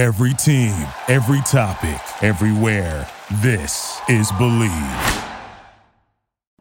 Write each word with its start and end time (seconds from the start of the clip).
Every 0.00 0.32
team, 0.32 0.72
every 1.08 1.42
topic, 1.42 2.00
everywhere. 2.22 3.06
This 3.42 4.00
is 4.08 4.32
Bleav. 4.32 5.28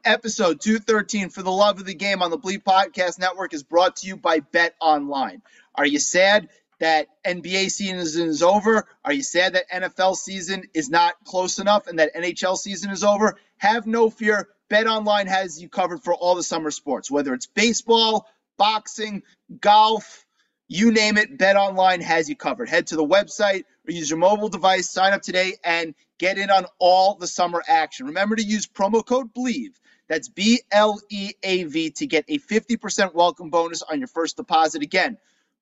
Episode 0.04 0.60
213 0.60 1.30
for 1.30 1.42
the 1.42 1.50
love 1.50 1.80
of 1.80 1.86
the 1.86 1.94
game 1.94 2.22
on 2.22 2.32
the 2.32 2.38
Bleav 2.38 2.64
Podcast 2.64 3.18
Network 3.18 3.54
is 3.54 3.64
brought 3.64 3.96
to 3.96 4.08
you 4.08 4.18
by 4.18 4.42
Bet 4.42 4.76
Online. 4.82 5.42
Are 5.76 5.86
you 5.86 6.00
sad 6.00 6.50
that 6.82 7.08
NBA 7.26 7.72
season 7.72 8.28
is 8.28 8.44
over? 8.44 8.86
Are 9.06 9.14
you 9.14 9.24
sad 9.24 9.54
that 9.54 9.70
NFL 9.70 10.18
season 10.18 10.66
is 10.74 10.90
not 10.90 11.16
close 11.24 11.60
enough 11.60 11.88
and 11.88 11.98
that 11.98 12.14
NHL 12.14 12.58
season 12.58 12.92
is 12.92 13.06
over? 13.06 13.38
Have 13.60 13.88
no 13.88 14.10
fear. 14.10 14.50
Bet 14.68 14.86
Online 14.86 15.28
has 15.28 15.62
you 15.62 15.70
covered 15.70 16.04
for 16.04 16.14
all 16.14 16.36
the 16.36 16.44
summer 16.44 16.72
sports, 16.72 17.10
whether 17.10 17.34
it's 17.34 17.46
baseball, 17.46 18.28
boxing, 18.58 19.24
golf, 19.62 20.26
you 20.70 20.92
name 20.92 21.18
it, 21.18 21.38
Bet 21.38 21.58
Online 21.58 22.00
has 22.00 22.30
you 22.30 22.36
covered. 22.36 22.70
Head 22.70 22.88
to 22.88 22.96
the 22.96 23.06
website 23.06 23.64
or 23.88 23.92
use 23.92 24.10
your 24.10 24.20
mobile 24.20 24.50
device, 24.50 24.90
sign 24.90 25.14
up 25.14 25.24
today, 25.24 25.56
and 25.64 25.96
get 26.20 26.38
in 26.38 26.52
on 26.52 26.68
all 26.78 27.16
the 27.16 27.28
summer 27.28 27.64
action. 27.68 28.06
Remember 28.06 28.36
to 28.36 28.44
use 28.44 28.68
promo 28.68 29.04
code 29.04 29.34
BLEAV. 29.34 29.72
That's 30.08 30.30
B 30.30 30.62
L 30.72 31.00
E 31.10 31.34
A 31.44 31.64
V 31.64 31.90
to 31.92 32.08
get 32.08 32.26
a 32.28 32.38
50% 32.38 33.14
welcome 33.14 33.50
bonus 33.50 33.82
on 33.82 34.00
your 34.00 34.08
first 34.08 34.38
deposit. 34.38 34.84
Again, 34.84 35.18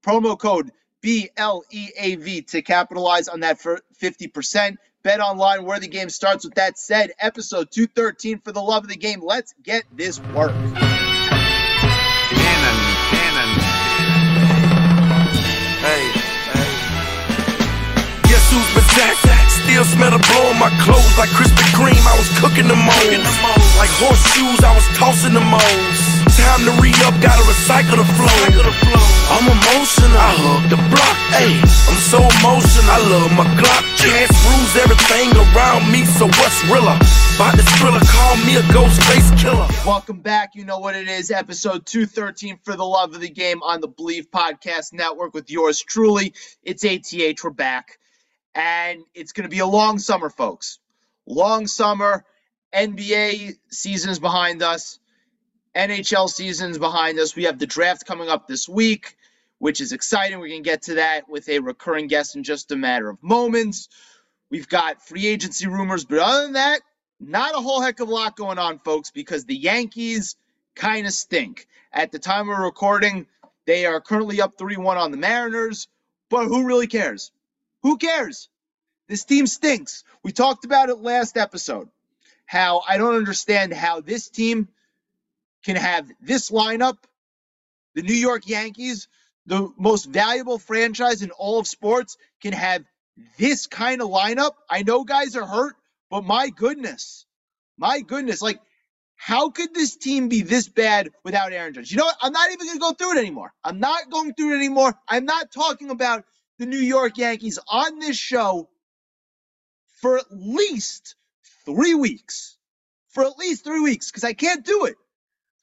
promo 0.05 0.37
code 0.37 0.71
B 1.01 1.29
L 1.37 1.63
E 1.71 1.89
A 1.97 2.15
V 2.15 2.41
to 2.41 2.61
capitalize 2.61 3.29
on 3.29 3.39
that 3.39 3.59
for 3.59 3.79
50%. 4.01 4.75
Bet 5.03 5.21
online 5.21 5.63
where 5.63 5.79
the 5.79 5.87
game 5.87 6.09
starts. 6.09 6.43
With 6.43 6.55
that 6.55 6.77
said, 6.77 7.11
episode 7.19 7.71
213 7.71 8.39
for 8.39 8.51
the 8.51 8.61
love 8.61 8.83
of 8.83 8.89
the 8.89 8.97
game. 8.97 9.21
Let's 9.21 9.53
get 9.63 9.83
this 9.95 10.19
work. 10.19 10.53
Guess 18.57 18.73
who's 18.73 18.89
back? 18.97 19.49
Still 19.53 19.85
smell 19.85 20.09
the 20.09 20.17
blow 20.17 20.49
on 20.49 20.57
my 20.57 20.73
clothes 20.81 21.13
like 21.13 21.29
Krispy 21.29 21.61
Kreme. 21.77 21.93
I 21.93 22.17
was 22.17 22.25
cooking 22.41 22.65
the 22.65 22.73
moles. 22.73 23.29
Like 23.77 23.93
horseshoes, 24.01 24.65
I 24.65 24.73
was 24.73 24.81
tossing 24.97 25.37
the 25.37 25.45
moles. 25.45 25.99
Time 26.33 26.65
to 26.65 26.73
re 26.81 26.89
up, 27.05 27.13
gotta 27.21 27.45
recycle 27.45 28.01
the 28.01 28.07
flow. 28.17 28.49
I'm 29.29 29.45
emotional, 29.45 30.17
I 30.17 30.33
hug 30.41 30.73
the 30.73 30.81
block. 30.89 31.17
Ayy, 31.37 31.61
I'm 31.85 32.01
so 32.01 32.17
emotional, 32.17 32.89
I 32.89 32.97
love 33.05 33.29
my 33.37 33.45
Glock. 33.61 33.85
Chance 33.93 34.33
rules 34.49 34.73
everything 34.81 35.29
around 35.37 35.91
me, 35.91 36.01
so 36.17 36.25
what's 36.25 36.57
realer? 36.65 36.97
About 37.37 37.53
this 37.53 37.69
thriller, 37.77 38.01
call 38.09 38.37
me 38.41 38.57
a 38.57 38.65
ghost 38.73 38.97
face 39.05 39.29
killer. 39.37 39.69
Welcome 39.85 40.21
back. 40.21 40.55
You 40.55 40.65
know 40.65 40.79
what 40.79 40.95
it 40.95 41.07
is. 41.07 41.29
Episode 41.29 41.85
213 41.85 42.57
for 42.63 42.75
the 42.75 42.85
love 42.85 43.13
of 43.13 43.21
the 43.21 43.29
game 43.29 43.61
on 43.61 43.81
the 43.81 43.89
Bleav 43.89 44.33
Podcast 44.33 44.93
Network 44.93 45.35
with 45.35 45.51
yours 45.51 45.79
truly. 45.79 46.33
It's 46.63 46.83
ATH. 46.83 47.43
We're 47.43 47.51
back. 47.51 47.99
And 48.57 49.03
it's 49.13 49.33
going 49.33 49.43
to 49.43 49.55
be 49.55 49.59
a 49.59 49.67
long 49.67 49.99
summer, 49.99 50.31
folks. 50.31 50.79
Long 51.27 51.67
summer. 51.67 52.25
NBA 52.73 53.53
season 53.69 54.09
is 54.09 54.17
behind 54.17 54.63
us. 54.63 54.99
NHL 55.75 56.27
season's 56.27 56.79
behind 56.79 57.19
us. 57.19 57.35
We 57.35 57.43
have 57.43 57.59
the 57.59 57.67
draft 57.67 58.07
coming 58.07 58.29
up 58.29 58.47
this 58.47 58.67
week, 58.67 59.15
which 59.59 59.79
is 59.79 59.91
exciting. 59.91 60.39
We're 60.39 60.47
going 60.47 60.63
to 60.63 60.69
get 60.69 60.81
to 60.83 60.95
that 60.95 61.29
with 61.29 61.47
a 61.49 61.59
recurring 61.59 62.07
guest 62.07 62.35
in 62.35 62.43
just 62.43 62.71
a 62.71 62.75
matter 62.75 63.09
of 63.09 63.21
moments. 63.21 63.89
We've 64.49 64.67
got 64.67 65.07
free 65.07 65.27
agency 65.27 65.67
rumors, 65.67 66.03
but 66.03 66.17
other 66.17 66.41
than 66.43 66.53
that, 66.53 66.81
not 67.19 67.53
a 67.53 67.59
whole 67.61 67.79
heck 67.79 67.99
of 67.99 68.09
a 68.09 68.11
lot 68.11 68.35
going 68.35 68.57
on, 68.57 68.79
folks, 68.79 69.11
because 69.11 69.45
the 69.45 69.55
Yankees 69.55 70.35
kind 70.75 71.05
of 71.05 71.13
stink. 71.13 71.67
At 71.93 72.11
the 72.11 72.19
time 72.19 72.49
of 72.49 72.57
recording, 72.57 73.27
they 73.67 73.85
are 73.85 74.01
currently 74.01 74.41
up 74.41 74.57
3 74.57 74.77
1 74.77 74.97
on 74.97 75.11
the 75.11 75.17
Mariners, 75.17 75.87
but 76.29 76.47
who 76.47 76.65
really 76.65 76.87
cares? 76.87 77.31
Who 77.87 77.95
cares? 77.95 78.49
This 79.07 79.23
team 79.23 79.47
stinks. 79.47 80.03
We 80.21 80.33
talked 80.33 80.65
about 80.65 80.89
it 80.89 80.97
last 80.97 81.37
episode. 81.37 81.87
How 82.45 82.81
I 82.85 82.97
don't 82.97 83.15
understand 83.15 83.71
how 83.71 84.01
this 84.01 84.27
team 84.27 84.67
can 85.63 85.77
have 85.77 86.05
this 86.19 86.51
lineup, 86.51 86.97
the 87.95 88.01
New 88.01 88.13
York 88.13 88.49
Yankees, 88.49 89.07
the 89.45 89.71
most 89.77 90.03
valuable 90.03 90.59
franchise 90.59 91.21
in 91.21 91.31
all 91.31 91.59
of 91.59 91.65
sports, 91.67 92.17
can 92.41 92.51
have 92.51 92.83
this 93.37 93.67
kind 93.67 94.01
of 94.01 94.09
lineup. 94.09 94.51
I 94.69 94.83
know 94.83 95.05
guys 95.05 95.37
are 95.37 95.47
hurt, 95.47 95.77
but 96.09 96.25
my 96.25 96.49
goodness, 96.49 97.25
my 97.77 98.01
goodness, 98.01 98.41
like 98.41 98.59
how 99.15 99.49
could 99.49 99.73
this 99.73 99.95
team 99.95 100.27
be 100.27 100.41
this 100.41 100.67
bad 100.67 101.11
without 101.23 101.53
Aaron 101.53 101.73
Judge? 101.73 101.91
You 101.91 101.99
know 101.99 102.05
what? 102.05 102.17
I'm 102.21 102.33
not 102.33 102.51
even 102.51 102.67
going 102.67 102.79
to 102.79 102.81
go 102.81 102.91
through 102.91 103.17
it 103.17 103.19
anymore. 103.19 103.53
I'm 103.63 103.79
not 103.79 104.09
going 104.09 104.33
through 104.33 104.55
it 104.55 104.57
anymore. 104.57 104.93
I'm 105.07 105.23
not 105.23 105.53
talking 105.53 105.89
about 105.89 106.25
the 106.59 106.65
New 106.65 106.77
York 106.77 107.17
Yankees 107.17 107.59
on 107.67 107.99
this 107.99 108.17
show 108.17 108.69
for 110.01 110.17
at 110.17 110.25
least 110.31 111.15
three 111.65 111.93
weeks. 111.93 112.57
For 113.09 113.23
at 113.23 113.37
least 113.37 113.63
three 113.63 113.79
weeks, 113.79 114.11
because 114.11 114.23
I 114.23 114.33
can't 114.33 114.63
do 114.63 114.85
it. 114.85 114.95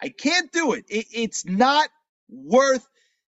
I 0.03 0.09
can't 0.09 0.51
do 0.51 0.73
it. 0.73 0.87
it. 0.89 1.07
It's 1.13 1.45
not 1.45 1.89
worth 2.29 2.87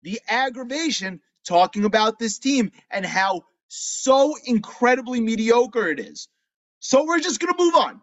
the 0.02 0.20
aggravation 0.28 1.22
talking 1.46 1.86
about 1.86 2.18
this 2.18 2.40
team 2.40 2.72
and 2.90 3.06
how 3.06 3.44
so 3.68 4.36
incredibly 4.46 5.22
mediocre 5.22 5.90
it 5.90 6.00
is. 6.00 6.28
So 6.80 7.06
we're 7.06 7.20
just 7.20 7.40
going 7.40 7.54
to 7.54 7.64
move 7.64 7.76
on. 7.76 8.02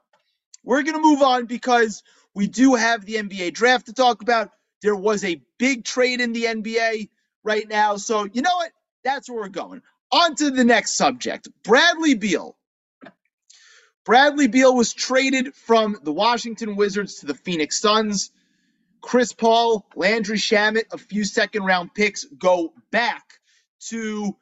We're 0.62 0.82
going 0.82 0.94
to 0.94 1.02
move 1.02 1.22
on 1.22 1.46
because 1.46 2.02
we 2.34 2.46
do 2.46 2.74
have 2.74 3.04
the 3.04 3.14
NBA 3.14 3.54
draft 3.54 3.86
to 3.86 3.92
talk 3.92 4.22
about. 4.22 4.50
There 4.82 4.96
was 4.96 5.24
a 5.24 5.40
big 5.58 5.84
trade 5.84 6.20
in 6.20 6.32
the 6.32 6.44
NBA 6.44 7.08
right 7.42 7.68
now. 7.68 7.96
So, 7.96 8.28
you 8.32 8.42
know 8.42 8.54
what? 8.54 8.70
That's 9.04 9.28
where 9.28 9.40
we're 9.40 9.48
going. 9.48 9.82
On 10.10 10.34
to 10.36 10.50
the 10.50 10.64
next 10.64 10.96
subject 10.96 11.48
Bradley 11.62 12.14
Beal. 12.14 12.56
Bradley 14.04 14.48
Beal 14.48 14.74
was 14.74 14.92
traded 14.92 15.54
from 15.54 15.96
the 16.02 16.12
Washington 16.12 16.76
Wizards 16.76 17.16
to 17.20 17.26
the 17.26 17.34
Phoenix 17.34 17.78
Suns. 17.78 18.30
Chris 19.00 19.32
Paul, 19.32 19.86
Landry 19.96 20.38
Shamet, 20.38 20.84
a 20.92 20.98
few 20.98 21.24
second 21.24 21.64
round 21.64 21.94
picks 21.94 22.24
go 22.24 22.72
back 22.90 23.40
to 23.88 24.36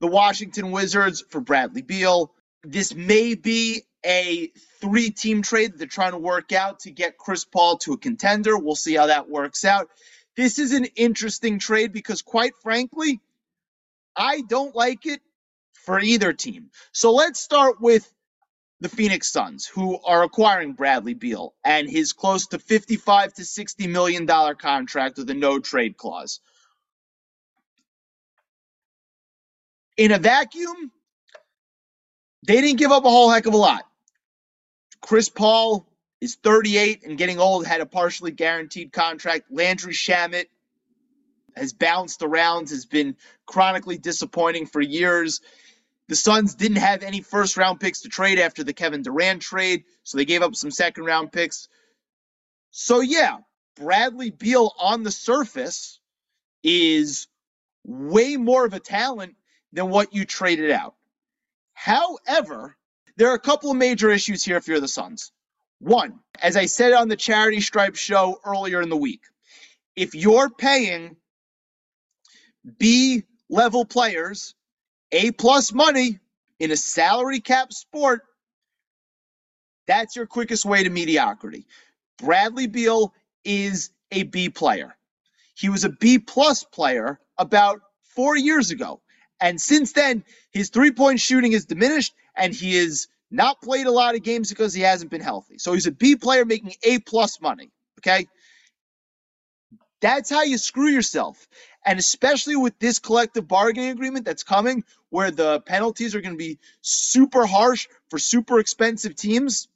the 0.00 0.06
Washington 0.06 0.70
Wizards 0.70 1.22
for 1.28 1.40
Bradley 1.40 1.82
Beal. 1.82 2.32
This 2.62 2.94
may 2.94 3.34
be 3.34 3.82
a 4.04 4.48
three 4.80 5.10
team 5.10 5.42
trade 5.42 5.72
that 5.72 5.78
they're 5.78 5.86
trying 5.86 6.12
to 6.12 6.18
work 6.18 6.52
out 6.52 6.80
to 6.80 6.90
get 6.90 7.18
Chris 7.18 7.44
Paul 7.44 7.78
to 7.78 7.92
a 7.92 7.98
contender. 7.98 8.56
We'll 8.56 8.74
see 8.74 8.94
how 8.94 9.06
that 9.06 9.28
works 9.28 9.64
out. 9.64 9.88
This 10.36 10.58
is 10.58 10.72
an 10.72 10.86
interesting 10.96 11.58
trade 11.58 11.92
because, 11.92 12.22
quite 12.22 12.54
frankly, 12.62 13.20
I 14.16 14.42
don't 14.42 14.74
like 14.74 15.06
it 15.06 15.20
for 15.72 16.00
either 16.00 16.32
team. 16.32 16.70
So 16.92 17.12
let's 17.12 17.40
start 17.40 17.80
with 17.80 18.10
the 18.80 18.88
Phoenix 18.88 19.30
Suns, 19.30 19.66
who 19.66 19.98
are 20.02 20.22
acquiring 20.22 20.74
Bradley 20.74 21.14
Beal 21.14 21.54
and 21.64 21.88
his 21.88 22.12
close 22.12 22.46
to 22.48 22.58
55 22.58 23.34
to 23.34 23.44
60 23.44 23.86
million 23.86 24.26
dollar 24.26 24.54
contract 24.54 25.18
with 25.18 25.30
a 25.30 25.34
no 25.34 25.58
trade 25.58 25.96
clause. 25.96 26.40
In 29.96 30.12
a 30.12 30.18
vacuum, 30.18 30.90
they 32.46 32.60
didn't 32.60 32.78
give 32.78 32.92
up 32.92 33.04
a 33.04 33.10
whole 33.10 33.30
heck 33.30 33.46
of 33.46 33.54
a 33.54 33.58
lot. 33.58 33.84
Chris 35.00 35.28
Paul 35.28 35.86
is 36.20 36.36
38 36.36 37.04
and 37.04 37.16
getting 37.16 37.38
old, 37.38 37.66
had 37.66 37.80
a 37.80 37.86
partially 37.86 38.32
guaranteed 38.32 38.92
contract. 38.92 39.46
Landry 39.50 39.92
Shamet 39.92 40.46
has 41.56 41.72
bounced 41.72 42.22
around, 42.22 42.70
has 42.70 42.86
been 42.86 43.16
chronically 43.46 43.98
disappointing 43.98 44.66
for 44.66 44.80
years. 44.80 45.40
The 46.08 46.16
Suns 46.16 46.54
didn't 46.54 46.78
have 46.78 47.02
any 47.02 47.20
first 47.20 47.56
round 47.56 47.80
picks 47.80 48.02
to 48.02 48.08
trade 48.08 48.38
after 48.38 48.62
the 48.62 48.72
Kevin 48.72 49.02
Durant 49.02 49.42
trade, 49.42 49.84
so 50.02 50.18
they 50.18 50.24
gave 50.24 50.42
up 50.42 50.54
some 50.54 50.70
second 50.70 51.04
round 51.04 51.32
picks. 51.32 51.68
So, 52.70 53.00
yeah, 53.00 53.38
Bradley 53.76 54.30
Beal 54.30 54.72
on 54.78 55.02
the 55.02 55.10
surface 55.10 56.00
is 56.62 57.26
way 57.84 58.36
more 58.36 58.64
of 58.64 58.74
a 58.74 58.80
talent 58.80 59.36
than 59.72 59.90
what 59.90 60.14
you 60.14 60.24
traded 60.24 60.70
out. 60.70 60.94
However, 61.74 62.76
there 63.16 63.28
are 63.30 63.34
a 63.34 63.40
couple 63.40 63.70
of 63.70 63.76
major 63.76 64.10
issues 64.10 64.44
here 64.44 64.56
if 64.56 64.66
you're 64.66 64.80
the 64.80 64.88
Suns. 64.88 65.32
One, 65.80 66.20
as 66.40 66.56
I 66.56 66.66
said 66.66 66.92
on 66.92 67.08
the 67.08 67.16
Charity 67.16 67.60
Stripe 67.60 67.96
show 67.96 68.40
earlier 68.44 68.80
in 68.80 68.88
the 68.88 68.96
week, 68.96 69.22
if 69.96 70.14
you're 70.14 70.50
paying 70.50 71.16
B 72.78 73.22
level 73.48 73.84
players 73.84 74.54
a 75.12 75.30
plus 75.32 75.72
money 75.72 76.18
in 76.58 76.70
a 76.70 76.76
salary 76.76 77.40
cap 77.40 77.72
sport, 77.72 78.22
that's 79.86 80.16
your 80.16 80.26
quickest 80.26 80.64
way 80.64 80.82
to 80.82 80.90
mediocrity. 80.90 81.66
Bradley 82.18 82.66
Beal 82.66 83.12
is 83.44 83.90
a 84.12 84.24
B 84.24 84.48
player. 84.48 84.96
He 85.56 85.68
was 85.68 85.84
a 85.84 85.90
B 85.90 86.18
plus 86.18 86.64
player 86.64 87.20
about 87.38 87.80
four 88.02 88.36
years 88.36 88.70
ago. 88.70 89.00
And 89.40 89.60
since 89.60 89.92
then, 89.92 90.24
his 90.52 90.70
three 90.70 90.90
point 90.90 91.20
shooting 91.20 91.52
has 91.52 91.64
diminished 91.64 92.14
and 92.36 92.54
he 92.54 92.76
has 92.76 93.06
not 93.30 93.60
played 93.62 93.86
a 93.86 93.90
lot 93.90 94.14
of 94.14 94.22
games 94.22 94.48
because 94.48 94.72
he 94.72 94.82
hasn't 94.82 95.10
been 95.10 95.20
healthy. 95.20 95.58
So 95.58 95.72
he's 95.72 95.86
a 95.86 95.92
B 95.92 96.16
player 96.16 96.44
making 96.44 96.74
A 96.84 96.98
plus 97.00 97.40
money. 97.40 97.70
Okay. 98.00 98.26
That's 100.04 100.28
how 100.28 100.42
you 100.42 100.58
screw 100.58 100.88
yourself. 100.88 101.48
And 101.86 101.98
especially 101.98 102.56
with 102.56 102.78
this 102.78 102.98
collective 102.98 103.48
bargaining 103.48 103.88
agreement 103.88 104.26
that's 104.26 104.42
coming, 104.42 104.84
where 105.08 105.30
the 105.30 105.62
penalties 105.62 106.14
are 106.14 106.20
going 106.20 106.34
to 106.34 106.38
be 106.38 106.58
super 106.82 107.46
harsh 107.46 107.88
for 108.10 108.18
super 108.18 108.58
expensive 108.58 109.16
teams, 109.16 109.66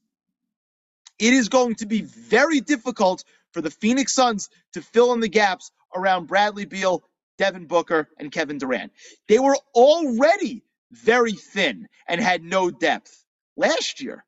it 1.18 1.32
is 1.32 1.48
going 1.48 1.76
to 1.76 1.86
be 1.86 2.02
very 2.02 2.60
difficult 2.60 3.24
for 3.52 3.62
the 3.62 3.70
Phoenix 3.70 4.12
Suns 4.12 4.50
to 4.74 4.82
fill 4.82 5.14
in 5.14 5.20
the 5.20 5.30
gaps 5.30 5.72
around 5.96 6.26
Bradley 6.26 6.66
Beal, 6.66 7.02
Devin 7.38 7.64
Booker, 7.64 8.06
and 8.18 8.30
Kevin 8.30 8.58
Durant. 8.58 8.92
They 9.28 9.38
were 9.38 9.56
already 9.74 10.62
very 10.92 11.32
thin 11.32 11.88
and 12.06 12.20
had 12.20 12.42
no 12.42 12.70
depth 12.70 13.24
last 13.56 14.02
year. 14.02 14.26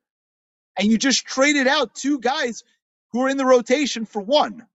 And 0.79 0.91
you 0.91 0.97
just 0.97 1.27
traded 1.27 1.67
out 1.67 1.95
two 1.95 2.19
guys 2.21 2.65
who 3.13 3.21
are 3.21 3.29
in 3.29 3.37
the 3.37 3.45
rotation 3.45 4.07
for 4.07 4.23
one. 4.23 4.67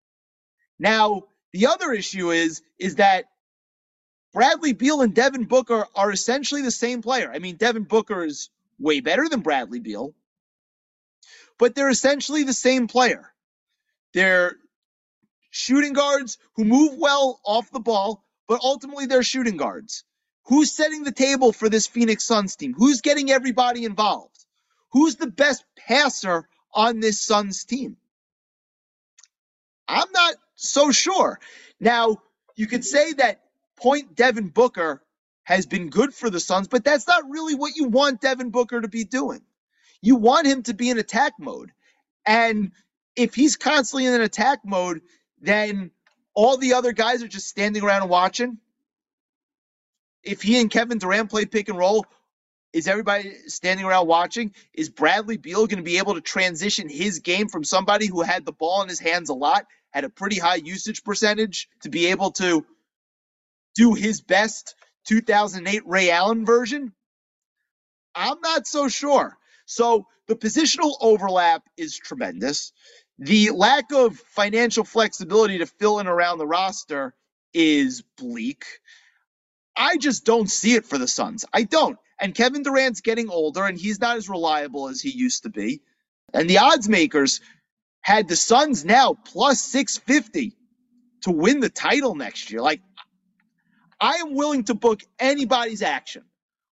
Now, 0.80 1.24
the 1.54 1.68
other 1.68 1.94
issue 1.94 2.32
is 2.32 2.62
is 2.78 2.96
that 2.96 3.26
Bradley 4.34 4.74
Beal 4.74 5.02
and 5.02 5.14
Devin 5.16 5.46
Booker 5.46 5.88
are 5.96 6.12
essentially 6.12 6.62
the 6.62 6.72
same 6.72 7.02
player. 7.02 7.32
I 7.34 7.40
mean, 7.40 7.56
Devin 7.56 7.84
Booker 7.84 8.26
is 8.26 8.50
way 8.78 9.00
better 9.00 9.30
than 9.30 9.40
Bradley 9.40 9.80
Beal, 9.80 10.14
but 11.58 11.76
they're 11.76 11.90
essentially 11.90 12.44
the 12.44 12.54
same 12.54 12.88
player. 12.88 13.32
They're 14.14 14.58
shooting 15.52 15.94
guards 15.94 16.38
who 16.56 16.66
move 16.66 16.98
well 16.98 17.40
off 17.46 17.72
the 17.72 17.80
ball, 17.80 18.26
but 18.48 18.60
ultimately 18.62 19.06
they're 19.06 19.24
shooting 19.24 19.56
guards. 19.56 20.04
Who's 20.48 20.72
setting 20.72 21.04
the 21.04 21.12
table 21.14 21.54
for 21.54 21.70
this 21.70 21.88
Phoenix 21.88 22.26
Suns 22.26 22.56
team? 22.58 22.74
Who's 22.74 23.02
getting 23.02 23.32
everybody 23.32 23.86
involved? 23.86 24.46
Who's 24.92 25.16
the 25.16 25.28
best 25.28 25.64
passer 25.78 26.48
on 26.74 27.00
this 27.00 27.20
Suns 27.22 27.64
team? 27.64 27.98
I'm 29.88 30.12
not 30.12 30.36
so 30.56 30.92
sure. 30.92 31.40
Now, 31.80 32.18
you 32.56 32.68
could 32.68 32.86
say 32.86 33.14
that 33.14 33.42
point 33.76 34.16
Devin 34.16 34.50
Booker 34.50 35.02
has 35.44 35.66
been 35.66 35.90
good 35.90 36.14
for 36.14 36.30
the 36.30 36.40
Suns, 36.40 36.68
but 36.68 36.84
that's 36.84 37.08
not 37.08 37.30
really 37.30 37.56
what 37.56 37.76
you 37.76 37.88
want 37.88 38.22
Devin 38.22 38.50
Booker 38.50 38.82
to 38.82 38.88
be 38.88 39.04
doing. 39.04 39.42
You 40.02 40.16
want 40.16 40.48
him 40.48 40.64
to 40.64 40.74
be 40.74 40.90
in 40.90 40.98
attack 40.98 41.34
mode. 41.40 41.72
And 42.26 42.72
if 43.16 43.36
he's 43.36 43.56
constantly 43.56 44.06
in 44.06 44.14
an 44.14 44.22
attack 44.22 44.60
mode, 44.66 45.02
then 45.42 45.92
all 46.34 46.58
the 46.58 46.74
other 46.74 46.94
guys 46.94 47.24
are 47.24 47.28
just 47.28 47.48
standing 47.48 47.84
around 47.84 48.10
watching. 48.10 48.58
If 50.24 50.42
he 50.42 50.60
and 50.60 50.72
Kevin 50.72 50.98
Durant 50.98 51.30
play 51.30 51.46
pick 51.46 51.70
and 51.70 51.78
roll, 51.78 52.06
is 52.76 52.90
everybody 52.90 53.32
standing 53.48 53.86
around 53.86 54.06
watching? 54.08 54.54
Is 54.74 54.90
Bradley 54.90 55.38
Beal 55.38 55.66
going 55.66 55.78
to 55.78 55.84
be 55.84 55.98
able 55.98 56.16
to 56.16 56.22
transition 56.22 56.90
his 56.90 57.20
game 57.20 57.48
from 57.48 57.64
somebody 57.64 58.06
who 58.06 58.22
had 58.22 58.46
the 58.46 58.52
ball 58.52 58.82
in 58.84 58.90
his 58.90 59.00
hands 59.00 59.30
a 59.30 59.34
lot, 59.34 59.66
had 59.94 60.04
a 60.04 60.10
pretty 60.10 60.38
high 60.38 60.56
usage 60.58 61.06
percentage, 61.06 61.70
to 61.84 61.90
be 61.90 62.08
able 62.08 62.32
to 62.32 62.66
do 63.76 63.94
his 63.94 64.20
best 64.20 64.76
2008 65.08 65.84
Ray 65.86 66.12
Allen 66.12 66.46
version? 66.46 66.92
I'm 68.14 68.42
not 68.42 68.68
so 68.68 68.90
sure. 68.90 69.38
So 69.66 70.08
the 70.28 70.36
positional 70.36 70.96
overlap 71.00 71.64
is 71.78 71.98
tremendous. 71.98 72.74
The 73.20 73.52
lack 73.52 73.94
of 73.94 74.18
financial 74.18 74.84
flexibility 74.84 75.60
to 75.60 75.66
fill 75.66 76.00
in 76.00 76.08
around 76.08 76.40
the 76.40 76.48
roster 76.48 77.16
is 77.54 78.04
bleak. 78.18 78.66
I 79.78 79.96
just 79.96 80.26
don't 80.26 80.50
see 80.50 80.74
it 80.76 80.86
for 80.86 80.98
the 80.98 81.08
Suns. 81.08 81.46
I 81.54 81.64
don't. 81.64 81.98
And 82.20 82.34
Kevin 82.34 82.64
Durant's 82.64 83.02
getting 83.02 83.30
older 83.30 83.66
and 83.66 83.78
he's 83.78 84.00
not 84.00 84.18
as 84.18 84.30
reliable 84.30 84.88
as 84.88 85.02
he 85.02 85.10
used 85.10 85.44
to 85.44 85.50
be. 85.50 85.82
And 86.34 86.50
the 86.50 86.60
odds 86.60 86.88
makers 86.88 87.42
had 88.02 88.28
the 88.28 88.36
Suns 88.36 88.86
now 88.86 89.14
plus 89.14 89.62
650 89.62 90.56
to 91.22 91.32
win 91.32 91.60
the 91.60 91.70
title 91.70 92.16
next 92.16 92.52
year. 92.52 92.62
Like, 92.62 92.82
I 94.00 94.16
am 94.16 94.36
willing 94.36 94.66
to 94.66 94.76
book 94.76 95.02
anybody's 95.20 95.82
action 95.82 96.24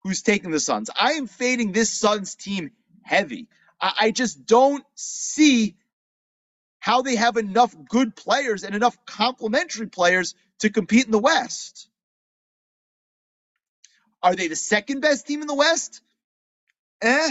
who's 0.03 0.23
taking 0.23 0.51
the 0.51 0.61
Suns. 0.61 0.91
I 0.95 1.13
am 1.13 1.27
fading 1.27 1.73
this 1.73 1.91
Suns 1.91 2.35
team 2.35 2.73
heavy. 3.03 3.49
I, 3.81 3.93
I 4.01 4.11
just 4.11 4.47
don't 4.47 4.85
see 4.95 5.77
how 6.81 7.03
they 7.03 7.17
have 7.17 7.37
enough 7.37 7.75
good 7.89 8.17
players 8.17 8.65
and 8.65 8.75
enough 8.75 8.97
complementary 9.07 9.87
players 9.87 10.35
to 10.59 10.71
compete 10.71 11.07
in 11.07 11.13
the 11.13 11.19
West. 11.19 11.89
Are 14.23 14.35
they 14.35 14.49
the 14.49 14.57
second 14.57 15.01
best 15.01 15.27
team 15.27 15.41
in 15.41 15.49
the 15.49 15.55
West? 15.55 16.01
Eh, 17.03 17.31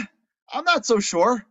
I'm 0.52 0.66
not 0.66 0.86
so 0.86 1.00
sure. 1.00 1.46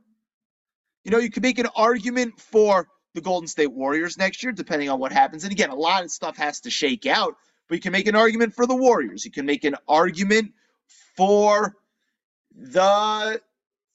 You 1.05 1.11
know, 1.11 1.19
you 1.19 1.31
could 1.31 1.43
make 1.43 1.59
an 1.59 1.69
argument 1.75 2.39
for 2.39 2.89
the 3.15 3.21
Golden 3.21 3.49
State 3.49 3.73
Warriors 3.73 4.19
next 4.19 4.43
year, 4.43 4.53
depending 4.53 4.91
on 4.91 5.01
what 5.01 5.13
happens. 5.13 5.45
And 5.45 5.53
again, 5.53 5.71
a 5.71 5.75
lot 5.75 6.05
of 6.05 6.11
stuff 6.11 6.37
has 6.37 6.61
to 6.61 6.71
shake 6.71 7.07
out, 7.07 7.37
but 7.69 7.77
you 7.77 7.81
can 7.81 7.93
make 7.93 8.07
an 8.07 8.15
argument 8.15 8.55
for 8.55 8.67
the 8.67 8.77
Warriors. 8.77 9.25
You 9.25 9.31
can 9.31 9.47
make 9.47 9.65
an 9.65 9.77
argument 9.89 10.53
for 11.17 11.75
the 12.55 13.41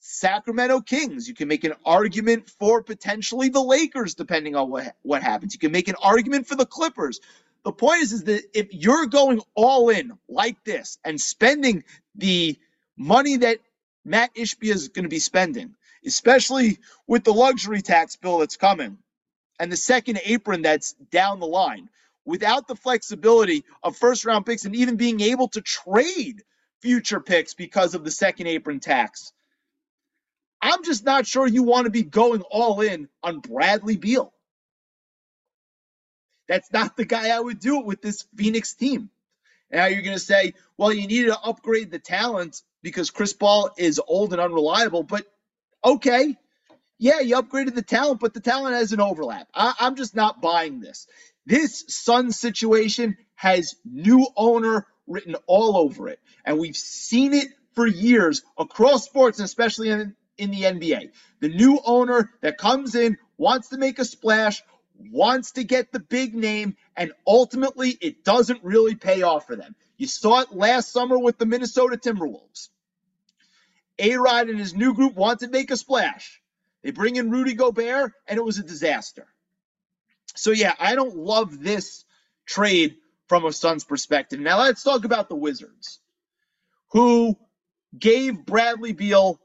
Sacramento 0.00 0.80
Kings. 0.80 1.28
You 1.28 1.34
can 1.34 1.48
make 1.48 1.64
an 1.64 1.74
argument 1.84 2.48
for 2.48 2.82
potentially 2.82 3.48
the 3.48 3.62
Lakers, 3.62 4.14
depending 4.14 4.56
on 4.56 4.70
what, 4.70 4.96
what 5.02 5.22
happens. 5.22 5.54
You 5.54 5.60
can 5.60 5.72
make 5.72 5.88
an 5.88 5.96
argument 6.02 6.46
for 6.46 6.56
the 6.56 6.66
Clippers. 6.66 7.20
The 7.66 7.72
point 7.74 8.02
is, 8.04 8.14
is 8.14 8.24
that 8.26 8.44
if 8.54 8.68
you're 8.74 9.06
going 9.08 9.42
all 9.56 9.90
in 9.90 10.14
like 10.30 10.64
this 10.64 10.98
and 11.04 11.20
spending 11.20 11.84
the 12.16 12.58
money 12.98 13.38
that 13.38 13.60
Matt 14.06 14.34
Ishbia 14.36 14.74
is 14.74 14.88
going 14.88 15.04
to 15.04 15.10
be 15.10 15.20
spending, 15.20 15.76
especially 16.06 16.78
with 17.08 17.24
the 17.24 17.34
luxury 17.34 17.82
tax 17.82 18.16
bill 18.16 18.40
that's 18.40 18.58
coming 18.58 18.98
and 19.60 19.72
the 19.72 19.76
second 19.76 20.20
apron 20.24 20.62
that's 20.62 20.94
down 21.12 21.40
the 21.40 21.46
line, 21.46 21.88
without 22.26 22.68
the 22.68 22.76
flexibility 22.76 23.64
of 23.82 23.96
first 23.96 24.24
round 24.26 24.46
picks 24.46 24.66
and 24.66 24.76
even 24.76 24.96
being 24.96 25.20
able 25.20 25.48
to 25.48 25.62
trade 25.62 26.42
future 26.82 27.20
picks 27.20 27.54
because 27.54 27.94
of 27.94 28.04
the 28.04 28.12
second 28.12 28.48
apron 28.48 28.80
tax. 28.80 29.32
I'm 30.62 30.84
just 30.84 31.04
not 31.04 31.26
sure 31.26 31.46
you 31.46 31.64
want 31.64 31.86
to 31.86 31.92
be 31.92 32.04
going 32.04 32.42
all 32.42 32.80
in 32.82 33.08
on 33.22 33.40
Bradley 33.40 33.96
Beal. 33.98 34.32
That's 36.48 36.72
not 36.72 36.96
the 36.96 37.04
guy 37.04 37.36
I 37.36 37.40
would 37.40 37.60
do 37.60 37.80
it 37.80 37.86
with 37.86 38.02
this 38.02 38.24
Phoenix 38.36 38.74
team. 38.74 39.10
Now 39.70 39.86
you're 39.86 40.02
going 40.02 40.16
to 40.16 40.22
say, 40.22 40.54
well, 40.76 40.92
you 40.92 41.06
needed 41.06 41.28
to 41.28 41.40
upgrade 41.40 41.90
the 41.90 41.98
talent 41.98 42.62
because 42.82 43.10
Chris 43.10 43.32
Paul 43.32 43.70
is 43.76 44.00
old 44.06 44.32
and 44.32 44.40
unreliable. 44.40 45.02
But 45.02 45.26
okay, 45.84 46.36
yeah, 46.98 47.20
you 47.20 47.36
upgraded 47.36 47.74
the 47.74 47.82
talent, 47.82 48.20
but 48.20 48.32
the 48.32 48.40
talent 48.40 48.74
has 48.74 48.92
an 48.92 49.00
overlap. 49.00 49.48
I, 49.54 49.74
am 49.80 49.96
just 49.96 50.14
not 50.14 50.40
buying 50.40 50.80
this. 50.80 51.06
This 51.44 51.84
Sun 51.88 52.32
situation 52.32 53.16
has 53.34 53.74
new 53.84 54.26
owner 54.36 54.86
written 55.06 55.36
all 55.46 55.76
over 55.76 56.08
it. 56.08 56.20
And 56.44 56.58
we've 56.58 56.76
seen 56.76 57.34
it 57.34 57.48
for 57.74 57.86
years 57.86 58.42
across 58.58 59.04
sports, 59.04 59.38
especially 59.40 59.90
in, 59.90 60.16
in 60.38 60.50
the 60.50 60.62
NBA. 60.62 61.10
The 61.40 61.48
new 61.48 61.80
owner 61.84 62.30
that 62.40 62.58
comes 62.58 62.94
in 62.94 63.18
wants 63.36 63.68
to 63.68 63.78
make 63.78 63.98
a 63.98 64.04
splash, 64.04 64.62
wants 64.98 65.52
to 65.52 65.64
get 65.64 65.92
the 65.92 66.00
big 66.00 66.34
name, 66.34 66.76
and 66.96 67.12
ultimately 67.26 67.90
it 68.00 68.24
doesn't 68.24 68.64
really 68.64 68.94
pay 68.94 69.22
off 69.22 69.46
for 69.46 69.56
them. 69.56 69.74
You 69.96 70.06
saw 70.06 70.40
it 70.40 70.52
last 70.52 70.92
summer 70.92 71.18
with 71.18 71.38
the 71.38 71.46
Minnesota 71.46 71.96
Timberwolves. 71.96 72.68
A 73.98 74.16
Rod 74.16 74.48
and 74.48 74.58
his 74.58 74.74
new 74.74 74.94
group 74.94 75.14
want 75.14 75.40
to 75.40 75.48
make 75.48 75.70
a 75.70 75.76
splash. 75.76 76.40
They 76.82 76.90
bring 76.90 77.16
in 77.16 77.30
Rudy 77.30 77.54
Gobert, 77.54 78.12
and 78.26 78.36
it 78.36 78.44
was 78.44 78.58
a 78.58 78.62
disaster. 78.62 79.26
So, 80.34 80.50
yeah, 80.50 80.74
I 80.78 80.94
don't 80.94 81.16
love 81.16 81.62
this 81.62 82.04
trade 82.44 82.96
from 83.26 83.44
a 83.44 83.52
Suns 83.52 83.84
perspective. 83.84 84.38
Now, 84.38 84.60
let's 84.60 84.82
talk 84.82 85.04
about 85.04 85.28
the 85.28 85.34
Wizards, 85.34 85.98
who 86.90 87.38
gave 87.98 88.44
Bradley 88.44 88.92
Beal, 88.92 89.40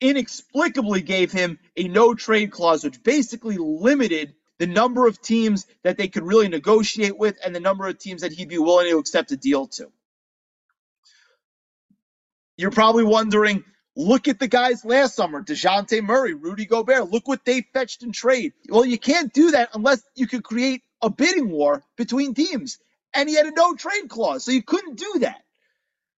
inexplicably 0.00 1.02
gave 1.02 1.30
him 1.30 1.58
a 1.76 1.88
no 1.88 2.14
trade 2.14 2.50
clause, 2.50 2.84
which 2.84 3.02
basically 3.02 3.56
limited 3.58 4.34
the 4.58 4.66
number 4.66 5.06
of 5.06 5.20
teams 5.20 5.66
that 5.84 5.96
they 5.96 6.08
could 6.08 6.24
really 6.24 6.48
negotiate 6.48 7.16
with, 7.16 7.36
and 7.44 7.54
the 7.54 7.60
number 7.60 7.86
of 7.86 7.98
teams 7.98 8.22
that 8.22 8.32
he'd 8.32 8.48
be 8.48 8.58
willing 8.58 8.90
to 8.90 8.98
accept 8.98 9.32
a 9.32 9.36
deal 9.36 9.66
to. 9.68 9.90
You're 12.56 12.72
probably 12.72 13.04
wondering, 13.04 13.64
look 13.96 14.26
at 14.26 14.40
the 14.40 14.48
guys 14.48 14.84
last 14.84 15.14
summer 15.14 15.42
Dejounte 15.42 16.02
Murray, 16.02 16.34
Rudy 16.34 16.66
Gobert. 16.66 17.10
Look 17.10 17.28
what 17.28 17.44
they 17.44 17.62
fetched 17.72 18.02
in 18.02 18.12
trade. 18.12 18.52
Well, 18.68 18.84
you 18.84 18.98
can't 18.98 19.32
do 19.32 19.52
that 19.52 19.70
unless 19.74 20.02
you 20.16 20.26
could 20.26 20.42
create 20.42 20.82
a 21.00 21.08
bidding 21.08 21.50
war 21.50 21.84
between 21.96 22.34
teams. 22.34 22.78
And 23.14 23.28
he 23.28 23.36
had 23.36 23.46
a 23.46 23.52
no 23.52 23.74
trade 23.74 24.08
clause, 24.08 24.44
so 24.44 24.50
you 24.50 24.62
couldn't 24.62 24.98
do 24.98 25.20
that. 25.20 25.40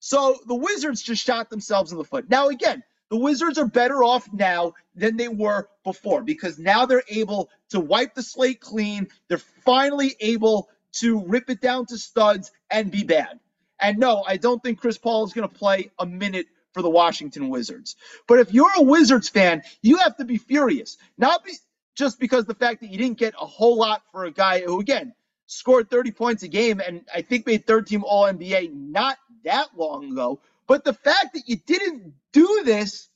So 0.00 0.38
the 0.46 0.54
Wizards 0.54 1.02
just 1.02 1.24
shot 1.24 1.50
themselves 1.50 1.92
in 1.92 1.98
the 1.98 2.04
foot. 2.04 2.28
Now, 2.28 2.48
again, 2.48 2.82
the 3.10 3.16
Wizards 3.16 3.58
are 3.58 3.66
better 3.66 4.02
off 4.02 4.32
now 4.32 4.74
than 4.94 5.16
they 5.16 5.28
were 5.28 5.68
before 5.84 6.22
because 6.22 6.58
now 6.58 6.86
they're 6.86 7.02
able 7.08 7.50
to 7.70 7.80
wipe 7.80 8.14
the 8.14 8.22
slate 8.22 8.60
clean. 8.60 9.08
They're 9.28 9.38
finally 9.38 10.14
able 10.20 10.68
to 10.92 11.24
rip 11.26 11.50
it 11.50 11.60
down 11.60 11.86
to 11.86 11.98
studs 11.98 12.52
and 12.70 12.90
be 12.90 13.04
bad. 13.04 13.40
And 13.80 13.98
no, 13.98 14.22
I 14.26 14.36
don't 14.36 14.62
think 14.62 14.80
Chris 14.80 14.98
Paul 14.98 15.24
is 15.24 15.32
going 15.32 15.48
to 15.48 15.54
play 15.54 15.90
a 15.98 16.06
minute 16.06 16.46
for 16.72 16.82
the 16.82 16.90
Washington 16.90 17.48
Wizards. 17.48 17.96
But 18.28 18.38
if 18.38 18.52
you're 18.54 18.70
a 18.76 18.82
Wizards 18.82 19.28
fan, 19.28 19.62
you 19.82 19.96
have 19.98 20.16
to 20.18 20.24
be 20.24 20.38
furious. 20.38 20.96
Not 21.18 21.44
be, 21.44 21.52
just 21.96 22.20
because 22.20 22.44
the 22.44 22.54
fact 22.54 22.80
that 22.80 22.90
you 22.90 22.98
didn't 22.98 23.18
get 23.18 23.34
a 23.40 23.46
whole 23.46 23.76
lot 23.76 24.02
for 24.12 24.24
a 24.24 24.30
guy 24.30 24.60
who, 24.60 24.80
again, 24.80 25.14
scored 25.46 25.90
30 25.90 26.12
points 26.12 26.42
a 26.44 26.48
game 26.48 26.80
and 26.80 27.02
I 27.12 27.22
think 27.22 27.46
made 27.46 27.66
third 27.66 27.88
team 27.88 28.04
All 28.04 28.24
NBA. 28.24 28.72
Not 28.72 29.18
that 29.44 29.68
long 29.76 30.12
ago. 30.12 30.40
But 30.70 30.84
the 30.84 30.94
fact 30.94 31.34
that 31.34 31.48
you 31.48 31.56
didn't 31.56 32.14
do 32.32 32.62
this 32.64 33.08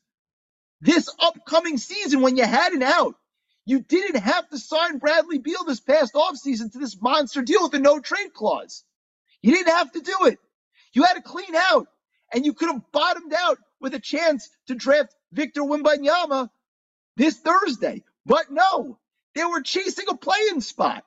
this 0.81 1.09
upcoming 1.21 1.79
season 1.79 2.21
when 2.21 2.37
you 2.37 2.45
had 2.45 2.73
an 2.73 2.83
out, 2.83 3.15
you 3.65 3.79
didn't 3.79 4.21
have 4.21 4.49
to 4.49 4.59
sign 4.59 4.99
Bradley 4.99 5.39
Beal 5.39 5.63
this 5.65 5.79
past 5.79 6.15
offseason 6.15 6.73
to 6.73 6.81
this 6.81 7.01
monster 7.01 7.43
deal 7.43 7.63
with 7.63 7.73
a 7.75 7.79
no 7.79 8.01
trade 8.01 8.35
clause. 8.35 8.83
You 9.41 9.53
didn't 9.53 9.73
have 9.73 9.93
to 9.93 10.01
do 10.01 10.17
it. 10.25 10.41
You 10.95 11.05
had 11.05 11.15
to 11.15 11.23
clean 11.23 11.55
out, 11.55 11.87
and 12.33 12.45
you 12.45 12.55
could 12.55 12.73
have 12.73 12.91
bottomed 12.91 13.33
out 13.33 13.59
with 13.81 13.95
a 13.95 14.01
chance 14.01 14.49
to 14.67 14.75
draft 14.75 15.15
Victor 15.31 15.63
Wembanyama 15.63 16.51
this 17.17 17.39
Thursday. 17.39 18.03
But 18.27 18.51
no, 18.51 18.99
they 19.37 19.45
were 19.45 19.63
chasing 19.63 20.07
a 20.09 20.17
playing 20.17 20.61
spot. 20.61 21.05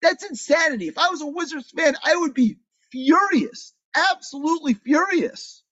That's 0.00 0.24
insanity. 0.24 0.88
If 0.88 0.96
I 0.96 1.10
was 1.10 1.20
a 1.20 1.26
Wizards 1.26 1.70
fan, 1.70 1.94
I 2.02 2.16
would 2.16 2.32
be 2.32 2.56
furious, 2.90 3.74
absolutely 3.94 4.72
furious. 4.72 5.62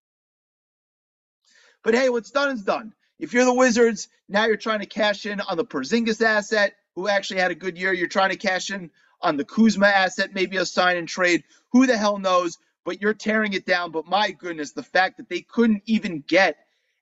But 1.83 1.95
hey, 1.95 2.09
what's 2.09 2.31
done 2.31 2.51
is 2.51 2.63
done. 2.63 2.93
If 3.19 3.33
you're 3.33 3.45
the 3.45 3.55
Wizards, 3.55 4.09
now 4.29 4.47
you're 4.47 4.57
trying 4.57 4.81
to 4.81 4.87
cash 4.87 5.27
in 5.27 5.41
on 5.41 5.57
the 5.57 5.65
Porzingis 5.65 6.23
asset, 6.25 6.75
who 6.95 7.09
actually 7.09 7.41
had 7.41 7.51
a 7.51 7.57
good 7.57 7.79
year. 7.79 7.93
You're 7.93 8.09
trying 8.09 8.31
to 8.31 8.37
cash 8.37 8.71
in 8.71 8.91
on 9.21 9.37
the 9.37 9.45
Kuzma 9.45 9.87
asset, 9.87 10.35
maybe 10.35 10.57
a 10.57 10.67
sign 10.67 10.97
and 10.97 11.09
trade. 11.09 11.45
Who 11.73 11.87
the 11.87 11.97
hell 11.97 12.19
knows? 12.19 12.59
But 12.85 13.01
you're 13.01 13.15
tearing 13.15 13.53
it 13.53 13.67
down. 13.67 13.91
But 13.91 14.07
my 14.07 14.31
goodness, 14.31 14.73
the 14.73 14.83
fact 14.83 15.17
that 15.17 15.29
they 15.29 15.41
couldn't 15.41 15.83
even 15.87 16.25
get 16.27 16.57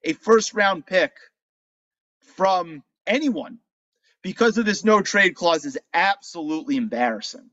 a 0.05 0.13
first 0.15 0.55
round 0.55 0.87
pick 0.87 1.13
from 2.37 2.83
anyone 3.07 3.59
because 4.23 4.59
of 4.59 4.65
this 4.65 4.85
no 4.85 5.03
trade 5.03 5.35
clause 5.35 5.65
is 5.65 5.79
absolutely 5.95 6.77
embarrassing. 6.77 7.51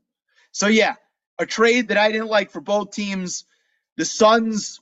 So, 0.52 0.66
yeah, 0.66 0.94
a 1.38 1.46
trade 1.46 1.88
that 1.88 1.98
I 1.98 2.10
didn't 2.12 2.28
like 2.28 2.50
for 2.50 2.60
both 2.60 2.92
teams. 2.92 3.44
The 3.96 4.04
Suns 4.04 4.80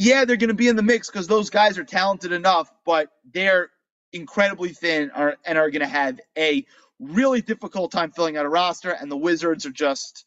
yeah, 0.00 0.26
they're 0.26 0.38
going 0.38 0.48
to 0.48 0.54
be 0.54 0.68
in 0.68 0.76
the 0.76 0.82
mix 0.84 1.10
because 1.10 1.28
those 1.28 1.50
guys 1.50 1.78
are 1.78 1.84
talented 1.84 2.32
enough, 2.32 2.72
but 2.86 3.10
they're 3.34 3.70
incredibly 4.12 4.70
thin 4.70 5.12
are, 5.12 5.36
and 5.46 5.58
are 5.58 5.70
going 5.70 5.82
to 5.82 5.88
have 5.88 6.20
a 6.38 6.66
really 7.00 7.42
difficult 7.42 7.92
time 7.92 8.12
filling 8.12 8.36
out 8.38 8.46
a 8.46 8.50
roster. 8.50 8.90
And 8.92 9.12
the 9.12 9.18
Wizards 9.18 9.66
are 9.66 9.72
just 9.72 10.26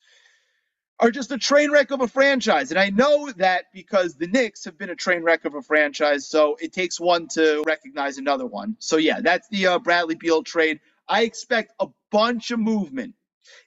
are 0.99 1.11
just 1.11 1.31
a 1.31 1.39
train 1.39 1.71
wreck 1.71 1.91
of 1.91 2.01
a 2.01 2.09
franchise. 2.09 2.71
And 2.71 2.79
I 2.79 2.89
know 2.91 3.31
that 3.37 3.65
because 3.73 4.15
the 4.15 4.27
Knicks 4.27 4.65
have 4.65 4.79
been 4.79 4.91
a 4.91 4.95
train 4.97 5.23
wreck 5.23 5.45
of 5.45 5.55
a 5.55 5.63
franchise, 5.63 6.27
so 6.27 6.57
it 6.61 6.73
takes 6.73 6.99
one 6.99 7.27
to 7.29 7.63
recognize 7.67 8.17
another 8.19 8.47
one. 8.47 8.77
So 8.79 8.97
yeah, 8.97 9.21
that's 9.21 9.49
the 9.49 9.67
uh, 9.67 9.79
Bradley 9.79 10.15
Beal 10.15 10.43
trade. 10.43 10.81
I 11.09 11.23
expect 11.23 11.73
a 11.81 11.87
bunch 12.11 12.51
of 12.51 12.59
movement 12.59 13.15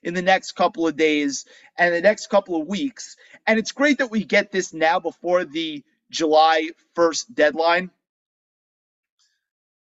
in 0.03 0.13
the 0.15 0.23
next 0.23 0.53
couple 0.53 0.87
of 0.87 0.97
days 0.97 1.45
and 1.77 1.95
the 1.95 2.01
next 2.01 2.27
couple 2.29 2.61
of 2.61 2.67
weeks. 2.67 3.17
And 3.47 3.59
it's 3.59 3.71
great 3.71 3.99
that 3.99 4.11
we 4.11 4.25
get 4.25 4.51
this 4.51 4.73
now 4.73 4.99
before 4.99 5.45
the 5.45 5.83
July 6.09 6.69
1st 6.95 7.33
deadline. 7.33 7.91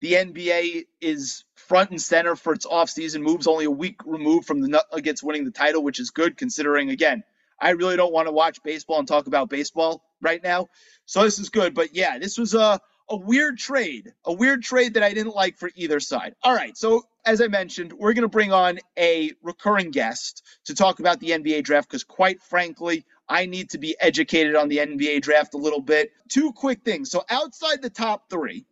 The 0.01 0.13
NBA 0.15 0.87
is 1.01 1.45
front 1.55 1.91
and 1.91 2.01
center 2.01 2.37
for 2.37 2.53
its 2.53 2.67
offseason 2.67 3.23
moves, 3.23 3.47
only 3.47 3.65
a 3.65 3.71
week 3.71 4.01
removed 4.05 4.47
from 4.47 4.61
the 4.61 4.83
Nuggets 4.93 5.23
winning 5.23 5.45
the 5.45 5.51
title, 5.51 5.83
which 5.83 5.99
is 5.99 6.11
good 6.11 6.37
considering, 6.37 6.91
again, 6.91 7.25
I 7.61 7.71
really 7.71 7.97
don't 7.97 8.13
want 8.13 8.29
to 8.29 8.33
watch 8.33 8.63
baseball 8.63 8.99
and 8.99 9.09
talk 9.09 9.27
about 9.27 9.49
baseball 9.49 10.03
right 10.21 10.43
now. 10.43 10.69
So 11.07 11.23
this 11.23 11.39
is 11.39 11.49
good. 11.49 11.75
But 11.75 11.95
yeah, 11.95 12.19
this 12.19 12.37
was 12.37 12.55
a, 12.55 12.81
a 13.09 13.17
weird 13.17 13.59
trade, 13.59 14.13
a 14.25 14.33
weird 14.33 14.63
trade 14.63 14.95
that 14.95 15.03
I 15.03 15.15
didn't 15.15 15.35
like 15.35 15.57
for 15.57 15.71
either 15.75 16.01
side. 16.01 16.35
All 16.43 16.55
right. 16.55 16.77
So 16.77 17.05
as 17.25 17.41
I 17.41 17.47
mentioned, 17.47 17.93
we're 17.93 18.13
going 18.13 18.23
to 18.23 18.29
bring 18.29 18.53
on 18.53 18.79
a 18.99 19.33
recurring 19.43 19.91
guest 19.91 20.43
to 20.67 20.75
talk 20.75 21.01
about 21.01 21.21
the 21.21 21.31
NBA 21.31 21.65
draft 21.65 21.89
because, 21.89 22.05
quite 22.05 22.43
frankly, 22.43 23.07
I 23.29 23.47
need 23.47 23.71
to 23.71 23.79
be 23.79 23.97
educated 23.99 24.55
on 24.55 24.69
the 24.69 24.79
NBA 24.79 25.23
draft 25.23 25.55
a 25.55 25.59
little 25.59 25.81
bit. 25.81 26.13
Two 26.29 26.53
quick 26.53 26.83
things. 26.85 27.11
So, 27.11 27.25
outside 27.29 27.83
the 27.83 27.91
top 27.91 28.29
three, 28.31 28.67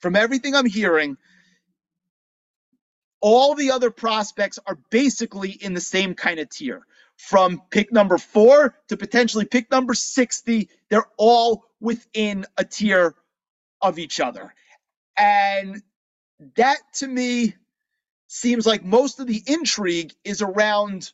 from 0.00 0.16
everything 0.16 0.54
I'm 0.54 0.66
hearing, 0.66 1.16
all 3.20 3.54
the 3.54 3.72
other 3.72 3.90
prospects 3.90 4.58
are 4.66 4.78
basically 4.90 5.50
in 5.50 5.74
the 5.74 5.80
same 5.80 6.14
kind 6.14 6.40
of 6.40 6.48
tier. 6.48 6.86
From 7.16 7.60
pick 7.70 7.92
number 7.92 8.16
four 8.16 8.74
to 8.88 8.96
potentially 8.96 9.44
pick 9.44 9.70
number 9.70 9.92
60, 9.92 10.70
they're 10.88 11.04
all 11.18 11.64
within 11.80 12.46
a 12.56 12.64
tier 12.64 13.14
of 13.82 13.98
each 13.98 14.20
other. 14.20 14.54
And 15.18 15.82
that 16.56 16.78
to 16.94 17.06
me 17.06 17.54
seems 18.28 18.66
like 18.66 18.84
most 18.84 19.20
of 19.20 19.26
the 19.26 19.42
intrigue 19.46 20.14
is 20.24 20.40
around 20.40 21.12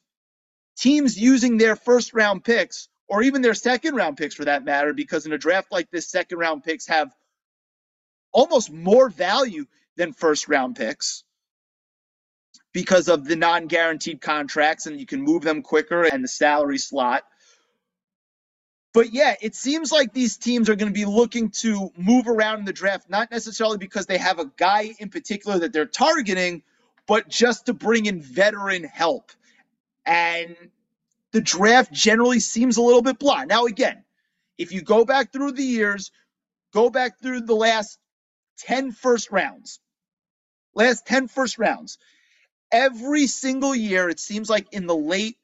teams 0.76 1.18
using 1.18 1.58
their 1.58 1.76
first 1.76 2.14
round 2.14 2.44
picks 2.44 2.88
or 3.08 3.22
even 3.22 3.42
their 3.42 3.54
second 3.54 3.94
round 3.94 4.16
picks 4.16 4.34
for 4.34 4.44
that 4.44 4.64
matter, 4.64 4.92
because 4.92 5.26
in 5.26 5.32
a 5.32 5.38
draft 5.38 5.70
like 5.70 5.90
this, 5.90 6.08
second 6.08 6.38
round 6.38 6.64
picks 6.64 6.86
have 6.86 7.14
almost 8.32 8.70
more 8.70 9.08
value 9.08 9.64
than 9.96 10.12
first 10.12 10.48
round 10.48 10.76
picks 10.76 11.24
because 12.72 13.08
of 13.08 13.24
the 13.24 13.36
non 13.36 13.66
guaranteed 13.66 14.20
contracts 14.20 14.86
and 14.86 15.00
you 15.00 15.06
can 15.06 15.22
move 15.22 15.42
them 15.42 15.62
quicker 15.62 16.04
and 16.04 16.22
the 16.22 16.28
salary 16.28 16.78
slot. 16.78 17.22
But 18.92 19.12
yeah, 19.12 19.34
it 19.42 19.54
seems 19.54 19.92
like 19.92 20.12
these 20.12 20.36
teams 20.38 20.68
are 20.70 20.74
going 20.74 20.92
to 20.92 20.98
be 20.98 21.04
looking 21.04 21.50
to 21.62 21.90
move 21.96 22.28
around 22.28 22.60
in 22.60 22.64
the 22.64 22.72
draft, 22.72 23.10
not 23.10 23.30
necessarily 23.30 23.78
because 23.78 24.06
they 24.06 24.18
have 24.18 24.38
a 24.38 24.50
guy 24.56 24.94
in 24.98 25.10
particular 25.10 25.58
that 25.58 25.72
they're 25.72 25.86
targeting, 25.86 26.62
but 27.06 27.28
just 27.28 27.66
to 27.66 27.74
bring 27.74 28.06
in 28.06 28.22
veteran 28.22 28.84
help. 28.84 29.32
And 30.06 30.56
the 31.32 31.40
draft 31.40 31.92
generally 31.92 32.40
seems 32.40 32.76
a 32.76 32.82
little 32.82 33.02
bit 33.02 33.18
blah. 33.18 33.44
Now, 33.44 33.66
again, 33.66 34.04
if 34.56 34.72
you 34.72 34.80
go 34.80 35.04
back 35.04 35.32
through 35.32 35.52
the 35.52 35.64
years, 35.64 36.10
go 36.72 36.88
back 36.88 37.20
through 37.20 37.42
the 37.42 37.54
last 37.56 37.98
10 38.60 38.92
first 38.92 39.30
rounds, 39.30 39.80
last 40.74 41.06
10 41.06 41.28
first 41.28 41.58
rounds, 41.58 41.98
every 42.72 43.26
single 43.26 43.74
year, 43.74 44.08
it 44.08 44.20
seems 44.20 44.48
like 44.48 44.72
in 44.72 44.86
the 44.86 44.96
late 44.96 45.36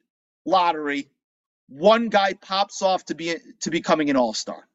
lottery, 0.45 1.09
one 1.67 2.09
guy 2.09 2.33
pops 2.33 2.81
off 2.81 3.05
to 3.05 3.15
be 3.15 3.35
to 3.61 3.69
becoming 3.69 4.09
an 4.09 4.17
all-star. 4.17 4.67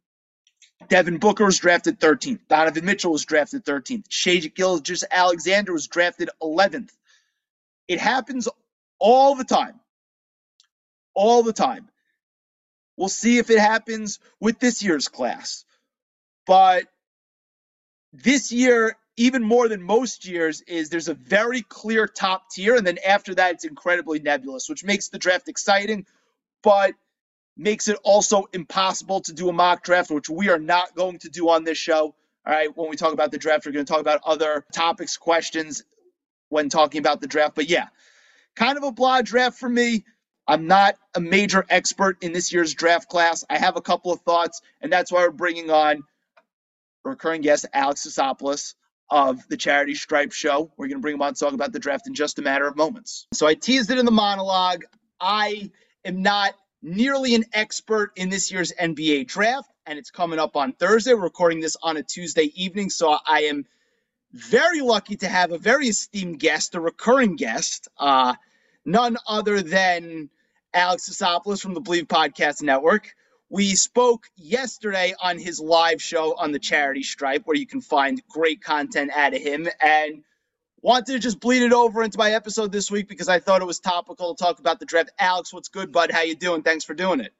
Devin 0.89 1.19
Booker 1.19 1.45
was 1.45 1.59
drafted 1.59 2.01
13th. 2.01 2.41
Donovan 2.49 2.85
Mitchell 2.85 3.13
was 3.13 3.25
drafted 3.25 3.65
13th. 3.65 4.05
Shai 4.09 4.37
Gilgeous-Alexander 4.37 5.73
was 5.73 5.89
drafted 5.89 6.31
11th. 6.41 6.91
It 7.89 7.99
happens 8.01 8.49
all 8.99 9.35
the 9.35 9.45
time. 9.45 9.81
All 11.15 11.43
the 11.43 11.53
time. 11.53 11.89
We'll 12.97 13.09
see 13.09 13.39
if 13.39 13.51
it 13.51 13.61
happens 13.61 14.19
with 14.41 14.59
this 14.59 14.83
year's 14.83 15.09
class. 15.09 15.65
But 16.47 16.85
this 18.13 18.51
year, 18.51 18.97
even 19.17 19.43
more 19.43 19.69
than 19.69 19.83
most 19.83 20.27
years, 20.27 20.63
is 20.63 20.91
there's 20.91 21.09
a 21.09 21.15
very 21.15 21.63
clear 21.63 22.07
top 22.07 22.51
tier. 22.51 22.75
And 22.77 22.87
then 22.87 22.99
after 23.07 23.35
that, 23.37 23.55
it's 23.55 23.65
incredibly 23.65 24.19
nebulous, 24.19 24.69
which 24.69 24.85
makes 24.85 25.09
the 25.09 25.19
draft 25.19 25.49
exciting, 25.49 26.07
but 26.63 26.95
makes 27.57 27.89
it 27.89 27.99
also 28.05 28.47
impossible 28.53 29.21
to 29.23 29.33
do 29.33 29.49
a 29.49 29.53
mock 29.53 29.83
draft, 29.83 30.11
which 30.11 30.31
we 30.31 30.49
are 30.49 30.59
not 30.59 30.95
going 30.95 31.19
to 31.19 31.29
do 31.29 31.49
on 31.51 31.65
this 31.65 31.79
show. 31.79 32.15
All 32.47 32.55
right, 32.55 32.75
when 32.77 32.89
we 32.89 32.97
talk 32.97 33.13
about 33.13 33.31
the 33.31 33.39
draft, 33.39 33.67
we're 33.67 33.73
going 33.73 33.85
to 33.85 33.93
talk 33.93 34.01
about 34.01 34.23
other 34.25 34.65
topics, 34.73 35.17
questions 35.17 35.85
when 36.49 36.69
talking 36.69 37.01
about 37.01 37.21
the 37.21 37.27
draft. 37.27 37.55
But 37.55 37.69
yeah, 37.69 37.89
kind 38.59 38.77
of 38.77 38.83
a 38.83 38.93
blah 38.93 39.23
draft 39.23 39.59
for 39.59 39.69
me. 39.69 40.05
I'm 40.47 40.67
not 40.67 40.97
a 41.15 41.21
major 41.21 41.65
expert 41.69 42.19
in 42.23 42.33
this 42.33 42.53
year's 42.53 42.75
draft 42.75 43.09
class. 43.09 43.45
I 43.49 43.59
have 43.59 43.77
a 43.77 43.81
couple 43.81 44.13
of 44.13 44.21
thoughts, 44.23 44.61
and 44.81 44.93
that's 44.93 45.13
why 45.13 45.21
we're 45.21 45.31
bringing 45.31 45.71
on 45.71 46.03
recurring 47.05 47.43
guest 47.43 47.67
Alex 47.73 48.07
Sisopoulos 48.07 48.75
of 49.11 49.47
the 49.49 49.57
Charity 49.57 49.95
Stripe 49.95 50.33
Show. 50.33 50.73
We're 50.77 50.89
going 50.89 50.99
to 50.99 51.03
bring 51.03 51.15
him 51.15 51.23
on 51.23 51.35
to 51.35 51.41
talk 51.41 51.53
about 51.53 51.73
the 51.73 51.79
draft 51.79 52.09
in 52.09 52.15
just 52.15 52.39
a 52.39 52.43
matter 52.43 52.67
of 52.67 52.77
moments. 52.77 53.27
So 53.33 53.47
I 53.47 53.55
teased 53.55 53.91
it 53.91 53.99
in 53.99 54.05
the 54.05 54.11
monologue. 54.11 54.85
I 55.21 55.71
am 56.05 56.23
not 56.23 56.55
nearly 56.83 57.35
an 57.35 57.45
expert 57.53 58.13
in 58.17 58.29
this 58.29 58.51
year's 58.51 58.73
NBA 58.73 59.29
draft, 59.29 59.71
and 59.87 59.99
it's 59.99 60.11
coming 60.11 60.39
up 60.39 60.57
on 60.57 60.73
Thursday. 60.73 61.15
We're 61.15 61.23
recording 61.23 61.61
this 61.61 61.77
on 61.83 61.97
a 61.97 62.03
Tuesday 62.03 62.51
evening, 62.55 62.91
so 62.91 63.17
I 63.25 63.43
am 63.43 63.67
very 64.33 64.81
lucky 64.81 65.17
to 65.17 65.29
have 65.29 65.53
a 65.53 65.59
very 65.59 65.89
esteemed 65.89 66.39
guest, 66.39 66.75
a 66.75 66.81
recurring 66.81 67.37
guest, 67.37 67.89
uh, 67.99 68.35
none 68.89 69.17
other 69.27 69.61
than 69.61 70.31
Alex 70.73 71.09
Sisopoulos 71.09 71.61
from 71.61 71.75
the 71.75 71.81
Bleav 71.81 72.07
Podcast 72.07 72.63
Network. 72.63 73.15
We 73.51 73.75
spoke 73.75 74.27
yesterday 74.37 75.15
on 75.23 75.39
his 75.39 75.61
live 75.61 76.03
show 76.03 76.35
on 76.37 76.53
the 76.53 76.59
Charity 76.59 77.03
Stripe, 77.03 77.43
where 77.45 77.57
you 77.57 77.67
can 77.67 77.81
find 77.81 78.21
great 78.29 78.63
content 78.63 79.11
out 79.15 79.35
of 79.35 79.41
him. 79.41 79.69
And 79.83 80.23
wanted 80.81 81.13
to 81.13 81.19
just 81.19 81.41
bleed 81.41 81.63
it 81.63 81.73
over 81.73 82.03
into 82.03 82.19
my 82.19 82.33
episode 82.33 82.73
this 82.73 82.91
week 82.91 83.09
because 83.09 83.29
I 83.29 83.39
thought 83.39 83.63
it 83.63 83.67
was 83.67 83.79
topical 83.79 84.35
to 84.35 84.43
talk 84.43 84.59
about 84.59 84.81
the 84.81 84.87
draft. 84.87 85.11
Alex, 85.19 85.53
what's 85.53 85.69
good, 85.69 85.93
bud? 85.93 86.11
How 86.11 86.23
you 86.23 86.35
doing? 86.35 86.63
Thanks 86.63 86.85
for 86.85 86.95
doing 86.95 87.21
it. 87.21 87.33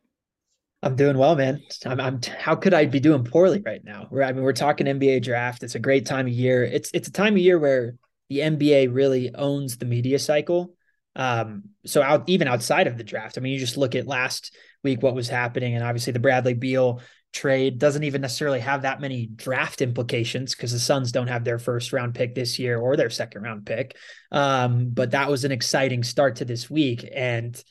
I'm 0.83 0.97
doing 0.97 1.19
well, 1.19 1.35
man. 1.35 1.63
I'm, 1.87 2.01
I'm 2.01 2.21
how 2.39 2.55
could 2.55 2.73
I 2.73 2.85
be 2.87 3.01
doing 3.01 3.25
poorly 3.25 3.63
right 3.65 3.83
now? 3.85 4.07
We're, 4.11 4.23
I 4.23 4.33
mean, 4.33 4.45
we're 4.45 4.53
talking 4.53 4.87
NBA 4.87 5.25
draft. 5.25 5.63
It's 5.63 5.75
a 5.75 5.81
great 5.81 6.07
time 6.07 6.27
of 6.27 6.33
year. 6.33 6.63
It's 6.63 6.91
it's 6.95 7.09
a 7.09 7.13
time 7.13 7.35
of 7.35 7.41
year 7.41 7.59
where 7.59 7.97
the 8.29 8.39
NBA 8.39 8.95
really 8.95 9.35
owns 9.35 9.79
the 9.79 9.87
media 9.87 10.19
cycle. 10.19 10.75
Um, 11.19 11.65
so 11.85 12.01
out 12.01 12.29
even 12.29 12.49
outside 12.49 12.87
of 12.87 12.97
the 12.97 13.05
draft, 13.05 13.37
I 13.37 13.41
mean, 13.41 13.53
you 13.53 13.59
just 13.59 13.77
look 13.77 13.95
at 13.95 14.07
last 14.07 14.57
week 14.83 15.03
what 15.03 15.15
was 15.15 15.29
happening. 15.29 15.75
And 15.75 15.85
obviously 15.85 16.13
the 16.13 16.21
Bradley 16.21 16.55
Beal 16.55 17.03
trade 17.33 17.79
doesn't 17.79 18.05
even 18.05 18.23
necessarily 18.23 18.61
have 18.61 18.83
that 18.83 19.01
many 19.01 19.27
draft 19.27 19.83
implications 19.83 20.55
because 20.55 20.73
the 20.73 20.79
Suns 20.79 21.13
don't 21.13 21.27
have 21.27 21.45
their 21.45 21.59
first 21.59 21.93
round 21.93 22.15
pick 22.15 22.35
this 22.35 22.59
year 22.59 22.79
or 22.79 22.97
their 22.97 23.11
second 23.11 23.43
round 23.43 23.67
pick. 23.67 23.97
Um, 24.33 24.91
but 24.91 25.11
that 25.11 25.29
was 25.29 25.45
an 25.45 25.53
exciting 25.53 26.05
start 26.05 26.37
to 26.37 26.45
this 26.45 26.71
week. 26.71 27.07
And 27.13 27.63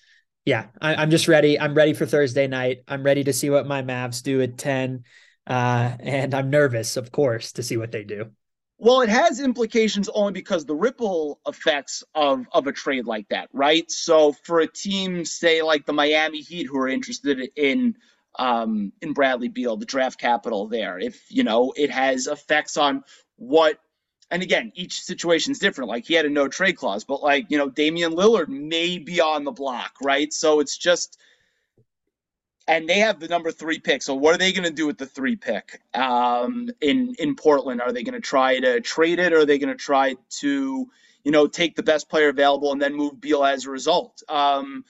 yeah, 0.45 0.67
I, 0.79 1.01
am 1.01 1.09
just 1.09 1.27
ready. 1.27 1.59
I'm 1.59 1.73
ready 1.73 1.93
for 1.93 2.05
Thursday 2.05 2.47
night. 2.47 2.79
I'm 2.87 3.03
ready 3.03 3.23
to 3.23 3.33
see 3.33 3.49
what 3.49 3.67
my 3.67 3.81
Mavs 3.81 4.21
do 4.21 4.41
at 4.41 4.57
10. 4.57 5.03
Uh, 5.45 5.95
and 5.99 6.33
I'm 6.33 6.49
nervous, 6.49 6.97
of 6.97 7.11
course, 7.11 7.53
to 7.53 7.63
see 7.63 7.77
what 7.77 7.91
they 7.91 8.03
do. 8.03 8.31
Well, 8.79 9.01
it 9.01 9.10
has 9.10 9.39
implications 9.39 10.07
only 10.10 10.34
because 10.34 10.65
the 10.65 10.75
ripple 10.75 11.39
effects 11.48 12.03
of, 12.13 12.46
of 12.51 12.67
a 12.67 12.72
trade 12.72 13.07
like 13.07 13.27
that, 13.29 13.50
right? 13.51 13.89
So 13.89 14.34
for 14.34 14.60
a 14.60 14.67
team, 14.67 15.25
say 15.25 15.63
like 15.63 15.86
the 15.86 15.93
Miami 15.93 16.41
Heat, 16.41 16.67
who 16.67 16.77
are 16.79 16.88
interested 16.88 17.50
in 17.55 17.96
um, 18.38 18.93
in 19.01 19.13
Bradley 19.13 19.48
Beal, 19.48 19.77
the 19.77 19.86
draft 19.86 20.19
capital 20.19 20.67
there. 20.67 21.00
If 21.00 21.25
you 21.31 21.43
know, 21.43 21.74
it 21.75 21.89
has 21.91 22.27
effects 22.27 22.77
on 22.77 23.03
what. 23.38 23.79
And 24.29 24.43
again, 24.43 24.74
each 24.75 25.01
situation 25.01 25.53
is 25.53 25.60
different. 25.60 25.89
Like 25.89 26.05
he 26.05 26.13
had 26.13 26.25
a 26.25 26.29
no 26.29 26.50
trade 26.50 26.75
clause, 26.75 27.05
but 27.05 27.24
like 27.24 27.46
you 27.50 27.57
know, 27.57 27.69
Damian 27.69 28.12
Lillard 28.13 28.50
may 28.50 29.00
be 29.00 29.22
on 29.22 29.46
the 29.46 29.51
block, 29.51 29.93
right? 30.03 30.31
So 30.34 30.60
it's 30.60 30.77
just, 30.77 31.17
and 32.67 32.88
they 32.88 33.00
have 33.00 33.19
the 33.19 33.27
number 33.27 33.51
three 33.51 33.79
pick. 33.79 34.01
So 34.01 34.13
what 34.13 34.36
are 34.36 34.38
they 34.38 34.51
going 34.51 34.65
to 34.65 34.74
do 34.74 34.86
with 34.86 34.97
the 34.97 35.05
three 35.05 35.36
pick 35.36 35.81
um, 35.93 36.69
in 36.81 37.15
in 37.19 37.36
Portland? 37.36 37.81
Are 37.81 37.91
they 37.91 38.03
going 38.03 38.13
to 38.13 38.21
try 38.21 38.59
to 38.59 38.81
trade 38.81 39.19
it, 39.19 39.33
or 39.33 39.39
are 39.39 39.45
they 39.45 39.57
going 39.57 39.69
to 39.69 39.75
try 39.75 40.15
to, 40.41 40.88
you 41.24 41.31
know, 41.31 41.47
take 41.47 41.75
the 41.75 41.83
best 41.83 42.09
player 42.09 42.29
available 42.29 42.71
and 42.71 42.81
then 42.81 42.93
move 42.93 43.19
Beal 43.21 43.43
as 43.45 43.65
a 43.65 43.71
result? 43.71 44.21
Um, 44.27 44.83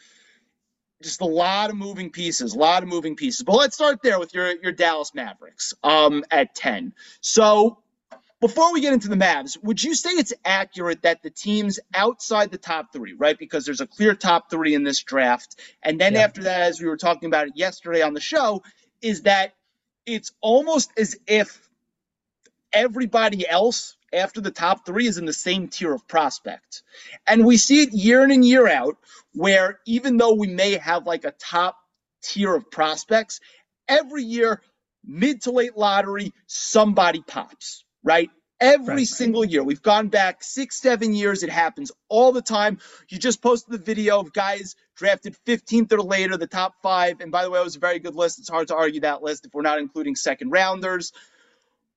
just 1.03 1.22
a 1.22 1.25
lot 1.25 1.69
of 1.69 1.75
moving 1.75 2.10
pieces, 2.10 2.53
a 2.53 2.57
lot 2.57 2.81
of 2.81 2.89
moving 2.89 3.15
pieces. 3.15 3.43
But 3.43 3.55
let's 3.55 3.75
start 3.75 4.01
there 4.01 4.19
with 4.19 4.34
your 4.34 4.53
your 4.62 4.72
Dallas 4.72 5.13
Mavericks 5.13 5.74
um, 5.84 6.24
at 6.31 6.55
10. 6.55 6.93
So 7.22 7.84
before 8.39 8.72
we 8.74 8.82
get 8.82 8.94
into 8.94 9.08
the 9.08 9.15
Mavs, 9.15 9.62
would 9.63 9.84
you 9.84 9.96
say 9.96 10.12
it's 10.12 10.34
accurate 10.46 11.01
that 11.01 11.24
the 11.24 11.29
teams 11.29 11.79
outside 11.94 12.51
the 12.51 12.58
top 12.58 12.94
three, 12.94 13.13
right? 13.13 13.38
Because 13.38 13.65
there's 13.65 13.82
a 13.82 13.88
clear 13.88 14.13
top 14.13 14.50
three 14.50 14.75
in 14.75 14.84
this 14.84 15.01
draft. 15.01 15.60
And 15.82 16.00
then 16.00 16.13
yeah. 16.13 16.22
after 16.22 16.44
that, 16.44 16.62
as 16.62 16.79
we 16.79 16.88
were 16.88 16.98
talking 16.98 17.27
about 17.27 17.48
it 17.48 17.53
yesterday 17.56 18.01
on 18.01 18.13
the 18.13 18.22
show, 18.22 18.63
is 19.01 19.24
that 19.24 19.53
it's 20.06 20.32
almost 20.41 20.91
as 20.98 21.17
if 21.27 21.67
everybody 22.72 23.48
else 23.48 23.96
after 24.13 24.39
the 24.39 24.51
top 24.51 24.86
three 24.86 25.08
is 25.08 25.17
in 25.17 25.25
the 25.25 25.34
same 25.34 25.67
tier 25.67 25.94
of 25.94 26.08
prospect. 26.08 26.84
And 27.27 27.46
we 27.46 27.58
see 27.58 27.82
it 27.82 27.94
year 27.94 28.24
in 28.24 28.32
and 28.32 28.46
year 28.46 28.67
out 28.67 28.98
where 29.34 29.79
even 29.86 30.17
though 30.17 30.34
we 30.34 30.48
may 30.48 30.77
have 30.77 31.06
like 31.06 31.25
a 31.25 31.32
top 31.32 31.77
tier 32.22 32.56
of 32.56 32.70
prospects, 32.72 33.39
every 33.88 34.24
year, 34.24 34.62
mid 35.03 35.41
to 35.44 35.51
late 35.51 35.77
lottery, 35.77 36.34
somebody 36.48 37.22
pops, 37.25 37.84
right? 38.04 38.30
Every 38.60 38.96
right, 38.96 39.08
single 39.08 39.46
year. 39.46 39.63
We've 39.63 39.82
gone 39.82 40.08
back 40.08 40.44
six, 40.44 40.82
seven 40.82 41.13
years. 41.13 41.44
It 41.44 41.51
happens 41.51 41.92
all 42.10 42.32
the 42.32 42.42
time. 42.42 42.80
You 43.08 43.20
just 43.20 43.42
posted 43.42 43.72
the 43.72 43.84
video 43.84 44.20
of 44.20 44.34
guys 44.34 44.75
drafted 44.96 45.36
15th 45.46 45.92
or 45.94 46.01
later, 46.01 46.38
the 46.38 46.48
top 46.48 46.74
five. 46.82 47.22
And 47.22 47.32
by 47.32 47.44
the 47.44 47.51
way, 47.51 47.60
it 47.60 47.63
was 47.63 47.75
a 47.75 47.80
very 47.80 48.00
good 48.00 48.16
list. 48.16 48.39
It's 48.39 48.50
hard 48.50 48.70
to 48.70 48.75
argue 48.75 49.01
that 49.01 49.22
list 49.22 49.46
if 49.46 49.54
we're 49.54 49.62
not 49.62 49.80
including 49.80 50.16
second 50.16 50.50
rounders. 50.50 51.13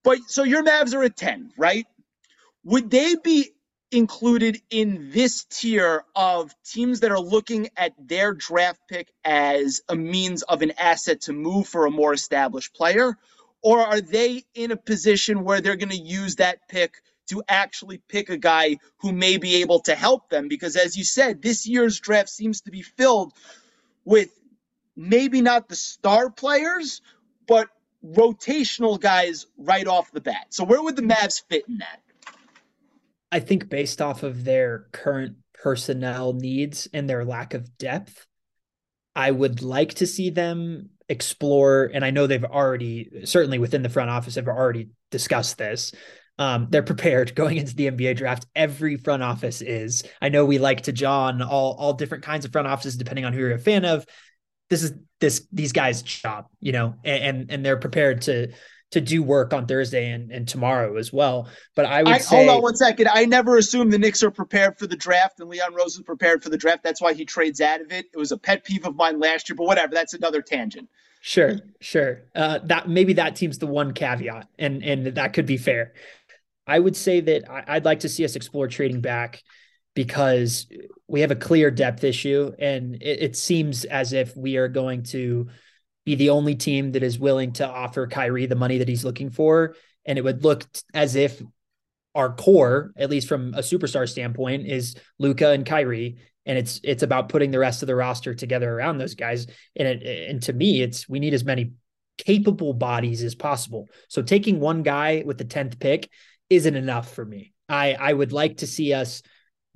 But 0.05 0.19
so 0.29 0.45
your 0.45 0.63
Mavs 0.63 0.95
are 0.95 1.03
at 1.03 1.17
10, 1.17 1.53
right? 1.57 1.87
Would 2.65 2.91
they 2.91 3.17
be 3.17 3.53
included 3.91 4.61
in 4.71 5.11
this 5.11 5.45
tier 5.45 6.05
of 6.15 6.55
teams 6.65 7.01
that 7.01 7.11
are 7.11 7.21
looking 7.21 7.71
at 7.77 7.93
their 7.99 8.33
draft 8.35 8.81
pick 8.89 9.11
as 9.25 9.81
a 9.89 9.97
means 9.97 10.43
of 10.43 10.63
an 10.63 10.73
asset 10.79 11.23
to 11.23 11.33
move 11.33 11.67
for 11.67 11.87
a 11.87 11.91
more 11.91 12.13
established 12.13 12.75
player? 12.75 13.17
Or 13.63 13.81
are 13.81 14.01
they 14.01 14.45
in 14.55 14.71
a 14.71 14.77
position 14.77 15.45
where 15.45 15.61
they're 15.61 15.77
going 15.77 15.91
to 15.91 15.97
use 15.97 16.37
that 16.37 16.67
pick 16.69 17.03
to 17.29 17.43
actually 17.49 17.99
pick 18.09 18.31
a 18.31 18.37
guy 18.37 18.79
who 18.99 19.13
may 19.13 19.37
be 19.37 19.57
able 19.57 19.81
to 19.81 19.95
help 19.95 20.31
them? 20.31 20.49
Because 20.49 20.77
as 20.77 20.97
you 20.97 21.05
said, 21.05 21.43
this 21.43 21.67
year's 21.67 22.01
draft 22.01 22.29
seems 22.29 22.63
to 22.63 22.71
be 22.71 22.83
filled 22.83 23.33
with 24.05 24.31
maybe 24.97 25.41
not 25.41 25.69
the 25.69 25.77
star 25.77 26.31
players, 26.31 27.03
but 27.47 27.69
rotational 28.05 28.99
guys 28.99 29.47
right 29.59 29.87
off 29.87 30.11
the 30.13 30.21
bat. 30.21 30.47
So 30.51 30.65
where 30.65 30.83
would 30.83 30.97
the 30.97 31.03
Mavs 31.03 31.43
fit 31.49 31.65
in 31.69 31.79
that? 31.79 32.01
I 33.33 33.41
think 33.41 33.69
based 33.69 34.03
off 34.03 34.23
of 34.23 34.45
their 34.45 34.87
current 34.93 35.37
personnel 35.53 36.33
needs 36.33 36.89
and 36.93 37.09
their 37.09 37.25
lack 37.25 37.55
of 37.55 37.77
depth, 37.79 38.27
I 39.15 39.31
would 39.31 39.63
like 39.63 39.95
to 39.95 40.07
see 40.07 40.31
them 40.31 40.91
explore. 41.11 41.91
And 41.93 42.05
I 42.05 42.11
know 42.11 42.27
they've 42.27 42.45
already, 42.45 43.27
certainly 43.27 43.59
within 43.59 43.83
the 43.83 43.91
front 43.91 44.11
office, 44.11 44.37
have 44.37 44.49
already 44.49 44.89
discussed 45.11 45.59
this. 45.59 45.93
Um, 46.39 46.69
they're 46.71 46.83
prepared 46.83 47.35
going 47.35 47.59
into 47.59 47.75
the 47.75 47.91
NBA 47.91 48.17
draft. 48.17 48.47
Every 48.55 48.97
front 48.97 49.23
office 49.23 49.61
is. 49.61 50.05
I 50.23 50.31
know 50.31 50.47
we 50.47 50.59
like 50.59 50.83
to 50.83 50.93
John 50.93 51.43
all 51.43 51.75
all 51.79 51.93
different 51.93 52.25
kinds 52.25 52.45
of 52.47 52.53
front 52.53 52.69
offices 52.69 52.97
depending 52.97 53.27
on 53.27 53.33
who 53.33 53.41
you're 53.41 53.53
a 53.53 53.59
fan 53.59 53.85
of. 53.85 54.07
This 54.71 54.83
is 54.85 54.93
this 55.21 55.47
these 55.53 55.73
guys' 55.73 56.01
job, 56.01 56.47
you 56.61 56.73
know, 56.73 56.95
and 57.05 57.23
and, 57.23 57.51
and 57.51 57.67
they're 57.67 57.77
prepared 57.77 58.23
to 58.23 58.53
to 58.91 59.01
do 59.01 59.23
work 59.23 59.53
on 59.53 59.67
Thursday 59.67 60.11
and, 60.11 60.31
and 60.31 60.49
tomorrow 60.49 60.97
as 60.97 61.13
well. 61.13 61.49
But 61.77 61.87
I 61.87 62.03
would 62.03 62.13
I, 62.13 62.19
say, 62.19 62.37
hold 62.37 62.49
on 62.49 62.63
one 62.63 62.77
second. 62.77 63.09
I 63.09 63.25
never 63.25 63.57
assumed 63.57 63.93
the 63.93 63.99
Knicks 63.99 64.23
are 64.23 64.31
prepared 64.31 64.79
for 64.79 64.87
the 64.87 64.97
draft 64.97 65.41
and 65.41 65.49
Leon 65.49 65.75
Rose 65.75 65.95
is 65.95 66.03
prepared 66.03 66.43
for 66.43 66.49
the 66.49 66.59
draft. 66.59 66.83
That's 66.83 67.01
why 67.01 67.15
he 67.15 67.25
trades 67.25 67.61
out 67.61 67.81
of 67.81 67.93
it. 67.93 68.07
It 68.13 68.19
was 68.19 68.33
a 68.33 68.39
pet 68.39 68.65
peeve 68.65 68.85
of 68.85 68.97
mine 68.97 69.21
last 69.21 69.49
year, 69.49 69.57
but 69.57 69.67
whatever. 69.67 69.95
That's 69.95 70.15
another 70.15 70.43
tangent. 70.43 70.89
Sure, 71.21 71.57
sure. 71.81 72.23
Uh, 72.35 72.61
that 72.65 72.89
maybe 72.89 73.15
that 73.15 73.37
team's 73.37 73.59
the 73.59 73.67
one 73.67 73.93
caveat, 73.93 74.49
and 74.59 74.83
and 74.83 75.07
that 75.17 75.35
could 75.35 75.45
be 75.45 75.59
fair. 75.59 75.93
I 76.67 76.79
would 76.79 76.97
say 76.97 77.21
that 77.21 77.51
I, 77.51 77.65
I'd 77.67 77.85
like 77.85 78.01
to 78.01 78.09
see 78.09 78.25
us 78.25 78.37
explore 78.37 78.69
trading 78.69 79.03
back 79.03 79.43
because 79.95 80.67
we 81.09 81.21
have 81.21 81.31
a 81.31 81.37
clear 81.37 81.71
depth 81.71 82.05
issue, 82.05 82.53
and 82.59 82.95
it, 82.95 83.23
it 83.23 83.37
seems 83.37 83.85
as 83.85 84.15
if 84.15 84.35
we 84.35 84.57
are 84.57 84.69
going 84.69 85.03
to 85.05 85.49
be 86.05 86.15
the 86.15 86.31
only 86.31 86.55
team 86.55 86.93
that 86.93 87.03
is 87.03 87.19
willing 87.19 87.53
to 87.53 87.69
offer 87.69 88.07
Kyrie 88.07 88.47
the 88.47 88.55
money 88.55 88.79
that 88.79 88.89
he's 88.89 89.05
looking 89.05 89.31
for. 89.31 89.75
And 90.07 90.19
it 90.19 90.23
would 90.23 90.45
look 90.45 90.65
as 90.95 91.15
if 91.15 91.43
our 92.15 92.33
core, 92.33 92.93
at 92.97 93.11
least 93.11 93.29
from 93.29 93.55
a 93.55 93.59
superstar 93.59 94.09
standpoint, 94.09 94.67
is 94.67 94.97
Luka 95.19 95.51
and 95.51 95.65
Kyrie. 95.65 96.19
And 96.47 96.59
it's 96.59 96.81
it's 96.83 97.03
about 97.03 97.29
putting 97.29 97.51
the 97.51 97.59
rest 97.59 97.83
of 97.83 97.87
the 97.87 97.95
roster 97.95 98.35
together 98.35 98.73
around 98.73 98.99
those 98.99 99.15
guys. 99.15 99.47
And 99.77 99.87
it, 99.87 100.31
and 100.31 100.43
to 100.45 100.53
me, 100.53 100.81
it's 100.83 101.09
we 101.09 101.21
need 101.21 101.35
as 101.35 101.45
many 101.45 101.73
capable 102.19 102.73
bodies 102.73 103.23
as 103.23 103.35
possible. 103.35 103.89
So 104.09 104.23
taking 104.23 104.59
one 104.59 104.83
guy 104.83 105.23
with 105.25 105.39
the 105.39 105.45
10th 105.45 105.79
pick 105.79 106.11
isn't 106.49 106.75
enough 106.77 107.13
for 107.13 107.25
me. 107.25 107.53
I 107.69 107.95
I 107.95 108.13
would 108.13 108.33
like 108.33 108.59
to 108.59 108.67
see 108.67 108.93
us 108.95 109.23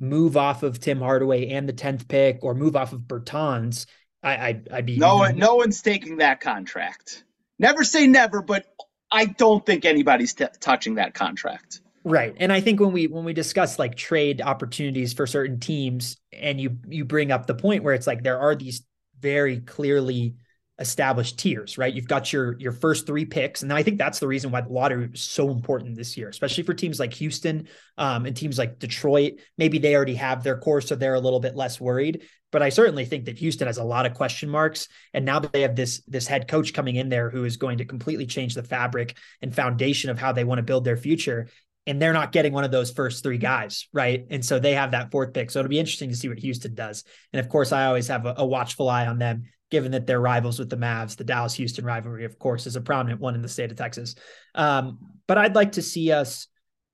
move 0.00 0.36
off 0.36 0.62
of 0.62 0.80
Tim 0.80 0.98
Hardaway 0.98 1.50
and 1.50 1.68
the 1.68 1.72
10th 1.72 2.08
pick 2.08 2.38
or 2.42 2.54
move 2.54 2.76
off 2.76 2.92
of 2.92 3.00
Bertans 3.00 3.86
I, 4.24 4.48
I'd, 4.48 4.68
I'd 4.72 4.86
be 4.86 4.96
no 4.96 5.16
one. 5.16 5.36
No 5.36 5.56
one's 5.56 5.82
taking 5.82 6.16
that 6.18 6.40
contract. 6.40 7.24
Never 7.58 7.84
say 7.84 8.06
never, 8.06 8.42
but 8.42 8.66
I 9.12 9.26
don't 9.26 9.64
think 9.64 9.84
anybody's 9.84 10.34
t- 10.34 10.46
touching 10.60 10.96
that 10.96 11.14
contract. 11.14 11.80
Right. 12.02 12.34
And 12.38 12.52
I 12.52 12.60
think 12.60 12.80
when 12.80 12.92
we 12.92 13.06
when 13.06 13.24
we 13.24 13.32
discuss 13.32 13.78
like 13.78 13.94
trade 13.94 14.42
opportunities 14.42 15.12
for 15.12 15.26
certain 15.26 15.60
teams 15.60 16.16
and 16.32 16.60
you 16.60 16.78
you 16.88 17.04
bring 17.04 17.32
up 17.32 17.46
the 17.46 17.54
point 17.54 17.82
where 17.82 17.94
it's 17.94 18.06
like 18.06 18.22
there 18.22 18.40
are 18.40 18.54
these 18.54 18.82
very 19.20 19.60
clearly 19.60 20.34
established 20.78 21.38
tiers, 21.38 21.78
right? 21.78 21.94
You've 21.94 22.08
got 22.08 22.32
your 22.32 22.58
your 22.58 22.72
first 22.72 23.06
three 23.06 23.24
picks, 23.24 23.62
and 23.62 23.72
I 23.72 23.82
think 23.82 23.98
that's 23.98 24.18
the 24.18 24.26
reason 24.26 24.50
why 24.50 24.60
the 24.62 24.68
lottery 24.68 25.08
is 25.12 25.20
so 25.20 25.50
important 25.50 25.96
this 25.96 26.16
year, 26.16 26.28
especially 26.28 26.64
for 26.64 26.74
teams 26.74 26.98
like 26.98 27.14
Houston 27.14 27.68
um, 27.96 28.26
and 28.26 28.36
teams 28.36 28.58
like 28.58 28.78
Detroit. 28.78 29.34
Maybe 29.56 29.78
they 29.78 29.94
already 29.94 30.16
have 30.16 30.42
their 30.42 30.58
core, 30.58 30.80
so 30.80 30.96
they're 30.96 31.14
a 31.14 31.20
little 31.20 31.40
bit 31.40 31.56
less 31.56 31.80
worried. 31.80 32.24
But 32.54 32.62
I 32.62 32.68
certainly 32.68 33.04
think 33.04 33.24
that 33.24 33.36
Houston 33.38 33.66
has 33.66 33.78
a 33.78 33.84
lot 33.84 34.06
of 34.06 34.14
question 34.14 34.48
marks, 34.48 34.86
and 35.12 35.24
now 35.24 35.40
that 35.40 35.52
they 35.52 35.62
have 35.62 35.74
this 35.74 36.04
this 36.06 36.28
head 36.28 36.46
coach 36.46 36.72
coming 36.72 36.94
in 36.94 37.08
there 37.08 37.28
who 37.28 37.44
is 37.44 37.56
going 37.56 37.78
to 37.78 37.84
completely 37.84 38.26
change 38.26 38.54
the 38.54 38.62
fabric 38.62 39.16
and 39.42 39.52
foundation 39.52 40.08
of 40.08 40.20
how 40.20 40.30
they 40.30 40.44
want 40.44 40.60
to 40.60 40.62
build 40.62 40.84
their 40.84 40.96
future, 40.96 41.48
and 41.84 42.00
they're 42.00 42.12
not 42.12 42.30
getting 42.30 42.52
one 42.52 42.62
of 42.62 42.70
those 42.70 42.92
first 42.92 43.24
three 43.24 43.38
guys, 43.38 43.88
right? 43.92 44.24
And 44.30 44.44
so 44.44 44.60
they 44.60 44.74
have 44.74 44.92
that 44.92 45.10
fourth 45.10 45.32
pick. 45.32 45.50
So 45.50 45.58
it'll 45.58 45.68
be 45.68 45.80
interesting 45.80 46.10
to 46.10 46.14
see 46.14 46.28
what 46.28 46.38
Houston 46.38 46.76
does. 46.76 47.02
And 47.32 47.40
of 47.40 47.48
course, 47.48 47.72
I 47.72 47.86
always 47.86 48.06
have 48.06 48.24
a, 48.24 48.34
a 48.36 48.46
watchful 48.46 48.88
eye 48.88 49.08
on 49.08 49.18
them 49.18 49.42
given 49.72 49.90
that 49.90 50.06
they're 50.06 50.20
rivals 50.20 50.60
with 50.60 50.70
the 50.70 50.76
Mavs. 50.76 51.16
The 51.16 51.24
Dallas 51.24 51.54
Houston 51.54 51.84
rivalry, 51.84 52.24
of 52.24 52.38
course, 52.38 52.68
is 52.68 52.76
a 52.76 52.80
prominent 52.80 53.20
one 53.20 53.34
in 53.34 53.42
the 53.42 53.48
state 53.48 53.72
of 53.72 53.76
Texas. 53.76 54.14
Um, 54.54 54.98
but 55.26 55.38
I'd 55.38 55.56
like 55.56 55.72
to 55.72 55.82
see 55.82 56.12
us 56.12 56.46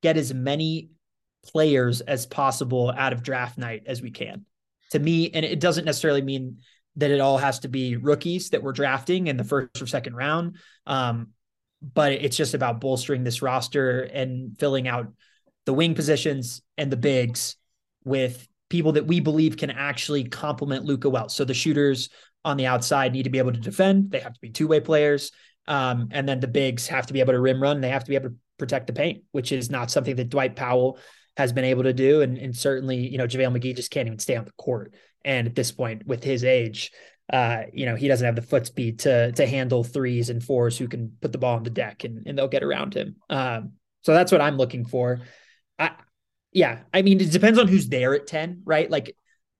get 0.02 0.16
as 0.16 0.32
many 0.32 0.88
players 1.44 2.00
as 2.00 2.24
possible 2.24 2.90
out 2.96 3.12
of 3.12 3.22
draft 3.22 3.58
night 3.58 3.82
as 3.84 4.00
we 4.00 4.10
can. 4.10 4.46
To 4.90 4.98
me, 4.98 5.30
and 5.30 5.44
it 5.44 5.60
doesn't 5.60 5.84
necessarily 5.84 6.22
mean 6.22 6.58
that 6.96 7.10
it 7.10 7.20
all 7.20 7.38
has 7.38 7.60
to 7.60 7.68
be 7.68 7.96
rookies 7.96 8.50
that 8.50 8.62
we're 8.62 8.72
drafting 8.72 9.28
in 9.28 9.36
the 9.36 9.44
first 9.44 9.80
or 9.80 9.86
second 9.86 10.16
round. 10.16 10.56
Um, 10.86 11.28
but 11.80 12.12
it's 12.12 12.36
just 12.36 12.54
about 12.54 12.80
bolstering 12.80 13.24
this 13.24 13.42
roster 13.42 14.02
and 14.02 14.58
filling 14.58 14.88
out 14.88 15.12
the 15.64 15.72
wing 15.72 15.94
positions 15.94 16.62
and 16.76 16.90
the 16.90 16.96
bigs 16.96 17.56
with 18.04 18.46
people 18.68 18.92
that 18.92 19.06
we 19.06 19.20
believe 19.20 19.56
can 19.56 19.70
actually 19.70 20.24
complement 20.24 20.84
Luka 20.84 21.08
well. 21.08 21.28
So 21.28 21.44
the 21.44 21.54
shooters 21.54 22.10
on 22.44 22.56
the 22.56 22.66
outside 22.66 23.12
need 23.12 23.24
to 23.24 23.30
be 23.30 23.38
able 23.38 23.52
to 23.52 23.60
defend. 23.60 24.10
They 24.10 24.20
have 24.20 24.34
to 24.34 24.40
be 24.40 24.50
two 24.50 24.68
way 24.68 24.80
players. 24.80 25.32
Um, 25.66 26.08
and 26.10 26.28
then 26.28 26.40
the 26.40 26.48
bigs 26.48 26.86
have 26.88 27.06
to 27.06 27.12
be 27.12 27.20
able 27.20 27.32
to 27.32 27.40
rim 27.40 27.62
run. 27.62 27.80
They 27.80 27.90
have 27.90 28.04
to 28.04 28.10
be 28.10 28.16
able 28.16 28.30
to 28.30 28.36
protect 28.58 28.86
the 28.86 28.92
paint, 28.92 29.24
which 29.32 29.52
is 29.52 29.70
not 29.70 29.90
something 29.90 30.16
that 30.16 30.30
Dwight 30.30 30.56
Powell 30.56 30.98
has 31.36 31.52
been 31.52 31.64
able 31.64 31.84
to 31.84 31.92
do. 31.92 32.22
And, 32.22 32.38
and 32.38 32.56
certainly, 32.56 32.96
you 32.96 33.18
know, 33.18 33.26
JaVale 33.26 33.58
McGee 33.58 33.76
just 33.76 33.90
can't 33.90 34.06
even 34.06 34.18
stay 34.18 34.36
on 34.36 34.44
the 34.44 34.52
court. 34.52 34.94
And 35.24 35.46
at 35.46 35.54
this 35.54 35.72
point, 35.72 36.06
with 36.06 36.24
his 36.24 36.44
age, 36.44 36.92
uh, 37.32 37.64
you 37.72 37.86
know, 37.86 37.94
he 37.94 38.08
doesn't 38.08 38.24
have 38.24 38.36
the 38.36 38.42
foot 38.42 38.66
speed 38.66 39.00
to 39.00 39.32
to 39.32 39.46
handle 39.46 39.84
threes 39.84 40.30
and 40.30 40.42
fours 40.42 40.76
who 40.76 40.88
can 40.88 41.16
put 41.20 41.32
the 41.32 41.38
ball 41.38 41.56
on 41.56 41.62
the 41.62 41.70
deck 41.70 42.04
and, 42.04 42.26
and 42.26 42.36
they'll 42.36 42.48
get 42.48 42.64
around 42.64 42.94
him. 42.94 43.16
Um, 43.28 43.72
so 44.02 44.12
that's 44.12 44.32
what 44.32 44.40
I'm 44.40 44.56
looking 44.56 44.84
for. 44.84 45.20
I 45.78 45.92
yeah, 46.52 46.80
I 46.92 47.02
mean, 47.02 47.20
it 47.20 47.30
depends 47.30 47.58
on 47.58 47.68
who's 47.68 47.88
there 47.88 48.14
at 48.14 48.26
10, 48.26 48.62
right? 48.64 48.90
Like 48.90 49.16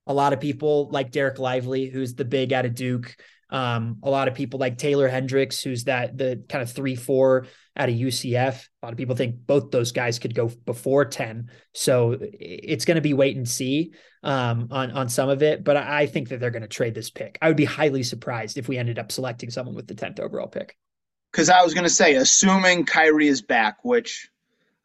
a 0.07 0.15
lot 0.15 0.33
of 0.33 0.41
people 0.41 0.89
like 0.91 1.13
Dereck 1.13 1.39
Lively, 1.39 1.89
who's 1.89 2.15
the 2.15 2.25
big 2.25 2.53
out 2.53 2.67
of 2.67 2.75
Duke. 2.75 3.17
Um, 3.51 3.99
a 4.03 4.11
lot 4.11 4.29
of 4.29 4.35
people 4.35 4.61
like 4.61 4.79
Taylor 4.79 5.09
Hendricks, 5.09 5.63
who's 5.63 5.85
that 5.85 6.17
the 6.17 6.45
kind 6.49 6.63
of 6.63 6.71
three 6.71 6.95
four 6.95 7.47
out 7.77 7.89
of 7.89 7.95
UCF. 7.95 8.67
A 8.83 8.87
lot 8.87 8.93
of 8.93 8.97
people 8.97 9.17
think 9.17 9.47
both 9.47 9.71
those 9.71 9.93
guys 9.93 10.19
could 10.19 10.35
go 10.35 10.49
before 10.65 11.05
ten. 11.05 11.51
So 11.75 12.17
it's 12.21 12.85
going 12.85 12.97
to 12.97 13.01
be 13.01 13.15
wait 13.15 13.37
and 13.37 13.49
see 13.49 13.93
um, 14.23 14.69
on 14.71 14.93
on 14.93 15.09
some 15.09 15.29
of 15.29 15.43
it. 15.43 15.65
But 15.65 15.77
I 15.77 16.07
think 16.07 16.29
that 16.29 16.41
they're 16.41 16.51
going 16.51 16.63
to 16.63 16.69
trade 16.69 16.95
this 16.95 17.11
pick. 17.11 17.39
I 17.43 17.49
would 17.49 17.57
be 17.57 17.65
highly 17.65 18.03
surprised 18.03 18.57
if 18.57 18.69
we 18.69 18.79
ended 18.79 18.99
up 18.99 19.11
selecting 19.13 19.51
someone 19.51 19.75
with 19.75 19.89
the 19.89 19.95
tenth 19.95 20.21
overall 20.21 20.49
pick. 20.49 20.77
Because 21.33 21.49
I 21.49 21.63
was 21.63 21.75
going 21.75 21.85
to 21.85 21.91
say, 21.91 22.17
assuming 22.17 22.87
Kyrie 22.87 23.29
is 23.29 23.41
back, 23.41 23.85
which 23.85 24.31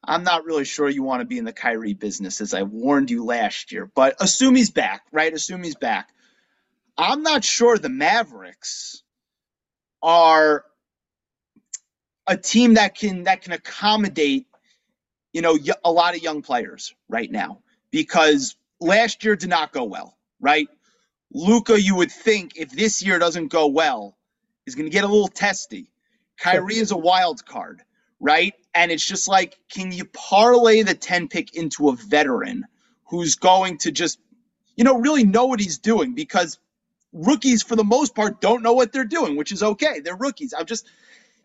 I'm 0.04 0.24
not 0.24 0.46
really 0.46 0.66
sure 0.66 0.88
you 0.88 1.04
want 1.04 1.22
to 1.22 1.26
be 1.26 1.40
in 1.40 1.46
the 1.46 1.54
Kyrie 1.54 1.94
business, 1.94 2.40
as 2.42 2.54
I 2.54 2.64
warned 2.64 3.10
you 3.10 3.26
last 3.26 3.72
year. 3.72 3.90
But 3.96 4.16
assume 4.20 4.56
he's 4.56 4.70
back, 4.70 5.02
right? 5.12 5.34
Assume 5.34 5.64
he's 5.64 5.76
back. 5.76 6.10
I'm 6.98 7.24
not 7.24 7.44
sure 7.44 7.78
the 7.78 7.90
Mavericks 7.90 9.04
are 10.02 10.66
a 12.28 12.38
team 12.38 12.76
that 12.76 12.96
can 12.96 13.24
that 13.24 13.42
can 13.42 13.54
accommodate, 13.54 14.48
you 15.34 15.42
know, 15.42 15.58
a 15.84 15.92
lot 15.92 16.16
of 16.16 16.24
young 16.24 16.42
players 16.42 16.94
right 17.10 17.30
now 17.32 17.62
because 17.92 18.56
last 18.80 19.24
year 19.24 19.36
did 19.36 19.50
not 19.50 19.72
go 19.72 19.84
well, 19.84 20.18
right? 20.40 20.68
Luka, 21.34 21.82
you 21.82 21.96
would 21.96 22.12
think 22.12 22.54
if 22.56 22.72
this 22.72 23.04
year 23.04 23.20
doesn't 23.20 23.48
go 23.48 23.68
well, 23.68 24.18
is 24.66 24.76
going 24.76 24.86
to 24.86 24.94
get 24.94 25.04
a 25.04 25.08
little 25.08 25.28
testy. 25.28 25.92
Kyrie 26.40 26.78
is 26.78 26.92
a 26.92 26.98
wild 26.98 27.46
card, 27.46 27.82
right? 28.20 28.54
And 28.74 28.92
it's 28.92 29.06
just 29.06 29.28
like, 29.28 29.58
can 29.70 29.92
you 29.92 30.06
parlay 30.06 30.82
the 30.84 30.94
10 30.94 31.28
pick 31.28 31.56
into 31.56 31.90
a 31.90 31.96
veteran 31.96 32.66
who's 33.06 33.36
going 33.36 33.78
to 33.80 33.92
just, 33.92 34.20
you 34.76 34.84
know, 34.84 35.00
really 35.00 35.24
know 35.24 35.46
what 35.46 35.60
he's 35.60 35.78
doing? 35.78 36.14
Because 36.16 36.60
rookies, 37.16 37.64
for 37.64 37.76
the 37.76 37.84
most 37.84 38.14
part, 38.14 38.42
don't 38.42 38.62
know 38.62 38.74
what 38.74 38.92
they're 38.92 39.06
doing, 39.06 39.36
which 39.36 39.52
is 39.52 39.64
okay. 39.64 40.00
They're 40.02 40.16
rookies. 40.16 40.54
I'm 40.58 40.66
just, 40.66 40.88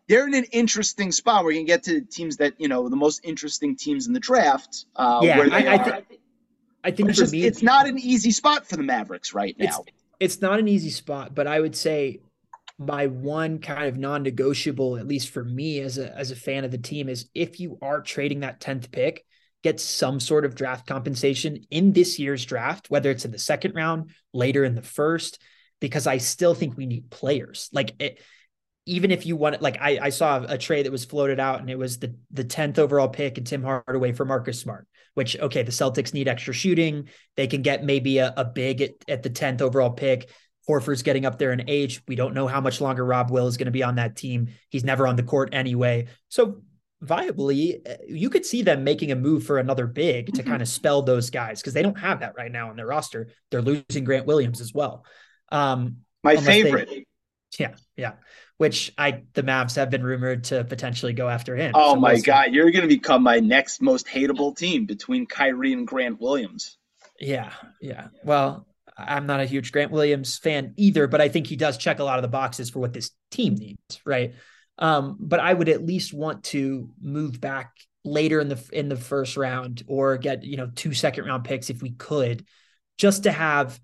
they're 0.07 0.27
in 0.27 0.33
an 0.33 0.43
interesting 0.51 1.11
spot. 1.11 1.43
We're 1.43 1.53
going 1.53 1.65
to 1.65 1.71
get 1.71 1.83
to 1.83 2.01
teams 2.01 2.37
that, 2.37 2.53
you 2.57 2.67
know, 2.67 2.89
the 2.89 2.95
most 2.95 3.21
interesting 3.23 3.75
teams 3.75 4.07
in 4.07 4.13
the 4.13 4.19
draft. 4.19 4.85
Uh, 4.95 5.21
yeah, 5.23 5.39
I, 5.39 5.73
I, 5.73 5.77
th- 5.77 6.05
I, 6.83 6.91
think 6.91 7.09
it's, 7.09 7.19
just, 7.19 7.31
me, 7.31 7.45
it's 7.45 7.63
not 7.63 7.87
an 7.87 7.97
easy 7.97 8.31
spot 8.31 8.67
for 8.67 8.75
the 8.75 8.83
Mavericks 8.83 9.33
right 9.33 9.55
now. 9.57 9.65
It's, 9.65 9.79
it's 10.19 10.41
not 10.41 10.59
an 10.59 10.67
easy 10.67 10.89
spot, 10.89 11.33
but 11.33 11.47
I 11.47 11.59
would 11.59 11.75
say 11.75 12.19
my 12.77 13.07
one 13.07 13.59
kind 13.59 13.87
of 13.87 13.97
non-negotiable, 13.97 14.97
at 14.97 15.07
least 15.07 15.29
for 15.29 15.43
me 15.43 15.79
as 15.79 15.97
a 15.97 16.15
as 16.17 16.31
a 16.31 16.35
fan 16.35 16.65
of 16.65 16.71
the 16.71 16.77
team, 16.77 17.09
is 17.09 17.29
if 17.33 17.59
you 17.59 17.77
are 17.81 18.01
trading 18.01 18.41
that 18.41 18.59
10th 18.59 18.91
pick, 18.91 19.23
get 19.63 19.79
some 19.79 20.19
sort 20.19 20.45
of 20.45 20.55
draft 20.55 20.87
compensation 20.87 21.65
in 21.69 21.93
this 21.93 22.17
year's 22.19 22.43
draft, 22.45 22.89
whether 22.89 23.11
it's 23.11 23.25
in 23.25 23.31
the 23.31 23.39
second 23.39 23.75
round, 23.75 24.11
later 24.33 24.63
in 24.63 24.75
the 24.75 24.81
first, 24.81 25.39
because 25.81 26.07
I 26.07 26.17
still 26.17 26.53
think 26.53 26.77
we 26.77 26.85
need 26.85 27.09
players. 27.09 27.69
Like 27.73 27.93
it, 27.99 28.21
even 28.85 29.11
if 29.11 29.25
you 29.25 29.35
want 29.35 29.61
like 29.61 29.77
I, 29.81 29.99
I 30.01 30.09
saw 30.09 30.43
a 30.47 30.57
trade 30.57 30.85
that 30.85 30.91
was 30.91 31.03
floated 31.03 31.39
out 31.39 31.59
and 31.59 31.69
it 31.69 31.77
was 31.77 31.99
the 31.99 32.15
the 32.31 32.45
10th 32.45 32.79
overall 32.79 33.09
pick 33.09 33.37
and 33.37 33.45
Tim 33.45 33.63
Hardaway 33.63 34.13
for 34.13 34.23
Marcus 34.23 34.59
Smart, 34.59 34.87
which 35.15 35.37
okay, 35.37 35.63
the 35.63 35.71
Celtics 35.71 36.13
need 36.13 36.29
extra 36.29 36.53
shooting. 36.53 37.09
They 37.35 37.47
can 37.47 37.61
get 37.61 37.83
maybe 37.83 38.19
a, 38.19 38.33
a 38.37 38.45
big 38.45 38.81
at, 38.81 38.91
at 39.09 39.23
the 39.23 39.29
10th 39.29 39.61
overall 39.61 39.91
pick. 39.91 40.29
Horford's 40.69 41.03
getting 41.03 41.25
up 41.25 41.39
there 41.39 41.51
in 41.51 41.67
age. 41.67 42.01
We 42.07 42.15
don't 42.15 42.35
know 42.35 42.47
how 42.47 42.61
much 42.61 42.79
longer 42.79 43.03
Rob 43.03 43.31
Will 43.31 43.47
is 43.47 43.57
going 43.57 43.65
to 43.65 43.71
be 43.71 43.83
on 43.83 43.95
that 43.95 44.15
team. 44.15 44.49
He's 44.69 44.83
never 44.83 45.07
on 45.07 45.15
the 45.15 45.23
court 45.23 45.49
anyway. 45.53 46.07
So 46.29 46.61
viably, 47.03 47.81
eh, 47.85 47.97
you 48.07 48.29
could 48.29 48.45
see 48.45 48.61
them 48.61 48.83
making 48.83 49.11
a 49.11 49.15
move 49.15 49.43
for 49.43 49.57
another 49.57 49.87
big 49.87 50.27
to 50.27 50.31
mm-hmm. 50.41 50.49
kind 50.49 50.61
of 50.61 50.67
spell 50.67 51.01
those 51.01 51.29
guys 51.29 51.59
because 51.59 51.73
they 51.73 51.81
don't 51.81 51.99
have 51.99 52.19
that 52.19 52.35
right 52.37 52.51
now 52.51 52.69
on 52.69 52.75
their 52.75 52.85
roster. 52.85 53.29
They're 53.49 53.61
losing 53.61 54.03
Grant 54.03 54.27
Williams 54.27 54.61
as 54.61 54.73
well. 54.73 55.03
Um, 55.51 55.97
My 56.23 56.37
favorite. 56.37 56.89
They, 56.89 57.05
yeah, 57.59 57.75
yeah. 57.95 58.13
Which 58.57 58.93
I 58.97 59.23
the 59.33 59.43
Mavs 59.43 59.75
have 59.75 59.89
been 59.89 60.03
rumored 60.03 60.45
to 60.45 60.63
potentially 60.63 61.13
go 61.13 61.27
after 61.27 61.55
him. 61.55 61.71
Oh 61.73 61.95
so 61.95 61.99
my 61.99 62.13
we'll 62.13 62.21
god, 62.21 62.53
you're 62.53 62.71
going 62.71 62.83
to 62.83 62.87
become 62.87 63.23
my 63.23 63.39
next 63.39 63.81
most 63.81 64.07
hateable 64.07 64.55
team 64.55 64.85
between 64.85 65.25
Kyrie 65.25 65.73
and 65.73 65.87
Grant 65.87 66.21
Williams. 66.21 66.77
Yeah, 67.19 67.51
yeah. 67.81 68.07
Well, 68.23 68.67
I'm 68.97 69.25
not 69.25 69.39
a 69.39 69.45
huge 69.45 69.71
Grant 69.71 69.91
Williams 69.91 70.37
fan 70.37 70.73
either, 70.77 71.07
but 71.07 71.21
I 71.21 71.29
think 71.29 71.47
he 71.47 71.55
does 71.55 71.77
check 71.77 71.99
a 71.99 72.03
lot 72.03 72.19
of 72.19 72.23
the 72.23 72.27
boxes 72.27 72.69
for 72.69 72.79
what 72.79 72.93
this 72.93 73.11
team 73.31 73.55
needs, 73.55 74.01
right? 74.05 74.35
Um, 74.77 75.17
but 75.19 75.39
I 75.39 75.53
would 75.53 75.69
at 75.69 75.85
least 75.85 76.13
want 76.13 76.43
to 76.45 76.89
move 77.01 77.41
back 77.41 77.73
later 78.03 78.39
in 78.39 78.49
the 78.49 78.63
in 78.71 78.89
the 78.89 78.95
first 78.95 79.37
round 79.37 79.83
or 79.87 80.17
get 80.17 80.43
you 80.43 80.57
know 80.57 80.69
two 80.73 80.93
second 80.93 81.25
round 81.25 81.43
picks 81.43 81.69
if 81.69 81.81
we 81.81 81.91
could, 81.91 82.45
just 82.97 83.23
to 83.23 83.31
have 83.31 83.79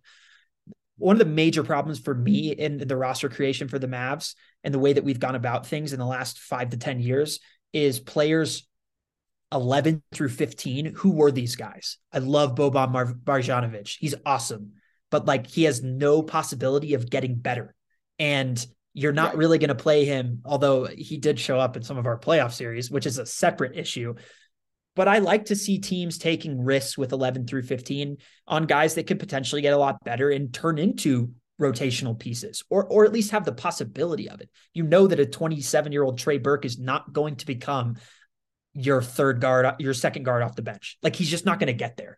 one 0.97 1.15
of 1.15 1.19
the 1.19 1.25
major 1.25 1.63
problems 1.63 1.99
for 1.99 2.13
me 2.13 2.51
in 2.51 2.77
the 2.77 2.97
roster 2.97 3.29
creation 3.29 3.67
for 3.67 3.79
the 3.79 3.88
Mavs 3.88 4.36
and 4.63 4.73
the 4.73 4.79
way 4.79 4.93
that 4.93 5.03
we've 5.03 5.19
gone 5.19 5.36
about 5.36 5.67
things 5.67 5.93
in 5.93 5.99
the 5.99 6.05
last 6.05 6.39
five 6.39 6.71
to 6.71 6.77
ten 6.77 6.99
years 6.99 7.39
is 7.73 7.99
players 7.99 8.67
11 9.53 10.03
through 10.13 10.27
15 10.27 10.93
who 10.93 11.12
were 11.12 11.31
these 11.31 11.55
guys 11.55 11.99
i 12.12 12.17
love 12.17 12.53
boban 12.53 12.91
Mar- 12.91 13.13
marjanovic 13.23 13.95
he's 13.97 14.13
awesome 14.25 14.73
but 15.10 15.25
like 15.25 15.47
he 15.47 15.63
has 15.63 15.81
no 15.81 16.21
possibility 16.21 16.93
of 16.93 17.10
getting 17.10 17.36
better. 17.36 17.73
And 18.19 18.63
you're 18.93 19.13
not 19.13 19.29
right. 19.29 19.38
really 19.38 19.60
going 19.60 19.69
to 19.69 19.75
play 19.75 20.05
him, 20.05 20.41
although 20.43 20.86
he 20.86 21.17
did 21.17 21.39
show 21.39 21.60
up 21.60 21.77
in 21.77 21.83
some 21.83 21.97
of 21.97 22.07
our 22.07 22.19
playoff 22.19 22.51
series, 22.51 22.89
which 22.89 23.05
is 23.05 23.19
a 23.19 23.25
separate 23.25 23.77
issue. 23.77 24.15
But 24.97 25.07
I 25.07 25.19
like 25.19 25.45
to 25.45 25.55
see 25.55 25.77
teams 25.77 26.17
taking 26.17 26.60
risks 26.60 26.97
with 26.97 27.12
11 27.12 27.45
through 27.45 27.62
15 27.62 28.17
on 28.47 28.65
guys 28.65 28.95
that 28.95 29.05
could 29.05 29.19
potentially 29.19 29.62
get 29.62 29.73
a 29.73 29.77
lot 29.77 30.03
better 30.03 30.31
and 30.31 30.51
turn 30.51 30.79
into 30.79 31.33
rotational 31.62 32.17
pieces 32.17 32.63
or 32.69 32.86
or 32.86 33.05
at 33.05 33.13
least 33.13 33.31
have 33.31 33.45
the 33.45 33.51
possibility 33.51 34.27
of 34.27 34.41
it. 34.41 34.49
You 34.73 34.83
know 34.83 35.05
that 35.05 35.19
a 35.19 35.25
27-year-old 35.25 36.17
Trey 36.17 36.39
Burke 36.39 36.65
is 36.65 36.79
not 36.79 37.13
going 37.13 37.36
to 37.38 37.45
become 37.45 37.97
your 38.73 39.03
third 39.03 39.39
guard, 39.39 39.75
your 39.79 39.93
second 39.93 40.23
guard 40.23 40.41
off 40.41 40.55
the 40.55 40.63
bench. 40.63 40.97
Like 41.03 41.15
he's 41.15 41.29
just 41.29 41.45
not 41.45 41.60
going 41.60 41.67
to 41.67 41.73
get 41.73 41.97
there 41.97 42.17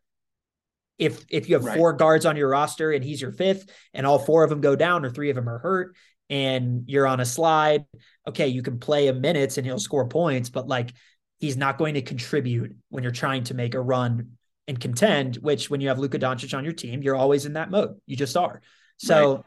if 0.97 1.25
if 1.29 1.49
you 1.49 1.55
have 1.55 1.65
right. 1.65 1.77
four 1.77 1.93
guards 1.93 2.25
on 2.25 2.37
your 2.37 2.49
roster 2.49 2.91
and 2.91 3.03
he's 3.03 3.21
your 3.21 3.31
fifth 3.31 3.69
and 3.93 4.05
all 4.05 4.19
four 4.19 4.43
of 4.43 4.49
them 4.49 4.61
go 4.61 4.75
down 4.75 5.03
or 5.03 5.09
three 5.09 5.29
of 5.29 5.35
them 5.35 5.49
are 5.49 5.59
hurt 5.59 5.95
and 6.29 6.83
you're 6.87 7.07
on 7.07 7.19
a 7.19 7.25
slide 7.25 7.85
okay 8.27 8.49
you 8.49 8.61
can 8.61 8.79
play 8.79 9.07
him 9.07 9.21
minutes 9.21 9.57
and 9.57 9.65
he'll 9.65 9.79
score 9.79 10.07
points 10.07 10.49
but 10.49 10.67
like 10.67 10.93
he's 11.39 11.57
not 11.57 11.77
going 11.77 11.95
to 11.95 12.01
contribute 12.01 12.75
when 12.89 13.03
you're 13.03 13.11
trying 13.11 13.43
to 13.45 13.53
make 13.53 13.75
a 13.75 13.81
run 13.81 14.31
and 14.67 14.79
contend 14.79 15.37
which 15.37 15.69
when 15.69 15.81
you 15.81 15.87
have 15.87 15.99
Luka 15.99 16.19
Doncic 16.19 16.55
on 16.57 16.63
your 16.63 16.73
team 16.73 17.01
you're 17.01 17.15
always 17.15 17.45
in 17.45 17.53
that 17.53 17.71
mode 17.71 17.99
you 18.05 18.15
just 18.15 18.37
are 18.37 18.61
so 18.97 19.35
right. 19.35 19.43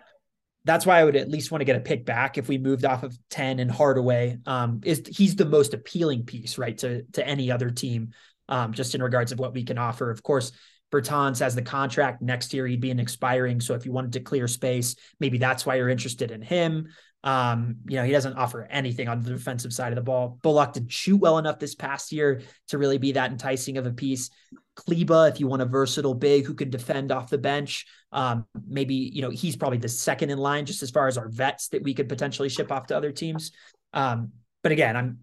that's 0.65 0.87
why 0.87 0.99
I 0.99 1.05
would 1.05 1.17
at 1.17 1.31
least 1.31 1.51
want 1.51 1.61
to 1.61 1.67
get 1.67 1.77
a 1.77 1.81
pick 1.81 2.05
back 2.05 2.39
if 2.39 2.49
we 2.49 2.59
moved 2.59 2.85
off 2.85 3.03
of 3.03 3.17
10 3.31 3.59
and 3.59 3.71
Hardaway 3.71 4.39
um 4.47 4.81
is 4.85 5.03
he's 5.07 5.37
the 5.37 5.45
most 5.45 5.75
appealing 5.75 6.25
piece 6.25 6.59
right 6.59 6.77
to 6.79 7.03
to 7.13 7.27
any 7.27 7.51
other 7.51 7.71
team 7.71 8.13
um, 8.49 8.73
just 8.73 8.95
in 8.95 9.03
regards 9.03 9.33
of 9.33 9.39
what 9.39 9.55
we 9.55 9.65
can 9.65 9.79
offer. 9.79 10.11
Of 10.11 10.23
course, 10.23 10.53
Bertans 10.93 11.41
has 11.41 11.55
the 11.55 11.63
contract 11.63 12.21
next 12.21 12.53
year. 12.53 12.67
He'd 12.67 12.81
be 12.81 12.91
an 12.91 13.01
expiring. 13.01 13.61
So 13.61 13.75
if 13.75 13.87
you 13.87 13.93
wanted 13.93 14.13
to 14.13 14.21
clear 14.21 14.47
space, 14.47 14.95
maybe 15.19 15.39
that's 15.39 15.65
why 15.65 15.77
you're 15.77 15.89
interested 15.89 16.31
in 16.31 16.43
him. 16.43 16.89
Um, 17.25 17.77
you 17.89 17.97
know, 17.97 18.05
he 18.05 18.13
doesn't 18.13 18.35
offer 18.35 18.67
anything 18.71 19.09
on 19.09 19.23
the 19.23 19.31
defensive 19.31 19.73
side 19.73 19.93
of 19.93 19.97
the 19.97 20.03
ball. 20.03 20.39
Bullock 20.43 20.73
didn't 20.73 20.93
shoot 20.93 21.19
well 21.19 21.39
enough 21.39 21.59
this 21.59 21.75
past 21.75 22.13
year 22.13 22.43
to 22.69 22.79
really 22.79 22.99
be 22.99 23.13
that 23.13 23.31
enticing 23.31 23.79
of 23.79 23.87
a 23.87 23.93
piece. 23.93 24.31
Kleber, 24.75 25.29
if 25.29 25.39
you 25.39 25.47
want 25.47 25.63
a 25.63 25.67
versatile 25.67 26.15
big 26.15 26.47
who 26.47 26.55
can 26.55 26.71
defend 26.71 27.13
off 27.13 27.31
the 27.31 27.39
bench, 27.39 27.87
um, 28.11 28.47
maybe 28.67 28.95
you 28.95 29.23
know 29.23 29.31
he's 29.31 29.57
probably 29.57 29.79
the 29.79 29.89
second 29.89 30.31
in 30.31 30.39
line 30.39 30.67
just 30.67 30.83
as 30.83 30.91
far 30.91 31.07
as 31.07 31.17
our 31.17 31.29
vets 31.29 31.69
that 31.69 31.83
we 31.83 31.95
could 31.95 32.09
potentially 32.09 32.49
ship 32.49 32.73
off 32.73 32.87
to 32.87 32.97
other 32.97 33.13
teams. 33.13 33.53
Um, 33.93 34.33
but 34.63 34.73
again, 34.73 34.97
I'm 34.97 35.19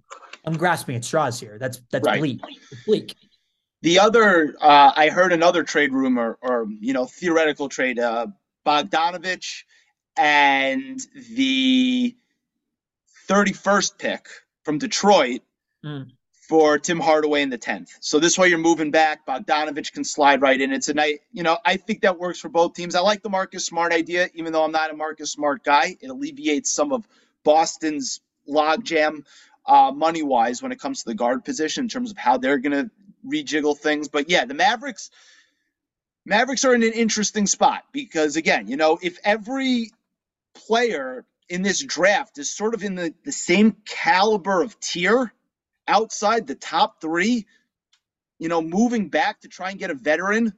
I'm 0.45 0.55
grasping 0.55 0.95
at 0.95 1.03
straws 1.03 1.39
here. 1.39 1.57
That's 1.59 1.81
that's 1.91 2.05
right. 2.05 2.19
bleak. 2.19 2.39
It's 2.71 2.85
bleak. 2.85 3.15
The 3.81 3.99
other, 3.99 4.55
uh, 4.59 4.91
I 4.95 5.09
heard 5.09 5.31
another 5.31 5.63
trade 5.63 5.93
rumor 5.93 6.38
or, 6.41 6.67
you 6.81 6.91
know, 6.91 7.05
theoretical 7.05 7.69
trade, 7.69 7.97
uh, 7.97 8.27
Bogdanovic 8.65 9.63
and 10.19 10.99
the 11.38 12.13
31st 13.29 13.97
pick 13.97 14.27
from 14.63 14.77
Detroit 14.77 15.41
mm. 15.84 16.12
for 16.49 16.77
Tim 16.77 16.99
Hardaway 16.99 17.41
in 17.41 17.49
the 17.49 17.58
10th. 17.58 17.91
So 18.01 18.19
this 18.19 18.38
way 18.38 18.49
you're 18.49 18.58
moving 18.58 18.91
back. 18.91 19.25
Bogdanovic 19.25 19.93
can 19.93 20.03
slide 20.03 20.41
right 20.41 20.60
in. 20.60 20.73
It's 20.73 20.89
a 20.89 20.93
night, 20.93 21.21
you 21.32 21.41
know, 21.41 21.58
I 21.65 21.77
think 21.77 22.01
that 22.01 22.19
works 22.19 22.38
for 22.38 22.49
both 22.49 22.73
teams. 22.73 22.95
I 22.95 22.99
like 22.99 23.21
the 23.23 23.29
Marcus 23.29 23.65
Smart 23.65 23.93
idea, 23.93 24.27
even 24.34 24.51
though 24.51 24.65
I'm 24.65 24.73
not 24.73 24.91
a 24.91 24.95
Marcus 24.95 25.32
Smart 25.32 25.63
guy. 25.63 25.95
It 26.01 26.10
alleviates 26.10 26.69
some 26.69 26.91
of 26.91 27.08
Boston's 27.45 28.19
logjam 28.49 29.23
uh, 29.65 29.91
money 29.95 30.23
wise 30.23 30.62
when 30.62 30.73
it 30.73 30.82
comes 30.82 30.99
to 30.99 31.05
the 31.05 31.15
guard 31.15 31.45
position 31.45 31.86
in 31.86 31.88
terms 31.88 32.12
of 32.12 32.17
how 32.17 32.38
they're 32.38 32.58
going 32.58 32.73
to 32.73 32.91
rejiggle 33.25 33.77
things. 33.77 34.10
But 34.10 34.29
yeah, 34.29 34.43
the 34.43 34.53
Mavericks. 34.53 35.12
Mavericks 36.25 36.65
are 36.65 36.75
in 36.75 36.84
an 36.84 36.91
interesting 36.91 37.47
spot 37.47 37.86
because 37.93 38.36
again, 38.36 38.67
you 38.67 38.75
know, 38.75 38.99
if 39.01 39.17
every 39.23 39.91
player 40.53 41.25
in 41.49 41.62
this 41.62 41.83
draft 41.83 42.38
is 42.38 42.49
sort 42.55 42.73
of 42.73 42.83
in 42.83 42.95
the, 42.95 43.13
the 43.25 43.31
same 43.31 43.75
caliber 43.85 44.62
of 44.62 44.79
tier 44.79 45.33
outside 45.88 46.47
the 46.47 46.55
top 46.55 47.01
three, 47.01 47.47
you 48.38 48.47
know, 48.47 48.62
moving 48.62 49.09
back 49.09 49.41
to 49.41 49.47
try 49.47 49.71
and 49.71 49.79
get 49.79 49.89
a 49.89 49.95
veteran 49.95 50.53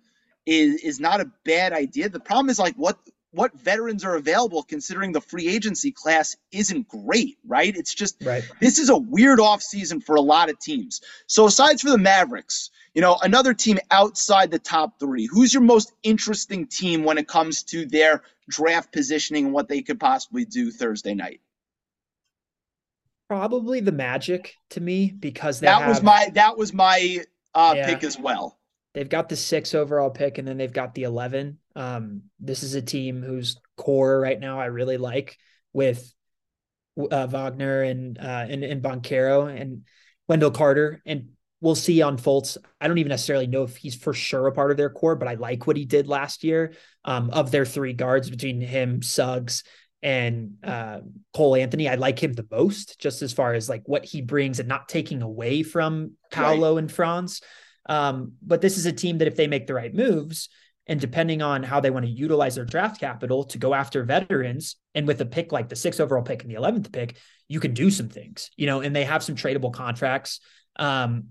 is 0.45 0.81
is 0.81 0.99
not 0.99 1.21
a 1.21 1.31
bad 1.45 1.73
idea. 1.73 2.09
The 2.09 2.19
problem 2.19 2.49
is 2.49 2.59
like 2.59 2.75
what 2.75 2.97
what 3.31 3.53
veterans 3.53 4.03
are 4.03 4.15
available 4.15 4.63
considering 4.63 5.11
the 5.11 5.21
free 5.21 5.47
agency 5.47 5.91
class 5.91 6.35
isn't 6.51 6.87
great, 6.87 7.37
right? 7.45 7.75
It's 7.75 7.93
just 7.93 8.21
right. 8.23 8.43
this 8.59 8.77
is 8.77 8.89
a 8.89 8.97
weird 8.97 9.39
offseason 9.39 10.03
for 10.03 10.15
a 10.15 10.21
lot 10.21 10.49
of 10.49 10.59
teams. 10.59 11.01
So 11.27 11.45
aside 11.45 11.79
for 11.79 11.89
the 11.89 11.97
Mavericks, 11.97 12.69
you 12.93 13.01
know, 13.01 13.17
another 13.21 13.53
team 13.53 13.79
outside 13.89 14.51
the 14.51 14.59
top 14.59 14.99
3, 14.99 15.27
who's 15.27 15.53
your 15.53 15.63
most 15.63 15.93
interesting 16.03 16.67
team 16.67 17.03
when 17.03 17.17
it 17.17 17.27
comes 17.27 17.63
to 17.63 17.85
their 17.85 18.23
draft 18.49 18.91
positioning 18.91 19.45
and 19.45 19.53
what 19.53 19.69
they 19.69 19.81
could 19.81 19.99
possibly 19.99 20.43
do 20.43 20.69
Thursday 20.69 21.13
night? 21.13 21.39
Probably 23.29 23.79
the 23.79 23.93
Magic 23.93 24.55
to 24.71 24.81
me 24.81 25.09
because 25.09 25.61
that 25.61 25.79
have, 25.79 25.87
was 25.87 26.01
my 26.03 26.29
that 26.33 26.57
was 26.57 26.73
my 26.73 27.23
uh, 27.55 27.73
yeah, 27.77 27.85
pick 27.85 28.03
as 28.03 28.19
well. 28.19 28.59
They've 28.93 29.07
got 29.07 29.29
the 29.29 29.37
six 29.37 29.73
overall 29.73 30.09
pick 30.09 30.37
and 30.37 30.45
then 30.45 30.57
they've 30.57 30.73
got 30.73 30.95
the 30.95 31.03
eleven. 31.03 31.59
Um, 31.75 32.23
this 32.39 32.63
is 32.63 32.75
a 32.75 32.81
team 32.81 33.21
whose 33.21 33.57
core 33.77 34.19
right 34.19 34.39
now 34.39 34.59
I 34.59 34.65
really 34.65 34.97
like 34.97 35.37
with 35.73 36.13
uh, 36.99 37.27
Wagner 37.27 37.83
and 37.83 38.17
uh, 38.17 38.45
and 38.49 38.63
and 38.63 38.81
Banchero 38.81 39.47
and 39.49 39.83
Wendell 40.27 40.51
Carter 40.51 41.01
and 41.05 41.29
we'll 41.61 41.75
see 41.75 42.01
on 42.01 42.17
Fultz. 42.17 42.57
I 42.81 42.87
don't 42.87 42.97
even 42.97 43.11
necessarily 43.11 43.47
know 43.47 43.63
if 43.63 43.77
he's 43.77 43.95
for 43.95 44.13
sure 44.13 44.47
a 44.47 44.51
part 44.51 44.71
of 44.71 44.77
their 44.77 44.89
core, 44.89 45.15
but 45.15 45.27
I 45.27 45.35
like 45.35 45.67
what 45.67 45.77
he 45.77 45.85
did 45.85 46.07
last 46.07 46.43
year. 46.43 46.73
Um, 47.05 47.29
of 47.29 47.51
their 47.51 47.65
three 47.65 47.93
guards 47.93 48.29
between 48.29 48.59
him, 48.61 49.01
Suggs, 49.01 49.63
and 50.03 50.55
uh, 50.63 50.99
Cole 51.33 51.55
Anthony, 51.55 51.87
I 51.87 51.95
like 51.95 52.21
him 52.21 52.33
the 52.33 52.47
most, 52.49 52.99
just 52.99 53.21
as 53.21 53.31
far 53.31 53.53
as 53.53 53.69
like 53.69 53.83
what 53.85 54.03
he 54.03 54.21
brings 54.21 54.59
and 54.59 54.67
not 54.67 54.89
taking 54.89 55.21
away 55.21 55.63
from 55.63 56.13
Paolo 56.31 56.73
right. 56.73 56.79
and 56.79 56.91
Franz. 56.91 57.41
Um, 57.87 58.33
but 58.41 58.61
this 58.61 58.77
is 58.77 58.85
a 58.85 58.91
team 58.91 59.19
that 59.19 59.27
if 59.27 59.35
they 59.35 59.47
make 59.47 59.67
the 59.67 59.73
right 59.73 59.93
moves, 59.93 60.49
and 60.91 60.99
depending 60.99 61.41
on 61.41 61.63
how 61.63 61.79
they 61.79 61.89
want 61.89 62.05
to 62.05 62.11
utilize 62.11 62.55
their 62.55 62.65
draft 62.65 62.99
capital 62.99 63.45
to 63.45 63.57
go 63.57 63.73
after 63.73 64.03
veterans, 64.03 64.75
and 64.93 65.07
with 65.07 65.21
a 65.21 65.25
pick 65.25 65.53
like 65.53 65.69
the 65.69 65.75
sixth 65.75 66.01
overall 66.01 66.21
pick 66.21 66.41
and 66.41 66.51
the 66.51 66.55
eleventh 66.55 66.91
pick, 66.91 67.15
you 67.47 67.61
can 67.61 67.73
do 67.73 67.89
some 67.89 68.09
things, 68.09 68.51
you 68.57 68.65
know. 68.65 68.81
And 68.81 68.93
they 68.93 69.05
have 69.05 69.23
some 69.23 69.37
tradable 69.37 69.71
contracts. 69.71 70.41
Um, 70.75 71.29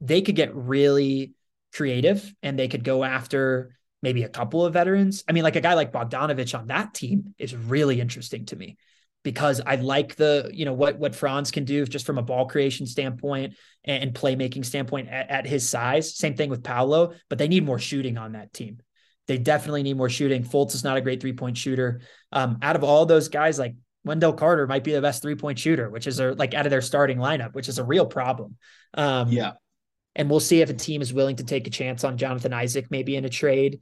they 0.00 0.20
could 0.20 0.34
get 0.34 0.52
really 0.56 1.34
creative, 1.72 2.34
and 2.42 2.58
they 2.58 2.66
could 2.66 2.82
go 2.82 3.04
after 3.04 3.76
maybe 4.02 4.24
a 4.24 4.28
couple 4.28 4.66
of 4.66 4.72
veterans. 4.72 5.22
I 5.28 5.32
mean, 5.32 5.44
like 5.44 5.54
a 5.54 5.60
guy 5.60 5.74
like 5.74 5.92
Bogdanovic 5.92 6.58
on 6.58 6.66
that 6.66 6.92
team 6.92 7.36
is 7.38 7.54
really 7.54 8.00
interesting 8.00 8.46
to 8.46 8.56
me 8.56 8.78
because 9.22 9.60
I 9.64 9.76
like 9.76 10.16
the, 10.16 10.50
you 10.52 10.64
know, 10.64 10.72
what 10.72 10.98
what 10.98 11.14
Franz 11.14 11.52
can 11.52 11.64
do 11.64 11.86
just 11.86 12.04
from 12.04 12.18
a 12.18 12.22
ball 12.22 12.46
creation 12.46 12.86
standpoint 12.86 13.54
and, 13.84 14.12
playmaking 14.12 14.64
standpoint 14.64 15.08
at, 15.08 15.30
at 15.30 15.46
his 15.46 15.68
size. 15.68 16.16
Same 16.16 16.34
thing 16.34 16.50
with 16.50 16.64
Paolo, 16.64 17.12
but 17.28 17.38
they 17.38 17.46
need 17.46 17.64
more 17.64 17.78
shooting 17.78 18.18
on 18.18 18.32
that 18.32 18.52
team. 18.52 18.78
They 19.28 19.38
definitely 19.38 19.82
need 19.82 19.96
more 19.96 20.08
shooting. 20.08 20.42
Fultz 20.42 20.74
is 20.74 20.82
not 20.82 20.96
a 20.96 21.00
great 21.00 21.20
three 21.20 21.34
point 21.34 21.56
shooter. 21.56 22.00
Um, 22.32 22.58
out 22.62 22.76
of 22.76 22.82
all 22.82 23.06
those 23.06 23.28
guys, 23.28 23.58
like 23.58 23.74
Wendell 24.04 24.32
Carter 24.32 24.66
might 24.66 24.84
be 24.84 24.92
the 24.92 25.02
best 25.02 25.22
three 25.22 25.34
point 25.34 25.58
shooter, 25.58 25.90
which 25.90 26.06
is 26.06 26.18
a, 26.18 26.32
like 26.32 26.54
out 26.54 26.66
of 26.66 26.70
their 26.70 26.82
starting 26.82 27.18
lineup, 27.18 27.54
which 27.54 27.68
is 27.68 27.78
a 27.78 27.84
real 27.84 28.06
problem. 28.06 28.56
Um, 28.94 29.30
yeah. 29.30 29.52
And 30.16 30.28
we'll 30.28 30.40
see 30.40 30.62
if 30.62 30.70
a 30.70 30.74
team 30.74 31.02
is 31.02 31.12
willing 31.12 31.36
to 31.36 31.44
take 31.44 31.66
a 31.66 31.70
chance 31.70 32.02
on 32.02 32.16
Jonathan 32.16 32.52
Isaac, 32.52 32.86
maybe 32.90 33.14
in 33.14 33.24
a 33.24 33.28
trade. 33.28 33.80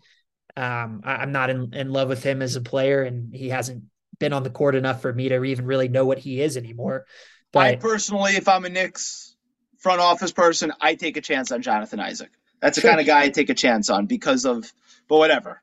Um, 0.56 1.00
I, 1.04 1.22
am 1.22 1.32
not 1.32 1.48
in, 1.48 1.72
in 1.72 1.92
love 1.92 2.08
with 2.08 2.22
him 2.22 2.42
as 2.42 2.56
a 2.56 2.60
player, 2.60 3.02
and 3.02 3.34
he 3.34 3.48
hasn't 3.48 3.84
been 4.18 4.32
on 4.32 4.42
the 4.42 4.50
court 4.50 4.74
enough 4.74 5.00
for 5.00 5.12
me 5.12 5.28
to 5.28 5.42
even 5.44 5.64
really 5.64 5.88
know 5.88 6.04
what 6.04 6.18
he 6.18 6.40
is 6.40 6.56
anymore. 6.56 7.06
But 7.52 7.66
I 7.66 7.76
personally, 7.76 8.32
if 8.32 8.48
I'm 8.48 8.64
a 8.64 8.68
Knicks 8.68 9.36
front 9.78 10.00
office 10.00 10.32
person, 10.32 10.72
I 10.80 10.94
take 10.94 11.16
a 11.16 11.20
chance 11.20 11.52
on 11.52 11.62
Jonathan 11.62 12.00
Isaac. 12.00 12.30
That's 12.60 12.76
the 12.76 12.80
sure. 12.82 12.90
kind 12.90 13.00
of 13.00 13.06
guy 13.06 13.22
I 13.22 13.28
take 13.28 13.50
a 13.50 13.54
chance 13.54 13.90
on 13.90 14.06
because 14.06 14.44
of, 14.44 14.70
but 15.08 15.18
whatever. 15.18 15.62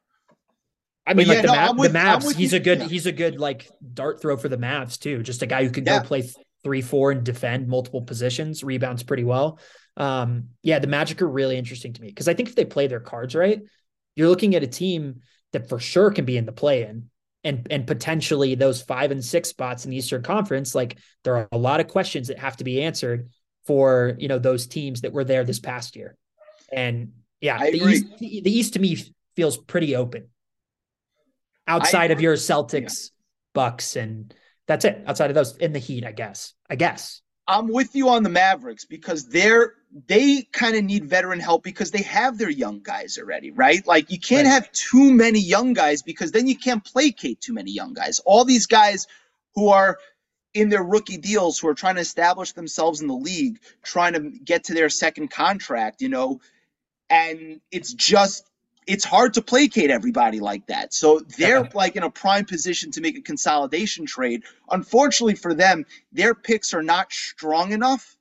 I 1.06 1.14
mean, 1.14 1.28
but 1.28 1.36
like 1.36 1.46
yeah, 1.46 1.68
the, 1.68 1.74
no, 1.74 1.80
with, 1.82 1.92
the 1.92 2.00
Mavs, 2.00 2.34
he's 2.34 2.54
you. 2.54 2.60
a 2.60 2.62
good, 2.62 2.80
yeah. 2.80 2.88
he's 2.88 3.06
a 3.06 3.12
good 3.12 3.40
like 3.40 3.70
dart 3.94 4.22
throw 4.22 4.38
for 4.38 4.48
the 4.48 4.58
Mavs 4.58 4.98
too. 4.98 5.22
Just 5.22 5.42
a 5.42 5.46
guy 5.46 5.64
who 5.64 5.70
could 5.70 5.86
yeah. 5.86 6.00
go 6.00 6.06
play 6.06 6.30
three, 6.64 6.82
four, 6.82 7.12
and 7.12 7.24
defend 7.24 7.68
multiple 7.68 8.02
positions, 8.02 8.64
rebounds 8.64 9.04
pretty 9.04 9.26
well. 9.26 9.60
Um, 9.98 10.50
yeah, 10.62 10.80
the 10.80 10.88
Magic 10.88 11.22
are 11.22 11.28
really 11.28 11.58
interesting 11.58 11.94
to 11.94 12.02
me 12.02 12.08
because 12.08 12.28
I 12.28 12.34
think 12.34 12.50
if 12.50 12.56
they 12.56 12.66
play 12.66 12.88
their 12.88 13.02
cards 13.02 13.36
right, 13.36 13.62
you're 14.16 14.30
looking 14.30 14.56
at 14.56 14.64
a 14.64 14.68
team 14.68 15.22
that 15.52 15.68
for 15.70 15.80
sure 15.80 16.10
can 16.10 16.26
be 16.26 16.38
in 16.38 16.46
the 16.46 16.52
play 16.52 16.84
in 16.84 17.10
and 17.44 17.68
and 17.70 17.86
potentially 17.86 18.56
those 18.56 18.82
five 18.82 19.12
and 19.12 19.24
six 19.24 19.50
spots 19.50 19.86
in 19.86 19.92
the 19.92 19.98
Eastern 19.98 20.24
Conference. 20.24 20.74
Like 20.74 20.98
there 21.24 21.36
are 21.36 21.50
a 21.52 21.58
lot 21.58 21.80
of 21.80 21.88
questions 21.88 22.30
that 22.30 22.40
have 22.40 22.58
to 22.58 22.64
be 22.64 22.82
answered 22.82 23.30
for 23.66 24.16
you 24.18 24.28
know 24.28 24.40
those 24.40 24.68
teams 24.68 25.02
that 25.02 25.14
were 25.14 25.26
there 25.26 25.44
this 25.44 25.60
past 25.60 25.96
year. 25.96 26.16
And 26.72 27.12
yeah, 27.42 27.60
the. 27.60 27.78
East, 27.78 28.06
the 28.20 28.58
East 28.58 28.74
to 28.74 28.80
me 28.80 28.98
feels 29.36 29.58
pretty 29.58 29.96
open. 29.96 30.30
Outside 31.68 32.12
of 32.12 32.22
your 32.22 32.36
Celtics, 32.36 33.06
yeah. 33.06 33.10
Bucks, 33.54 33.96
and 33.96 34.34
that's 34.68 34.86
it. 34.86 35.04
Outside 35.08 35.30
of 35.30 35.36
those, 35.36 35.56
in 35.58 35.74
the 35.74 35.80
Heat, 35.80 36.06
I 36.06 36.12
guess. 36.12 36.54
I 36.70 36.76
guess. 36.76 37.22
I'm 37.48 37.68
with 37.68 37.96
you 37.96 38.10
on 38.10 38.24
the 38.24 38.30
Mavericks 38.30 38.86
because 38.86 39.28
they're 39.28 39.74
they 40.08 40.42
kind 40.54 40.76
of 40.76 40.84
need 40.84 41.06
veteran 41.06 41.40
help 41.40 41.64
because 41.64 41.92
they 41.92 42.02
have 42.02 42.38
their 42.38 42.50
young 42.50 42.82
guys 42.82 43.18
already, 43.20 43.52
right? 43.52 43.86
Like 43.86 44.10
you 44.10 44.20
can't 44.20 44.48
right. 44.48 44.54
have 44.54 44.72
too 44.72 45.14
many 45.14 45.40
young 45.40 45.74
guys 45.74 46.02
because 46.02 46.32
then 46.32 46.48
you 46.48 46.58
can't 46.58 46.84
placate 46.84 47.42
too 47.42 47.54
many 47.54 47.72
young 47.72 47.94
guys. 47.94 48.20
All 48.26 48.44
these 48.44 48.66
guys 48.66 49.08
who 49.54 49.70
are 49.70 50.00
in 50.54 50.70
their 50.70 50.84
rookie 50.84 51.18
deals 51.18 51.60
who 51.60 51.68
are 51.68 51.74
trying 51.74 51.96
to 51.96 52.02
establish 52.02 52.54
themselves 52.54 53.02
in 53.02 53.08
the 53.08 53.14
league, 53.14 53.60
trying 53.84 54.14
to 54.14 54.32
get 54.44 54.64
to 54.66 54.74
their 54.74 54.90
second 54.90 55.30
contract, 55.30 56.02
you 56.02 56.10
know, 56.10 56.40
and 57.10 57.60
it's 57.72 57.94
just 57.94 58.50
it's 58.88 59.06
hard 59.06 59.36
to 59.36 59.42
placate 59.42 59.90
everybody 59.90 60.40
like 60.40 60.68
that. 60.68 60.94
So 60.94 61.20
they're 61.38 61.70
like 61.74 61.96
in 61.96 62.04
a 62.04 62.10
prime 62.10 62.46
position 62.46 62.92
to 62.92 63.02
make 63.02 63.18
a 63.18 63.22
consolidation 63.22 64.06
trade. 64.06 64.44
Unfortunately 64.70 65.36
for 65.36 65.54
them, 65.54 65.86
their 66.12 66.34
picks 66.34 66.74
are 66.74 66.84
not 66.84 67.12
strong 67.12 67.72
enough. 67.72 68.16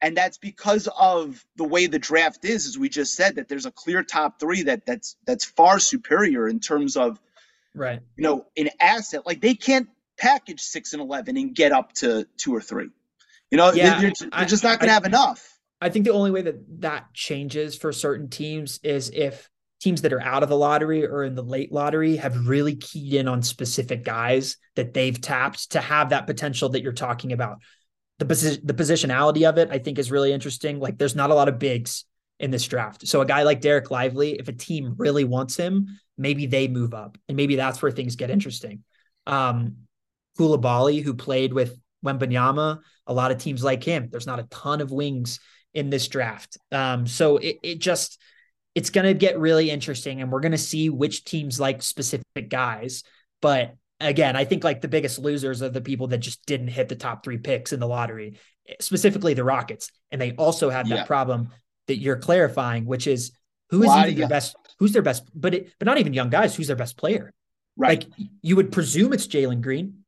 And 0.00 0.16
that's 0.16 0.38
because 0.38 0.88
of 0.96 1.44
the 1.56 1.64
way 1.64 1.86
the 1.86 1.98
draft 1.98 2.44
is, 2.44 2.66
as 2.66 2.78
we 2.78 2.88
just 2.88 3.14
said, 3.14 3.34
that 3.36 3.48
there's 3.48 3.66
a 3.66 3.72
clear 3.72 4.04
top 4.04 4.38
three 4.38 4.62
that 4.62 4.86
that's 4.86 5.16
that's 5.26 5.44
far 5.44 5.80
superior 5.80 6.48
in 6.48 6.60
terms 6.60 6.96
of 6.96 7.20
right, 7.74 8.00
you 8.16 8.22
know, 8.22 8.46
an 8.56 8.70
asset. 8.78 9.26
Like 9.26 9.40
they 9.40 9.54
can't 9.54 9.88
package 10.16 10.60
six 10.60 10.92
and 10.92 11.02
eleven 11.02 11.36
and 11.36 11.52
get 11.52 11.72
up 11.72 11.92
to 11.94 12.28
two 12.36 12.54
or 12.54 12.60
three. 12.60 12.90
You 13.50 13.58
know, 13.58 13.72
yeah, 13.72 14.00
they're, 14.00 14.12
they're 14.30 14.44
just 14.44 14.62
not 14.62 14.78
going 14.78 14.88
to 14.88 14.94
have 14.94 15.04
enough. 15.04 15.57
I 15.80 15.90
think 15.90 16.04
the 16.04 16.12
only 16.12 16.30
way 16.30 16.42
that 16.42 16.80
that 16.80 17.12
changes 17.14 17.76
for 17.76 17.92
certain 17.92 18.28
teams 18.28 18.80
is 18.82 19.10
if 19.10 19.48
teams 19.80 20.02
that 20.02 20.12
are 20.12 20.20
out 20.20 20.42
of 20.42 20.48
the 20.48 20.56
lottery 20.56 21.06
or 21.06 21.24
in 21.24 21.34
the 21.34 21.42
late 21.42 21.70
lottery 21.70 22.16
have 22.16 22.48
really 22.48 22.74
keyed 22.74 23.14
in 23.14 23.28
on 23.28 23.42
specific 23.42 24.04
guys 24.04 24.56
that 24.74 24.92
they've 24.92 25.20
tapped 25.20 25.70
to 25.72 25.80
have 25.80 26.10
that 26.10 26.26
potential 26.26 26.70
that 26.70 26.82
you're 26.82 26.92
talking 26.92 27.32
about. 27.32 27.58
The 28.18 28.24
the 28.64 28.74
positionality 28.74 29.48
of 29.48 29.58
it, 29.58 29.68
I 29.70 29.78
think, 29.78 29.98
is 29.98 30.10
really 30.10 30.32
interesting. 30.32 30.80
Like, 30.80 30.98
there's 30.98 31.14
not 31.14 31.30
a 31.30 31.34
lot 31.34 31.48
of 31.48 31.60
bigs 31.60 32.04
in 32.40 32.50
this 32.50 32.66
draft. 32.66 33.06
So 33.06 33.20
a 33.20 33.26
guy 33.26 33.44
like 33.44 33.60
Dereck 33.60 33.90
Lively, 33.90 34.32
if 34.32 34.48
a 34.48 34.52
team 34.52 34.94
really 34.96 35.24
wants 35.24 35.56
him, 35.56 35.98
maybe 36.16 36.46
they 36.46 36.66
move 36.66 36.94
up, 36.94 37.16
and 37.28 37.36
maybe 37.36 37.54
that's 37.54 37.80
where 37.80 37.92
things 37.92 38.16
get 38.16 38.30
interesting. 38.30 38.82
Um, 39.26 39.76
Coulibaly, 40.36 41.02
who 41.02 41.14
played 41.14 41.52
with 41.52 41.78
Wembanyama, 42.04 42.80
a 43.06 43.12
lot 43.12 43.30
of 43.30 43.38
teams 43.38 43.62
like 43.62 43.84
him. 43.84 44.08
There's 44.10 44.26
not 44.26 44.40
a 44.40 44.48
ton 44.50 44.80
of 44.80 44.90
wings 44.90 45.38
in 45.74 45.90
this 45.90 46.08
draft. 46.08 46.58
Um, 46.72 47.06
so 47.06 47.36
it, 47.36 47.58
it 47.62 47.78
just 47.78 48.20
it's 48.74 48.90
going 48.90 49.06
to 49.06 49.14
get 49.14 49.38
really 49.38 49.70
interesting 49.70 50.20
and 50.20 50.30
we're 50.30 50.40
going 50.40 50.52
to 50.52 50.58
see 50.58 50.88
which 50.88 51.24
teams 51.24 51.58
like 51.58 51.82
specific 51.82 52.48
guys. 52.48 53.02
But 53.42 53.74
again, 54.00 54.36
I 54.36 54.44
think 54.44 54.64
like 54.64 54.80
the 54.80 54.88
biggest 54.88 55.18
losers 55.18 55.62
are 55.62 55.68
the 55.68 55.80
people 55.80 56.08
that 56.08 56.18
just 56.18 56.44
didn't 56.46 56.68
hit 56.68 56.88
the 56.88 56.96
top 56.96 57.24
three 57.24 57.38
picks 57.38 57.72
in 57.72 57.80
the 57.80 57.88
lottery, 57.88 58.38
specifically 58.80 59.34
the 59.34 59.44
Rockets. 59.44 59.90
And 60.10 60.20
they 60.20 60.32
also 60.32 60.70
have 60.70 60.88
that 60.88 60.94
yeah. 60.94 61.04
problem 61.04 61.50
that 61.88 61.98
you're 61.98 62.18
clarifying, 62.18 62.84
which 62.84 63.06
is 63.06 63.32
who 63.70 63.82
is 63.82 63.90
even 63.90 64.16
their 64.16 64.28
best, 64.28 64.56
who's 64.78 64.92
their 64.92 65.02
best, 65.02 65.28
but 65.34 65.54
it, 65.54 65.72
but 65.78 65.86
not 65.86 65.98
even 65.98 66.14
young 66.14 66.30
guys, 66.30 66.54
who's 66.54 66.68
their 66.68 66.76
best 66.76 66.96
player. 66.96 67.32
Right. 67.76 68.04
Like 68.04 68.28
you 68.42 68.56
would 68.56 68.72
presume 68.72 69.12
it's 69.12 69.26
Jalen 69.26 69.60
Green, 69.60 70.04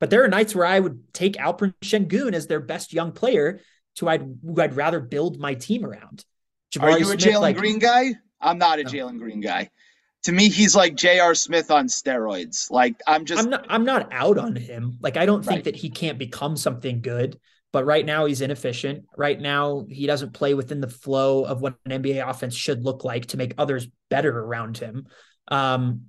but 0.00 0.10
there 0.10 0.24
are 0.24 0.28
nights 0.28 0.54
where 0.54 0.66
I 0.66 0.78
would 0.78 1.12
take 1.12 1.34
Alperen 1.34 1.74
Sengun 1.82 2.32
as 2.32 2.46
their 2.46 2.60
best 2.60 2.92
young 2.92 3.12
player 3.12 3.60
who 4.00 4.08
I'd 4.08 4.22
who 4.44 4.60
I'd 4.60 4.76
rather 4.76 5.00
build 5.00 5.38
my 5.38 5.54
team 5.54 5.84
around. 5.84 6.24
Jabari 6.74 6.92
Are 6.92 6.98
you 6.98 7.04
Smith, 7.04 7.24
a 7.24 7.28
Jalen 7.28 7.40
like, 7.40 7.56
Green 7.56 7.78
guy? 7.78 8.14
I'm 8.40 8.58
not 8.58 8.78
a 8.78 8.84
no. 8.84 8.90
Jalen 8.90 9.18
Green 9.18 9.40
guy. 9.40 9.70
To 10.24 10.32
me, 10.32 10.48
he's 10.48 10.74
like 10.74 10.94
J.R. 10.94 11.34
Smith 11.34 11.70
on 11.70 11.86
steroids. 11.86 12.70
Like 12.70 13.00
I'm 13.06 13.24
just 13.24 13.42
I'm 13.42 13.50
not 13.50 13.66
I'm 13.68 13.84
not 13.84 14.12
out 14.12 14.38
on 14.38 14.56
him. 14.56 14.98
Like 15.00 15.16
I 15.16 15.26
don't 15.26 15.44
think 15.44 15.58
right. 15.58 15.64
that 15.64 15.76
he 15.76 15.90
can't 15.90 16.18
become 16.18 16.56
something 16.56 17.00
good. 17.00 17.38
But 17.72 17.86
right 17.86 18.06
now 18.06 18.26
he's 18.26 18.40
inefficient. 18.40 19.04
Right 19.16 19.38
now 19.38 19.84
he 19.88 20.06
doesn't 20.06 20.32
play 20.32 20.54
within 20.54 20.80
the 20.80 20.88
flow 20.88 21.44
of 21.44 21.60
what 21.60 21.74
an 21.84 22.02
NBA 22.02 22.26
offense 22.26 22.54
should 22.54 22.84
look 22.84 23.02
like 23.02 23.26
to 23.26 23.36
make 23.36 23.54
others 23.58 23.88
better 24.10 24.30
around 24.30 24.78
him. 24.78 25.08
Um, 25.48 26.02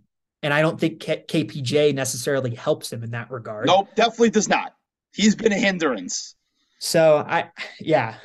and 0.43 0.53
I 0.53 0.61
don't 0.61 0.79
think 0.79 0.99
K- 0.99 1.25
KPJ 1.27 1.95
necessarily 1.95 2.53
helps 2.53 2.93
him 2.93 3.03
in 3.03 3.11
that 3.11 3.31
regard. 3.31 3.65
Nope, 3.65 3.89
definitely 3.95 4.29
does 4.29 4.47
not. 4.47 4.75
He's 5.11 5.33
been 5.33 5.51
a 5.51 5.57
hindrance. 5.57 6.35
So 6.79 7.17
I, 7.17 7.51
yeah, 7.79 8.15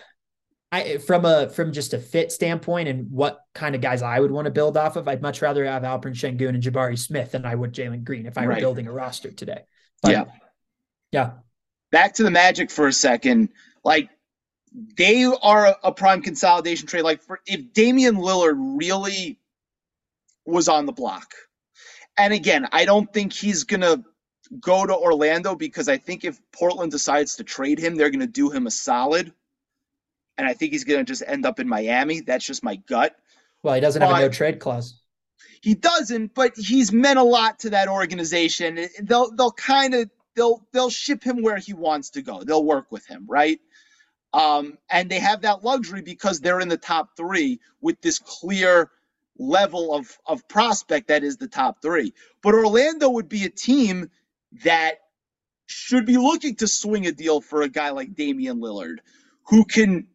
I 0.72 0.98
from 0.98 1.24
a 1.24 1.48
from 1.48 1.72
just 1.72 1.94
a 1.94 1.98
fit 1.98 2.30
standpoint 2.30 2.88
and 2.88 3.10
what 3.10 3.40
kind 3.54 3.74
of 3.74 3.80
guys 3.80 4.02
I 4.02 4.20
would 4.20 4.30
want 4.30 4.44
to 4.44 4.50
build 4.50 4.76
off 4.76 4.96
of, 4.96 5.08
I'd 5.08 5.22
much 5.22 5.42
rather 5.42 5.64
have 5.64 5.82
Alperen 5.82 6.14
Sengun 6.14 6.50
and 6.50 6.62
Jabari 6.62 6.98
Smith 6.98 7.32
than 7.32 7.44
I 7.44 7.54
would 7.54 7.72
Jalen 7.72 8.04
Green 8.04 8.26
if 8.26 8.38
I 8.38 8.42
were 8.42 8.50
right. 8.50 8.60
building 8.60 8.86
a 8.86 8.92
roster 8.92 9.30
today. 9.30 9.62
But, 10.02 10.12
yeah, 10.12 10.24
yeah 11.12 11.30
back 11.90 12.14
to 12.14 12.22
the 12.22 12.30
Magic 12.30 12.70
for 12.70 12.86
a 12.86 12.92
second. 12.92 13.50
Like 13.84 14.10
they 14.96 15.24
are 15.24 15.66
a, 15.66 15.76
a 15.84 15.92
prime 15.92 16.22
consolidation 16.22 16.86
trade. 16.86 17.02
Like 17.02 17.22
for 17.22 17.40
if 17.46 17.72
Damian 17.72 18.16
Lillard 18.16 18.56
really 18.78 19.38
was 20.46 20.68
on 20.68 20.86
the 20.86 20.92
block, 20.92 21.34
and 22.16 22.32
again, 22.32 22.68
I 22.72 22.84
don't 22.84 23.12
think 23.12 23.32
he's 23.32 23.64
gonna 23.64 24.04
go 24.58 24.84
to 24.84 24.96
Orlando 24.96 25.54
because 25.54 25.88
I 25.88 25.98
think 25.98 26.24
if 26.24 26.40
Portland 26.52 26.90
decides 26.90 27.36
to 27.36 27.44
trade 27.44 27.78
him, 27.78 27.94
they're 27.94 28.10
gonna 28.10 28.26
do 28.26 28.50
him 28.50 28.66
a 28.66 28.70
solid. 28.70 29.32
And 30.36 30.48
I 30.48 30.54
think 30.54 30.72
he's 30.72 30.84
gonna 30.84 31.04
just 31.04 31.22
end 31.26 31.46
up 31.46 31.60
in 31.60 31.68
Miami. 31.68 32.20
That's 32.20 32.44
just 32.44 32.64
my 32.64 32.76
gut. 32.76 33.14
Well, 33.62 33.74
he 33.74 33.80
doesn't 33.80 34.00
but, 34.00 34.08
have 34.08 34.18
a 34.18 34.20
no 34.22 34.28
trade 34.28 34.58
clause. 34.58 35.00
He 35.60 35.74
doesn't, 35.74 36.34
but 36.34 36.56
he's 36.56 36.92
meant 36.92 37.18
a 37.18 37.22
lot 37.22 37.60
to 37.60 37.70
that 37.70 37.88
organization. 37.88 38.88
They'll 39.02 39.30
they'll 39.30 39.52
kind 39.52 39.94
of 39.94 40.10
they'll 40.34 40.66
they'll 40.72 40.90
ship 40.90 41.22
him 41.22 41.42
where 41.42 41.58
he 41.58 41.74
wants 41.74 42.10
to 42.10 42.22
go. 42.22 42.42
They'll 42.42 42.64
work 42.64 42.90
with 42.90 43.06
him, 43.06 43.26
right? 43.28 43.60
Um, 44.32 44.78
and 44.88 45.10
they 45.10 45.18
have 45.18 45.42
that 45.42 45.64
luxury 45.64 46.02
because 46.02 46.40
they're 46.40 46.60
in 46.60 46.68
the 46.68 46.76
top 46.76 47.16
three 47.16 47.60
with 47.80 48.00
this 48.00 48.18
clear 48.18 48.90
level 49.38 49.94
of 49.94 50.18
of 50.26 50.46
prospect 50.48 51.08
that 51.08 51.24
is 51.24 51.36
the 51.36 51.48
top 51.48 51.82
three. 51.82 52.14
But 52.42 52.54
Orlando 52.54 53.10
would 53.10 53.28
be 53.28 53.44
a 53.44 53.50
team 53.50 54.10
that 54.64 54.94
should 55.66 56.06
be 56.06 56.16
looking 56.16 56.56
to 56.56 56.66
swing 56.66 57.06
a 57.06 57.12
deal 57.12 57.40
for 57.40 57.62
a 57.62 57.68
guy 57.68 57.90
like 57.90 58.14
Damian 58.14 58.60
Lillard, 58.60 58.98
who 59.48 59.64
can 59.64 60.08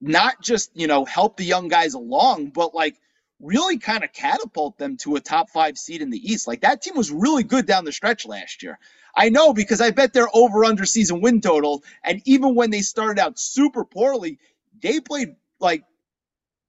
not 0.00 0.40
just 0.42 0.70
you 0.74 0.86
know 0.86 1.04
help 1.04 1.36
the 1.36 1.44
young 1.44 1.68
guys 1.68 1.94
along, 1.94 2.50
but 2.50 2.74
like 2.74 2.96
really 3.40 3.78
kind 3.78 4.04
of 4.04 4.12
catapult 4.12 4.78
them 4.78 4.96
to 4.98 5.16
a 5.16 5.20
top 5.20 5.50
five 5.50 5.78
seed 5.78 6.02
in 6.02 6.10
the 6.10 6.32
East. 6.32 6.46
Like 6.46 6.60
that 6.60 6.82
team 6.82 6.96
was 6.96 7.10
really 7.10 7.42
good 7.42 7.66
down 7.66 7.84
the 7.84 7.92
stretch 7.92 8.26
last 8.26 8.62
year. 8.62 8.78
I 9.16 9.30
know 9.30 9.52
because 9.52 9.80
I 9.80 9.90
bet 9.90 10.12
their 10.12 10.28
over 10.32 10.64
under 10.64 10.84
season 10.84 11.20
win 11.20 11.40
total. 11.40 11.82
And 12.04 12.22
even 12.26 12.54
when 12.54 12.70
they 12.70 12.82
started 12.82 13.20
out 13.20 13.38
super 13.38 13.84
poorly, 13.84 14.38
they 14.82 15.00
played 15.00 15.36
like 15.58 15.84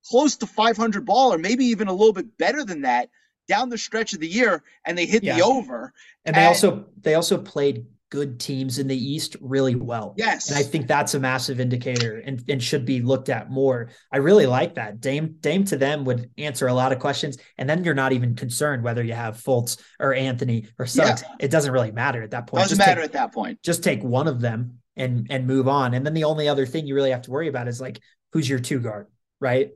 close 0.10 0.38
to 0.38 0.48
500 0.48 1.06
ball 1.06 1.34
or 1.34 1.38
maybe 1.38 1.66
even 1.66 1.88
a 1.88 1.94
little 1.94 2.14
bit 2.14 2.38
better 2.38 2.64
than 2.66 2.82
that 2.82 3.10
down 3.52 3.68
the 3.68 3.78
stretch 3.78 4.14
of 4.14 4.22
the 4.22 4.28
year 4.28 4.64
and 4.86 4.98
they 4.98 5.06
hit 5.06 5.24
yeah. 5.24 5.36
the 5.36 5.44
over. 5.44 5.92
And 6.24 6.34
they 6.34 6.40
and, 6.40 6.48
also 6.48 6.86
they 7.02 7.16
also 7.16 7.38
played 7.38 7.86
good 8.10 8.40
teams 8.40 8.80
in 8.80 8.88
the 8.88 8.96
East 8.96 9.36
really 9.42 9.76
well. 9.76 10.14
Yes. 10.18 10.50
And 10.50 10.58
I 10.58 10.64
think 10.64 10.88
that's 10.88 11.14
a 11.16 11.20
massive 11.20 11.60
indicator 11.60 12.18
and, 12.26 12.42
and 12.48 12.64
should 12.64 12.86
be 12.86 13.02
looked 13.02 13.28
at 13.28 13.50
more. 13.50 13.90
I 14.12 14.18
really 14.18 14.46
like 14.46 14.76
that. 14.76 15.02
Dame 15.02 15.36
Dame 15.42 15.66
to 15.66 15.78
them 15.78 16.06
would 16.06 16.30
answer 16.38 16.68
a 16.68 16.74
lot 16.74 16.94
of 16.94 17.00
questions. 17.00 17.38
And 17.58 17.70
then 17.70 17.84
you're 17.84 17.94
not 17.94 18.14
even 18.14 18.36
concerned 18.36 18.84
whether 18.84 19.04
you 19.04 19.14
have 19.14 19.36
Fultz 19.36 19.82
or 20.00 20.14
Anthony 20.14 20.68
or 20.80 20.86
Suggs. 20.86 21.24
Yeah. 21.24 21.36
It 21.40 21.52
doesn't 21.52 21.74
really 21.74 21.92
matter 21.92 22.24
at 22.24 22.32
that 22.32 22.48
point. 22.48 22.64
Doesn't 22.64 22.78
just 22.78 22.88
matter 22.88 23.02
take, 23.02 23.10
at 23.10 23.14
that 23.14 23.34
point. 23.34 23.62
Just 23.64 23.84
take 23.84 24.02
one 24.02 24.30
of 24.30 24.40
them 24.40 24.80
and 24.96 25.28
and 25.30 25.46
move 25.46 25.68
on. 25.68 25.94
And 25.94 26.06
then 26.06 26.14
the 26.14 26.24
only 26.24 26.48
other 26.48 26.66
thing 26.66 26.88
you 26.88 26.96
really 26.96 27.12
have 27.12 27.24
to 27.24 27.32
worry 27.32 27.50
about 27.50 27.68
is 27.68 27.82
like 27.82 28.00
who's 28.32 28.48
your 28.48 28.60
two 28.60 28.80
guard, 28.80 29.08
right? 29.42 29.72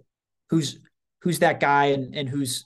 Who's 0.50 0.80
who's 1.22 1.40
that 1.40 1.60
guy 1.60 1.86
and 1.88 2.16
and 2.16 2.30
who's 2.30 2.66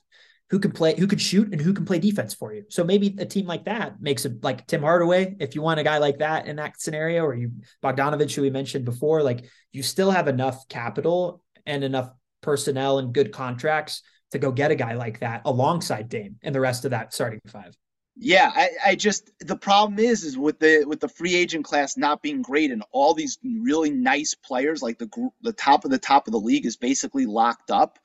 who 0.49 0.59
can 0.59 0.71
play, 0.71 0.95
who 0.97 1.07
could 1.07 1.21
shoot, 1.21 1.51
and 1.51 1.61
who 1.61 1.73
can 1.73 1.85
play 1.85 1.99
defense 1.99 2.33
for 2.33 2.53
you. 2.53 2.63
So 2.69 2.83
maybe 2.83 3.15
a 3.19 3.25
team 3.25 3.45
like 3.45 3.65
that 3.65 4.01
makes 4.01 4.25
it 4.25 4.43
like 4.43 4.65
Tim 4.67 4.81
Hardaway. 4.81 5.35
If 5.39 5.55
you 5.55 5.61
want 5.61 5.79
a 5.79 5.83
guy 5.83 5.99
like 5.99 6.19
that 6.19 6.47
in 6.47 6.55
that 6.55 6.79
scenario, 6.81 7.23
or 7.23 7.35
you 7.35 7.51
Bogdanovic, 7.83 8.33
who 8.33 8.41
we 8.41 8.49
mentioned 8.49 8.85
before, 8.85 9.21
like 9.21 9.45
you 9.71 9.83
still 9.83 10.11
have 10.11 10.27
enough 10.27 10.67
capital 10.67 11.43
and 11.65 11.83
enough 11.83 12.09
personnel 12.41 12.99
and 12.99 13.13
good 13.13 13.31
contracts 13.31 14.01
to 14.31 14.39
go 14.39 14.51
get 14.51 14.71
a 14.71 14.75
guy 14.75 14.93
like 14.93 15.19
that 15.19 15.41
alongside 15.45 16.09
Dame 16.09 16.37
and 16.41 16.53
the 16.53 16.59
rest 16.59 16.85
of 16.85 16.91
that 16.91 17.13
starting 17.13 17.41
five. 17.47 17.75
Yeah, 18.21 18.51
I, 18.53 18.69
I 18.85 18.95
just 18.95 19.31
the 19.39 19.55
problem 19.55 19.97
is 19.97 20.23
is 20.23 20.37
with 20.37 20.59
the 20.59 20.83
with 20.85 20.99
the 20.99 21.07
free 21.07 21.35
agent 21.35 21.63
class 21.63 21.95
not 21.95 22.21
being 22.21 22.41
great 22.41 22.69
and 22.69 22.83
all 22.91 23.13
these 23.13 23.37
really 23.61 23.91
nice 23.91 24.35
players 24.35 24.81
like 24.81 24.97
the 24.97 25.29
the 25.41 25.53
top 25.53 25.85
of 25.85 25.91
the 25.91 25.97
top 25.97 26.27
of 26.27 26.33
the 26.33 26.39
league 26.39 26.65
is 26.65 26.75
basically 26.75 27.25
locked 27.25 27.71
up 27.71 27.97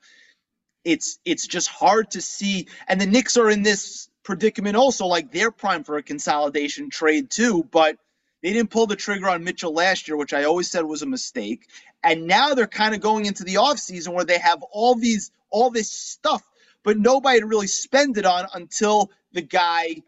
it's 0.85 1.19
it's 1.25 1.47
just 1.47 1.67
hard 1.67 2.11
to 2.11 2.21
see. 2.21 2.67
And 2.87 3.01
the 3.01 3.07
Knicks 3.07 3.35
are 3.37 3.49
in 3.49 3.63
this 3.63 4.09
predicament 4.23 4.75
also, 4.75 5.07
like 5.07 5.31
they're 5.31 5.51
prime 5.51 5.83
for 5.83 5.97
a 5.97 6.03
consolidation 6.03 6.89
trade 6.89 7.29
too, 7.29 7.63
but 7.71 7.97
they 8.41 8.53
didn't 8.53 8.69
pull 8.69 8.87
the 8.87 8.95
trigger 8.95 9.27
on 9.27 9.43
Mitchell 9.43 9.73
last 9.73 10.07
year, 10.07 10.15
which 10.15 10.33
I 10.33 10.43
always 10.43 10.69
said 10.69 10.85
was 10.85 11.01
a 11.01 11.07
mistake. 11.07 11.67
And 12.03 12.27
now 12.27 12.53
they're 12.53 12.67
kind 12.67 12.93
of 12.93 13.01
going 13.01 13.25
into 13.25 13.43
the 13.43 13.55
offseason 13.55 14.13
where 14.13 14.25
they 14.25 14.37
have 14.37 14.63
all 14.71 14.95
these 14.95 15.31
all 15.49 15.71
this 15.71 15.91
stuff, 15.91 16.43
but 16.83 16.97
nobody 16.97 17.39
to 17.39 17.47
really 17.47 17.67
spend 17.67 18.17
it 18.17 18.25
on 18.25 18.45
until 18.53 19.11
the 19.33 19.41
guy 19.41 20.03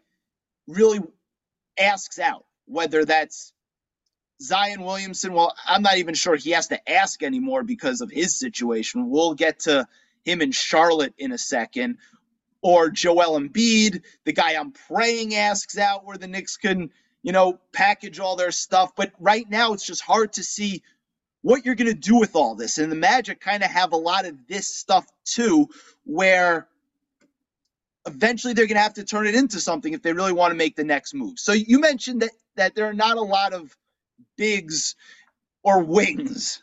really 0.68 1.00
asks 1.78 2.18
out, 2.18 2.44
whether 2.66 3.04
that's 3.04 3.52
Zion 4.40 4.82
Williamson. 4.82 5.32
Well, 5.32 5.54
I'm 5.66 5.82
not 5.82 5.98
even 5.98 6.14
sure 6.14 6.36
he 6.36 6.50
has 6.50 6.68
to 6.68 6.90
ask 6.90 7.22
anymore 7.22 7.64
because 7.64 8.00
of 8.00 8.10
his 8.10 8.38
situation. 8.38 9.10
We'll 9.10 9.34
get 9.34 9.60
to 9.60 9.88
him 10.28 10.42
in 10.42 10.52
Charlotte 10.52 11.14
in 11.18 11.32
a 11.32 11.38
second. 11.38 11.98
Or 12.60 12.90
Joel 12.90 13.38
Embiid, 13.38 14.02
the 14.24 14.32
guy 14.32 14.54
I'm 14.54 14.72
praying 14.72 15.34
asks 15.34 15.78
out 15.78 16.04
where 16.04 16.18
the 16.18 16.26
Knicks 16.26 16.56
can, 16.56 16.90
you 17.22 17.30
know, 17.30 17.60
package 17.72 18.18
all 18.18 18.34
their 18.34 18.50
stuff. 18.50 18.96
But 18.96 19.12
right 19.20 19.48
now, 19.48 19.74
it's 19.74 19.86
just 19.86 20.02
hard 20.02 20.32
to 20.34 20.42
see 20.42 20.82
what 21.42 21.64
you're 21.64 21.76
going 21.76 21.92
to 21.92 21.94
do 21.94 22.16
with 22.16 22.34
all 22.34 22.56
this. 22.56 22.78
And 22.78 22.90
the 22.90 22.96
Magic 22.96 23.40
kind 23.40 23.62
of 23.62 23.70
have 23.70 23.92
a 23.92 23.96
lot 23.96 24.26
of 24.26 24.34
this 24.48 24.66
stuff 24.66 25.06
too, 25.24 25.68
where 26.04 26.66
eventually 28.06 28.54
they're 28.54 28.66
going 28.66 28.76
to 28.76 28.82
have 28.82 28.94
to 28.94 29.04
turn 29.04 29.26
it 29.28 29.36
into 29.36 29.60
something 29.60 29.92
if 29.92 30.02
they 30.02 30.12
really 30.12 30.32
want 30.32 30.50
to 30.50 30.56
make 30.56 30.74
the 30.74 30.84
next 30.84 31.14
move. 31.14 31.38
So 31.38 31.52
you 31.52 31.78
mentioned 31.78 32.22
that 32.22 32.30
that 32.56 32.74
there 32.74 32.86
are 32.86 32.94
not 32.94 33.16
a 33.16 33.22
lot 33.22 33.52
of 33.52 33.76
bigs 34.36 34.96
or 35.62 35.82
wings. 35.82 36.62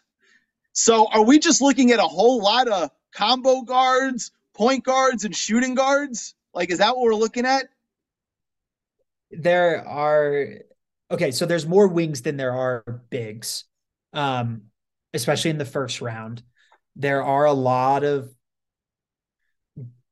So 0.73 1.07
are 1.07 1.23
we 1.23 1.39
just 1.39 1.61
looking 1.61 1.91
at 1.91 1.99
a 1.99 2.03
whole 2.03 2.41
lot 2.41 2.67
of 2.67 2.89
combo 3.15 3.61
guards, 3.61 4.31
point 4.53 4.83
guards, 4.83 5.25
and 5.25 5.35
shooting 5.35 5.73
guards? 5.73 6.35
Like, 6.53 6.69
is 6.69 6.79
that 6.79 6.95
what 6.95 7.03
we're 7.03 7.15
looking 7.15 7.45
at? 7.45 7.65
There 9.31 9.87
are 9.87 10.47
okay, 11.09 11.31
so 11.31 11.45
there's 11.45 11.65
more 11.65 11.87
wings 11.87 12.21
than 12.21 12.37
there 12.37 12.53
are 12.53 13.01
bigs, 13.09 13.65
um, 14.13 14.63
especially 15.13 15.51
in 15.51 15.57
the 15.57 15.65
first 15.65 16.01
round. 16.01 16.43
There 16.95 17.23
are 17.23 17.45
a 17.45 17.53
lot 17.53 18.03
of 18.03 18.29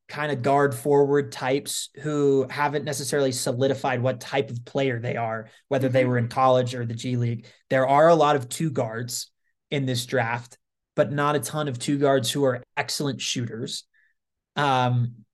kind 0.10 0.32
of 0.32 0.42
guard 0.42 0.76
forward 0.76 1.32
types 1.32 1.90
who 2.02 2.46
haven't 2.50 2.86
necessarily 2.86 3.32
solidified 3.32 4.02
what 4.02 4.20
type 4.20 4.50
of 4.50 4.66
player 4.66 5.00
they 5.00 5.16
are, 5.16 5.50
whether 5.70 5.90
they 5.90 6.06
were 6.06 6.18
in 6.18 6.28
college 6.28 6.76
or 6.76 6.86
the 6.86 6.94
G 6.94 7.16
League. 7.16 7.48
There 7.70 7.88
are 7.88 8.10
a 8.10 8.16
lot 8.16 8.36
of 8.36 8.50
two 8.50 8.70
guards 8.70 9.32
in 9.72 9.86
this 9.86 10.06
draft 10.06 10.58
but 10.96 11.12
not 11.12 11.36
a 11.36 11.40
ton 11.40 11.68
of 11.68 11.80
two 11.80 11.98
guards 11.98 12.32
who 12.32 12.44
are 12.44 12.64
excellent 12.78 13.22
shooters. 13.22 13.86
Um, 14.56 15.26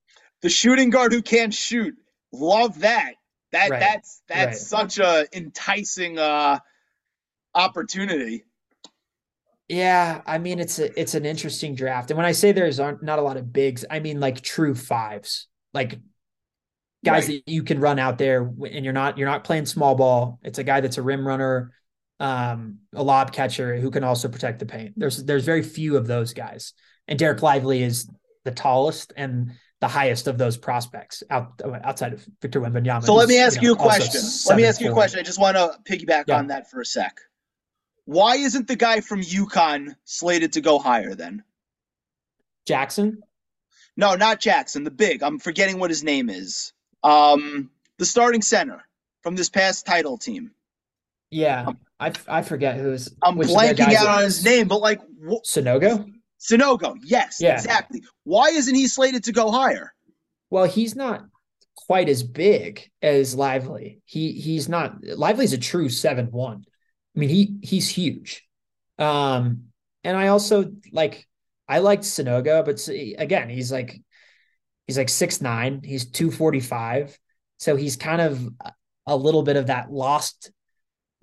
the 0.41 0.50
shooting 0.50 0.89
guard 0.89 1.12
who 1.12 1.22
can't 1.22 1.53
shoot, 1.53 1.95
love 2.32 2.80
that. 2.80 3.14
That 3.51 3.72
right, 3.72 3.80
that's 3.80 4.22
that's 4.28 4.72
right. 4.72 4.89
such 4.89 4.99
a 4.99 5.26
enticing 5.36 6.20
uh, 6.20 6.60
opportunity. 7.55 8.45
Yeah, 9.68 10.22
I 10.26 10.38
mean 10.38 10.60
it's 10.60 10.80
a 10.80 10.99
it's 10.99 11.16
an 11.16 11.26
interesting 11.26 11.76
draft, 11.76 12.12
and 12.12 12.18
when 12.18 12.26
I 12.26 12.32
say 12.32 12.51
there's 12.51 12.80
aren't 12.80 13.03
not 13.03 13.20
a 13.20 13.24
lot 13.24 13.38
of 13.38 13.51
bigs, 13.51 13.86
I 13.89 13.99
mean 13.99 14.20
like 14.20 14.41
true 14.41 14.76
fives, 14.76 15.47
like 15.74 15.99
guys 17.03 17.28
right. 17.28 17.43
that 17.45 17.51
you 17.51 17.64
can 17.64 17.80
run 17.80 17.99
out 17.99 18.18
there, 18.18 18.41
and 18.41 18.84
you're 18.84 18.93
not 18.93 19.18
you're 19.18 19.28
not 19.28 19.43
playing 19.43 19.66
small 19.66 19.95
ball. 19.95 20.39
It's 20.43 20.60
a 20.60 20.64
guy 20.64 20.82
that's 20.82 20.97
a 20.97 21.03
rim 21.03 21.28
runner 21.28 21.74
um, 22.20 22.80
a 22.93 23.03
lob 23.03 23.32
catcher 23.32 23.78
who 23.78 23.91
can 23.91 24.03
also 24.03 24.28
protect 24.28 24.59
the 24.59 24.65
paint. 24.65 24.93
There's 24.97 25.24
there's 25.24 25.45
very 25.45 25.63
few 25.63 25.97
of 25.97 26.07
those 26.07 26.34
guys, 26.34 26.74
and 27.07 27.20
Dereck 27.20 27.41
Lively 27.41 27.84
is 27.84 28.09
the 28.45 28.51
tallest 28.51 29.13
and 29.15 29.53
the 29.80 29.88
highest 29.88 30.28
of 30.28 30.38
those 30.38 30.57
prospects 30.57 31.24
out, 31.30 31.61
outside 31.84 32.13
of 32.13 32.26
Victor 32.41 32.59
Wembanyama. 32.59 33.03
So 33.05 33.13
let 33.13 33.30
me 33.30 33.39
ask 33.39 33.61
you, 33.61 33.70
know, 33.70 33.74
you 33.76 33.80
a 33.80 33.82
question. 33.82 34.22
Let 34.47 34.57
me 34.57 34.65
ask 34.65 34.82
you 34.82 34.89
a 34.89 34.93
question. 34.93 35.20
I 35.20 35.24
just 35.24 35.39
want 35.39 35.55
to 35.55 35.78
piggyback 35.89 36.26
yeah. 36.28 36.38
on 36.38 36.47
that 36.47 36.70
for 36.70 36.82
a 36.82 36.86
sec. 36.86 37.22
Why 38.03 38.36
isn't 38.36 38.67
the 38.67 38.76
guy 38.76 39.01
from 39.01 39.22
UConn 39.22 39.95
slated 40.03 40.53
to 40.53 40.61
go 40.61 40.80
higher 40.80 41.15
then? 41.15 41.43
Jackson? 42.65 43.22
No, 43.95 44.15
not 44.15 44.39
Jackson, 44.39 44.84
the 44.84 44.91
big. 44.91 45.24
I'm 45.24 45.39
forgetting 45.39 45.80
what 45.80 45.91
his 45.91 46.03
name 46.03 46.30
is. 46.30 46.74
Um, 47.03 47.70
the 47.97 48.05
starting 48.05 48.41
center 48.41 48.84
from 49.22 49.36
this 49.36 49.49
past 49.49 49.86
title 49.86 50.17
team. 50.17 50.51
Yeah, 51.32 51.71
I, 51.99 52.13
I 52.27 52.41
forget 52.41 52.77
who's. 52.77 53.13
I'm 53.21 53.38
blanking 53.38 53.93
out 53.93 54.07
on 54.07 54.23
his 54.23 54.43
name, 54.43 54.67
but 54.67 54.82
like 54.82 54.99
wh- 55.01 55.43
Sanogo. 55.45 56.11
Sanogo, 56.39 56.95
yes, 57.03 57.38
yeah. 57.39 57.53
exactly. 57.55 58.01
Why 58.23 58.49
isn't 58.49 58.73
he 58.73 58.88
slated 58.88 59.25
to 59.25 59.34
go 59.34 59.51
higher? 59.51 59.93
Well, 60.49 60.63
he's 60.65 60.95
not 60.95 61.25
quite 61.75 62.09
as 62.09 62.23
big 62.23 62.89
as 63.01 63.36
Lively. 63.36 64.01
He 64.05 64.32
he's 64.34 64.69
not 64.69 65.03
Lively's 65.03 65.53
a 65.53 65.57
true 65.57 65.89
seven 65.89 66.27
one. 66.32 66.63
I 67.15 67.19
mean, 67.19 67.30
he 67.30 67.57
he's 67.61 67.89
huge. 67.89 68.47
Um, 68.97 69.65
and 70.03 70.17
I 70.17 70.27
also 70.27 70.71
like 70.91 71.27
I 71.67 71.80
liked 71.80 72.03
Sanogo, 72.03 72.65
but 72.65 72.88
again, 73.21 73.49
he's 73.49 73.71
like 73.71 73.99
he's 74.88 74.97
like 74.97 75.09
six 75.09 75.41
nine. 75.41 75.82
He's 75.84 76.05
two 76.05 76.32
forty 76.32 76.61
five, 76.61 77.17
so 77.57 77.75
he's 77.75 77.95
kind 77.97 78.21
of 78.21 78.47
a 79.05 79.17
little 79.17 79.43
bit 79.43 79.57
of 79.57 79.67
that 79.67 79.91
lost 79.91 80.51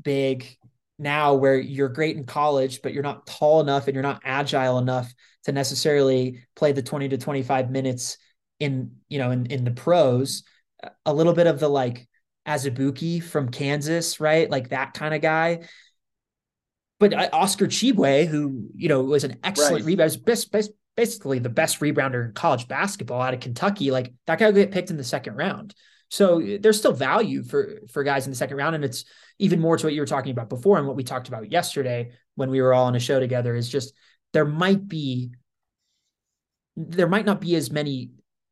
big 0.07 0.57
now 1.00 1.34
where 1.34 1.59
you're 1.59 1.88
great 1.90 2.16
in 2.16 2.24
college, 2.24 2.80
but 2.80 2.94
you're 2.94 3.02
not 3.02 3.26
tall 3.26 3.61
enough 3.61 3.86
and 3.86 3.94
you're 3.94 4.02
not 4.02 4.22
agile 4.24 4.78
enough 4.78 5.12
to 5.44 5.52
necessarily 5.52 6.46
play 6.54 6.72
the 6.72 6.82
20 6.82 7.11
to 7.11 7.18
25 7.18 7.70
minutes 7.70 8.16
in, 8.61 8.92
you 9.09 9.18
know, 9.18 9.32
in, 9.32 9.46
in 9.46 9.64
the 9.64 9.72
pros. 9.72 10.44
A 11.04 11.12
little 11.12 11.32
bit 11.32 11.48
of 11.48 11.59
the 11.59 11.68
like 11.68 12.09
Azubuike 12.46 13.24
from 13.24 13.50
Kansas, 13.50 14.20
right? 14.20 14.48
Like 14.48 14.68
that 14.68 14.94
kind 14.94 15.12
of 15.12 15.20
guy. 15.20 15.66
But 17.00 17.12
uh, 17.12 17.28
Oscar 17.32 17.66
Tshiebwe, 17.66 18.28
who, 18.28 18.68
you 18.74 18.88
know, 18.88 19.02
was 19.02 19.24
an 19.24 19.38
excellent 19.42 19.84
right. 19.84 19.96
best, 19.98 20.24
best, 20.24 20.70
basically 20.96 21.40
the 21.40 21.50
best 21.50 21.80
rebounder 21.80 22.24
in 22.24 22.32
college 22.32 22.68
basketball 22.68 23.20
out 23.20 23.34
of 23.34 23.40
Kentucky, 23.40 23.90
like 23.90 24.14
that 24.28 24.38
guy 24.38 24.46
will 24.46 24.52
get 24.52 24.70
picked 24.70 24.90
in 24.90 24.96
the 24.96 25.04
second 25.04 25.34
round. 25.34 25.74
So 26.09 26.40
there's 26.61 26.78
still 26.78 26.92
value 26.92 27.42
for 27.42 27.80
for 27.90 28.04
guys 28.04 28.26
in 28.26 28.30
the 28.30 28.36
second 28.36 28.57
round, 28.57 28.74
and 28.74 28.84
it's 28.84 29.04
even 29.38 29.61
more 29.61 29.76
to 29.76 29.86
what 29.86 29.92
you 29.92 30.00
were 30.00 30.07
talking 30.07 30.30
about 30.30 30.48
before 30.48 30.78
and 30.78 30.86
what 30.86 30.96
we 30.96 31.04
talked 31.04 31.28
about 31.28 31.50
yesterday 31.50 32.12
when 32.36 32.50
we 32.50 32.61
were 32.61 32.72
all 32.72 32.86
on 32.86 32.94
a 32.94 33.00
show 33.00 33.18
together. 33.18 33.54
Is 33.54 33.68
just 33.68 33.92
there 34.32 34.44
might 34.44 34.86
be 34.86 35.32
there 36.76 37.09
might 37.09 37.26
not 37.26 37.40
be 37.40 37.57
as 37.57 37.70
many 37.70 38.11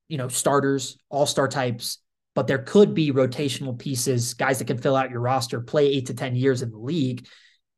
you 0.08 0.18
know 0.18 0.28
starters, 0.28 0.98
all 1.10 1.26
star 1.26 1.46
types, 1.46 1.98
but 2.34 2.46
there 2.46 2.58
could 2.58 2.92
be 2.92 3.12
rotational 3.12 3.78
pieces, 3.78 4.34
guys 4.34 4.58
that 4.58 4.66
can 4.66 4.78
fill 4.78 4.96
out 4.96 5.10
your 5.10 5.20
roster, 5.20 5.60
play 5.60 5.86
eight 5.86 6.06
to 6.06 6.14
ten 6.14 6.34
years 6.34 6.62
in 6.62 6.70
the 6.70 6.78
league. 6.78 7.26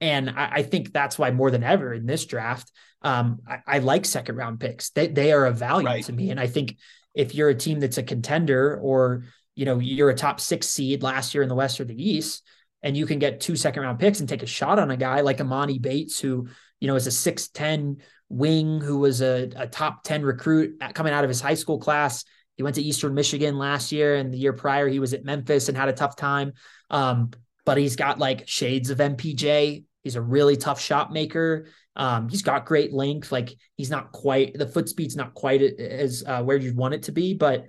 And 0.00 0.30
I, 0.30 0.50
I 0.52 0.62
think 0.62 0.92
that's 0.92 1.18
why 1.18 1.30
more 1.30 1.50
than 1.50 1.62
ever 1.62 1.92
in 1.92 2.06
this 2.06 2.26
draft, 2.26 2.70
um, 3.02 3.40
I, 3.48 3.58
I, 3.66 3.78
like 3.78 4.04
second 4.04 4.36
round 4.36 4.60
picks. 4.60 4.90
They 4.90 5.06
they 5.06 5.32
are 5.32 5.46
of 5.46 5.58
value 5.58 5.86
right. 5.86 6.04
to 6.04 6.12
me, 6.12 6.30
and 6.30 6.40
I 6.40 6.46
think 6.46 6.76
if 7.14 7.34
you're 7.34 7.48
a 7.48 7.54
team 7.54 7.80
that's 7.80 7.98
a 7.98 8.02
contender 8.02 8.78
or 8.78 9.24
you 9.56 9.64
know, 9.64 9.80
you're 9.80 10.10
a 10.10 10.14
top 10.14 10.38
six 10.38 10.68
seed 10.68 11.02
last 11.02 11.34
year 11.34 11.42
in 11.42 11.48
the 11.48 11.54
West 11.54 11.80
or 11.80 11.84
the 11.84 12.10
East, 12.10 12.46
and 12.82 12.96
you 12.96 13.06
can 13.06 13.18
get 13.18 13.40
two 13.40 13.56
second 13.56 13.82
round 13.82 13.98
picks 13.98 14.20
and 14.20 14.28
take 14.28 14.42
a 14.42 14.46
shot 14.46 14.78
on 14.78 14.90
a 14.90 14.96
guy 14.96 15.22
like 15.22 15.38
Emoni 15.38 15.80
Bates, 15.82 16.20
who, 16.20 16.46
you 16.78 16.86
know, 16.86 16.94
is 16.94 17.06
a 17.06 17.10
6'10 17.10 17.96
wing 18.28 18.80
who 18.80 18.98
was 18.98 19.22
a, 19.22 19.50
a 19.56 19.66
top 19.66 20.04
10 20.04 20.22
recruit 20.22 20.80
coming 20.94 21.12
out 21.12 21.24
of 21.24 21.28
his 21.28 21.40
high 21.40 21.54
school 21.54 21.78
class. 21.78 22.24
He 22.56 22.62
went 22.62 22.76
to 22.76 22.82
Eastern 22.82 23.14
Michigan 23.14 23.58
last 23.58 23.92
year, 23.92 24.16
and 24.16 24.32
the 24.32 24.38
year 24.38 24.52
prior, 24.52 24.88
he 24.88 25.00
was 25.00 25.14
at 25.14 25.24
Memphis 25.24 25.68
and 25.68 25.76
had 25.76 25.88
a 25.88 25.92
tough 25.92 26.16
time. 26.16 26.52
Um, 26.90 27.30
but 27.64 27.78
he's 27.78 27.96
got 27.96 28.18
like 28.18 28.46
shades 28.46 28.90
of 28.90 28.98
MPJ. 28.98 29.84
He's 30.04 30.16
a 30.16 30.22
really 30.22 30.56
tough 30.56 30.80
shot 30.80 31.12
maker. 31.12 31.66
Um, 31.96 32.28
he's 32.28 32.42
got 32.42 32.66
great 32.66 32.92
length. 32.92 33.32
Like 33.32 33.56
he's 33.76 33.90
not 33.90 34.12
quite 34.12 34.56
the 34.56 34.68
foot 34.68 34.88
speed's 34.88 35.16
not 35.16 35.34
quite 35.34 35.62
as 35.62 36.22
uh, 36.26 36.42
where 36.42 36.56
you'd 36.56 36.76
want 36.76 36.94
it 36.94 37.04
to 37.04 37.12
be, 37.12 37.34
but 37.34 37.66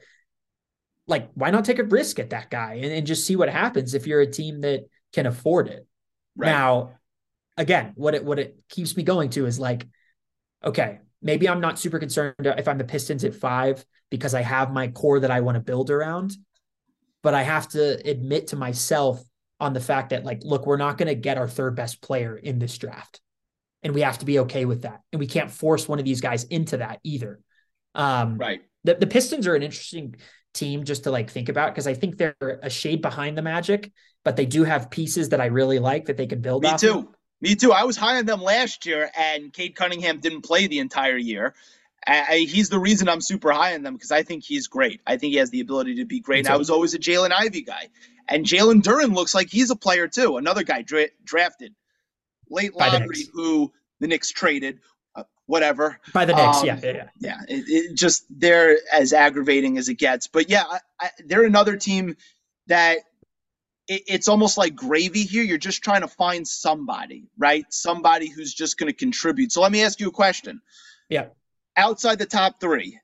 like 1.08 1.30
why 1.34 1.50
not 1.50 1.66
take 1.66 1.80
a 1.80 1.84
risk 1.84 2.20
at 2.20 2.32
that 2.32 2.50
guy 2.50 2.76
and, 2.76 2.92
and 2.92 3.08
just 3.08 3.26
see 3.26 3.36
what 3.36 3.50
happens 3.50 3.94
if 3.94 4.06
you're 4.06 4.22
a 4.22 4.32
team 4.32 4.62
that 4.62 4.88
can 5.14 5.26
afford 5.26 5.68
it? 5.68 5.88
Right. 6.36 6.52
now 6.52 6.92
again 7.58 7.94
what 7.96 8.14
it 8.14 8.24
what 8.24 8.38
it 8.38 8.62
keeps 8.70 8.96
me 8.96 9.02
going 9.02 9.32
to 9.32 9.48
is 9.48 9.60
like 9.60 9.88
okay 10.64 11.00
maybe 11.20 11.50
i'm 11.50 11.60
not 11.60 11.80
super 11.80 11.98
concerned 11.98 12.36
if 12.40 12.68
i'm 12.68 12.78
the 12.78 12.84
pistons 12.84 13.24
at 13.24 13.34
five 13.34 13.84
because 14.12 14.36
i 14.36 14.42
have 14.42 14.72
my 14.72 14.90
core 14.90 15.20
that 15.20 15.32
i 15.32 15.42
want 15.42 15.56
to 15.56 15.60
build 15.60 15.90
around 15.90 16.34
but 17.24 17.34
i 17.34 17.42
have 17.42 17.68
to 17.70 18.00
admit 18.08 18.46
to 18.46 18.56
myself 18.56 19.20
on 19.60 19.74
the 19.74 19.80
fact 19.80 20.12
that 20.12 20.24
like 20.24 20.42
look 20.44 20.68
we're 20.68 20.78
not 20.78 21.00
going 21.00 21.08
to 21.08 21.16
get 21.16 21.40
our 21.40 21.48
third 21.48 21.76
best 21.76 22.00
player 22.00 22.38
in 22.38 22.60
this 22.60 22.78
draft 22.78 23.20
and 23.84 23.94
we 23.94 24.02
have 24.02 24.18
to 24.20 24.26
be 24.26 24.40
okay 24.40 24.66
with 24.66 24.84
that 24.84 25.02
and 25.12 25.20
we 25.20 25.28
can't 25.28 25.52
force 25.52 25.88
one 25.88 26.00
of 26.00 26.06
these 26.06 26.22
guys 26.22 26.44
into 26.46 26.78
that 26.78 27.00
either. 27.04 27.40
Um, 27.96 28.38
right. 28.38 28.62
the, 28.84 28.96
the 28.96 29.08
pistons 29.08 29.48
are 29.48 29.56
an 29.56 29.64
interesting 29.64 30.16
team 30.58 30.84
just 30.84 31.04
to 31.04 31.12
like 31.12 31.30
think 31.30 31.50
about 31.50 31.74
because 31.74 31.88
I 31.88 31.94
think 31.94 32.18
they're 32.18 32.36
a 32.42 32.70
shade 32.70 33.02
behind 33.02 33.38
the 33.38 33.42
Magic, 33.42 33.92
but 34.24 34.36
they 34.36 34.46
do 34.46 34.64
have 34.64 34.90
pieces 34.90 35.30
that 35.30 35.42
I 35.42 35.46
really 35.46 35.80
like 35.80 36.06
that 36.06 36.18
they 36.18 36.28
can 36.28 36.42
build. 36.42 36.64
Me 36.64 36.78
too. 36.78 37.00
Of. 37.00 37.08
Me 37.40 37.56
too. 37.56 37.72
I 37.72 37.84
was 37.84 37.96
high 37.96 38.18
on 38.18 38.26
them 38.26 38.42
last 38.42 38.86
year, 38.86 39.12
and 39.16 39.54
Cade 39.54 39.76
Cunningham 39.76 40.20
didn't 40.20 40.42
play 40.42 40.68
the 40.68 40.80
entire 40.80 41.18
year. 41.18 41.54
I, 42.10 42.48
he's 42.50 42.70
the 42.70 42.80
reason 42.80 43.10
I'm 43.10 43.20
super 43.20 43.52
high 43.52 43.76
on 43.76 43.84
them 43.84 43.94
because 43.94 44.12
I 44.12 44.24
think 44.24 44.44
he's 44.44 44.68
great. 44.68 45.02
I 45.06 45.18
think 45.18 45.34
he 45.34 45.40
has 45.40 45.50
the 45.50 45.60
ability 45.60 45.96
to 45.96 46.06
be 46.06 46.22
great. 46.22 46.48
I 46.48 46.56
was 46.56 46.70
always 46.70 46.94
a 46.94 47.00
Jalen 47.00 47.32
Ivey 47.32 47.64
guy, 47.64 47.90
and 48.30 48.46
Jalen 48.46 48.82
Duren 48.82 49.14
looks 49.14 49.36
like 49.36 49.50
he's 49.50 49.72
a 49.72 49.76
player 49.76 50.08
too. 50.08 50.38
Another 50.38 50.64
guy 50.64 50.82
dra- 50.84 51.10
drafted 51.26 51.76
late 52.50 52.74
lottery 52.76 53.28
who 53.34 53.74
the 54.00 54.08
Knicks 54.08 54.32
traded 54.32 54.80
whatever. 55.48 56.00
By 56.14 56.26
the 56.26 56.36
Knicks, 56.36 56.58
um, 56.60 56.66
yeah, 56.66 56.80
yeah, 56.84 56.92
yeah. 56.92 57.08
yeah 57.20 57.40
it, 57.48 57.64
it 57.68 57.96
just 57.96 58.26
they're 58.30 58.78
as 58.94 59.14
aggravating 59.14 59.78
as 59.78 59.90
it 59.90 59.96
gets. 59.96 60.28
But 60.28 60.50
yeah, 60.50 60.64
I, 60.70 60.80
I, 61.00 61.10
they're 61.26 61.46
another 61.46 61.76
team 61.76 62.16
that 62.68 63.00
it, 63.88 64.04
it's 64.08 64.28
almost 64.28 64.58
like 64.58 64.76
gravy 64.76 65.24
here. 65.24 65.44
You're 65.44 65.58
just 65.58 65.84
trying 65.84 66.02
to 66.02 66.08
find 66.08 66.48
somebody, 66.48 67.30
right? 67.38 67.66
Somebody 67.70 68.30
who's 68.30 68.54
just 68.54 68.78
going 68.78 68.92
to 68.92 68.98
contribute. 68.98 69.52
So 69.52 69.62
let 69.62 69.72
me 69.72 69.84
ask 69.84 70.00
you 70.00 70.10
a 70.10 70.12
question. 70.12 70.62
Yeah. 71.10 71.28
Outside 71.76 72.20
the 72.20 72.26
top 72.26 72.60
three, 72.60 73.00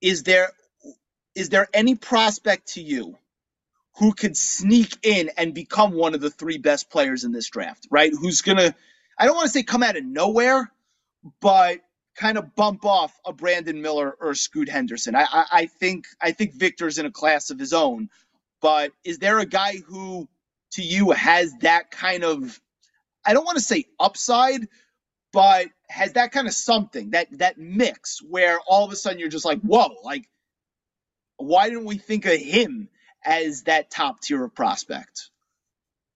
is 0.00 0.24
there 0.24 0.50
is 1.34 1.48
there 1.50 1.68
any 1.72 1.94
prospect 1.94 2.74
to 2.74 2.82
you 2.82 3.16
who 3.98 4.12
could 4.12 4.36
sneak 4.36 4.98
in 5.02 5.30
and 5.36 5.54
become 5.54 5.92
one 5.92 6.14
of 6.14 6.20
the 6.20 6.30
three 6.30 6.58
best 6.58 6.90
players 6.90 7.24
in 7.24 7.32
this 7.32 7.48
draft, 7.48 7.86
right? 7.90 8.12
Who's 8.12 8.42
gonna 8.42 8.74
I 9.18 9.26
don't 9.26 9.36
want 9.36 9.46
to 9.46 9.52
say 9.52 9.62
come 9.62 9.82
out 9.82 9.96
of 9.96 10.04
nowhere, 10.04 10.70
but 11.40 11.80
kind 12.16 12.38
of 12.38 12.54
bump 12.54 12.84
off 12.84 13.18
a 13.26 13.32
Brandon 13.32 13.80
Miller 13.80 14.16
or 14.20 14.34
Scoot 14.34 14.68
Henderson. 14.68 15.14
I, 15.14 15.26
I, 15.30 15.46
I 15.52 15.66
think 15.66 16.06
I 16.20 16.32
think 16.32 16.54
Victor's 16.54 16.98
in 16.98 17.06
a 17.06 17.10
class 17.10 17.50
of 17.50 17.58
his 17.58 17.72
own, 17.72 18.08
but 18.60 18.92
is 19.04 19.18
there 19.18 19.38
a 19.38 19.46
guy 19.46 19.76
who 19.86 20.28
to 20.72 20.82
you 20.82 21.10
has 21.12 21.52
that 21.60 21.90
kind 21.90 22.24
of 22.24 22.60
I 23.24 23.34
don't 23.34 23.44
want 23.44 23.58
to 23.58 23.64
say 23.64 23.84
upside, 24.00 24.68
but 25.32 25.68
has 25.88 26.14
that 26.14 26.32
kind 26.32 26.46
of 26.46 26.54
something 26.54 27.10
that 27.10 27.28
that 27.38 27.58
mix 27.58 28.20
where 28.22 28.58
all 28.66 28.84
of 28.84 28.92
a 28.92 28.96
sudden 28.96 29.18
you're 29.18 29.28
just 29.28 29.44
like, 29.44 29.60
whoa, 29.60 29.94
like 30.02 30.28
why 31.36 31.68
didn't 31.68 31.84
we 31.84 31.98
think 31.98 32.24
of 32.24 32.38
him 32.38 32.88
as 33.24 33.64
that 33.64 33.90
top 33.90 34.20
tier 34.20 34.42
of 34.44 34.54
prospect? 34.54 35.30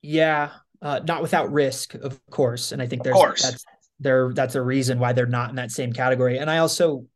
Yeah, 0.02 0.50
uh, 0.80 1.00
not 1.06 1.20
without 1.20 1.52
risk, 1.52 1.94
of 1.94 2.18
course. 2.30 2.72
And 2.72 2.80
I 2.80 2.86
think 2.86 3.02
there's 3.02 3.18
that's 3.42 3.64
they're 4.00 4.32
that's 4.32 4.54
a 4.54 4.62
reason 4.62 4.98
why 4.98 5.12
they're 5.12 5.26
not 5.26 5.50
in 5.50 5.56
that 5.56 5.70
same 5.70 5.92
category. 5.92 6.38
And 6.38 6.50
I 6.50 6.58
also 6.58 7.06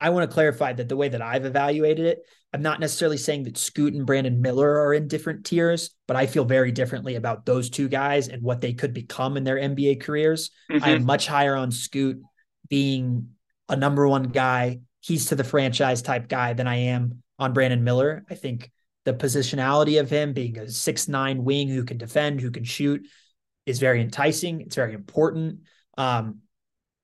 I 0.00 0.10
want 0.10 0.28
to 0.28 0.34
clarify 0.34 0.72
that 0.72 0.88
the 0.88 0.96
way 0.96 1.08
that 1.08 1.22
I've 1.22 1.44
evaluated 1.44 2.06
it, 2.06 2.18
I'm 2.52 2.62
not 2.62 2.80
necessarily 2.80 3.16
saying 3.16 3.44
that 3.44 3.56
Scoot 3.56 3.94
and 3.94 4.04
Brandon 4.04 4.40
Miller 4.40 4.80
are 4.80 4.92
in 4.92 5.08
different 5.08 5.46
tiers, 5.46 5.90
but 6.06 6.16
I 6.16 6.26
feel 6.26 6.44
very 6.44 6.72
differently 6.72 7.14
about 7.14 7.46
those 7.46 7.70
two 7.70 7.88
guys 7.88 8.28
and 8.28 8.42
what 8.42 8.60
they 8.60 8.72
could 8.72 8.92
become 8.92 9.36
in 9.36 9.44
their 9.44 9.56
NBA 9.56 10.02
careers. 10.02 10.50
Mm-hmm. 10.70 10.84
I 10.84 10.90
am 10.90 11.04
much 11.04 11.26
higher 11.26 11.54
on 11.54 11.70
Scoot 11.70 12.20
being 12.68 13.28
a 13.68 13.76
number 13.76 14.06
one 14.06 14.24
guy, 14.24 14.80
he's 15.00 15.26
to 15.26 15.34
the 15.34 15.44
franchise 15.44 16.02
type 16.02 16.28
guy 16.28 16.52
than 16.52 16.66
I 16.66 16.76
am 16.76 17.22
on 17.38 17.52
Brandon 17.52 17.82
Miller. 17.82 18.24
I 18.30 18.34
think 18.34 18.70
the 19.04 19.14
positionality 19.14 20.00
of 20.00 20.10
him 20.10 20.32
being 20.32 20.58
a 20.58 20.68
six 20.68 21.08
nine 21.08 21.44
wing 21.44 21.68
who 21.68 21.84
can 21.84 21.96
defend, 21.96 22.40
who 22.40 22.50
can 22.50 22.64
shoot, 22.64 23.06
is 23.66 23.78
very 23.78 24.00
enticing. 24.00 24.60
It's 24.60 24.76
very 24.76 24.94
important. 24.94 25.60
Um, 25.98 26.38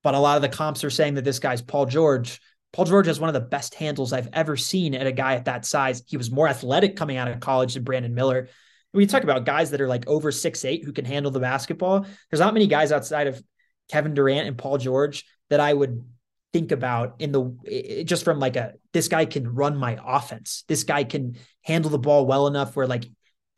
but 0.03 0.15
a 0.15 0.19
lot 0.19 0.37
of 0.37 0.41
the 0.41 0.49
comps 0.49 0.83
are 0.83 0.89
saying 0.89 1.15
that 1.15 1.25
this 1.25 1.39
guy's 1.39 1.61
Paul 1.61 1.85
George. 1.85 2.39
Paul 2.71 2.85
George 2.85 3.07
has 3.07 3.19
one 3.19 3.29
of 3.29 3.33
the 3.33 3.41
best 3.41 3.75
handles 3.75 4.13
I've 4.13 4.29
ever 4.33 4.55
seen 4.55 4.93
at 4.95 5.07
a 5.07 5.11
guy 5.11 5.35
at 5.35 5.45
that 5.45 5.65
size. 5.65 6.03
He 6.07 6.17
was 6.17 6.31
more 6.31 6.47
athletic 6.47 6.95
coming 6.95 7.17
out 7.17 7.27
of 7.27 7.39
college 7.39 7.73
than 7.73 7.83
Brandon 7.83 8.13
Miller. 8.13 8.47
We 8.93 9.05
talk 9.05 9.23
about 9.23 9.45
guys 9.45 9.71
that 9.71 9.81
are 9.81 9.87
like 9.87 10.07
over 10.07 10.31
six 10.31 10.65
eight 10.65 10.83
who 10.83 10.93
can 10.93 11.05
handle 11.05 11.31
the 11.31 11.39
basketball, 11.39 12.05
there's 12.29 12.39
not 12.39 12.53
many 12.53 12.67
guys 12.67 12.91
outside 12.91 13.27
of 13.27 13.41
Kevin 13.91 14.13
Durant 14.13 14.47
and 14.47 14.57
Paul 14.57 14.77
George 14.77 15.25
that 15.49 15.59
I 15.59 15.73
would 15.73 16.03
think 16.53 16.71
about 16.71 17.15
in 17.19 17.31
the 17.31 18.03
just 18.05 18.23
from 18.23 18.39
like 18.39 18.55
a 18.55 18.73
this 18.93 19.07
guy 19.07 19.25
can 19.25 19.53
run 19.53 19.77
my 19.77 19.99
offense. 20.03 20.63
This 20.67 20.83
guy 20.83 21.03
can 21.03 21.35
handle 21.63 21.91
the 21.91 21.99
ball 21.99 22.25
well 22.25 22.47
enough 22.47 22.75
where 22.75 22.87
like 22.87 23.05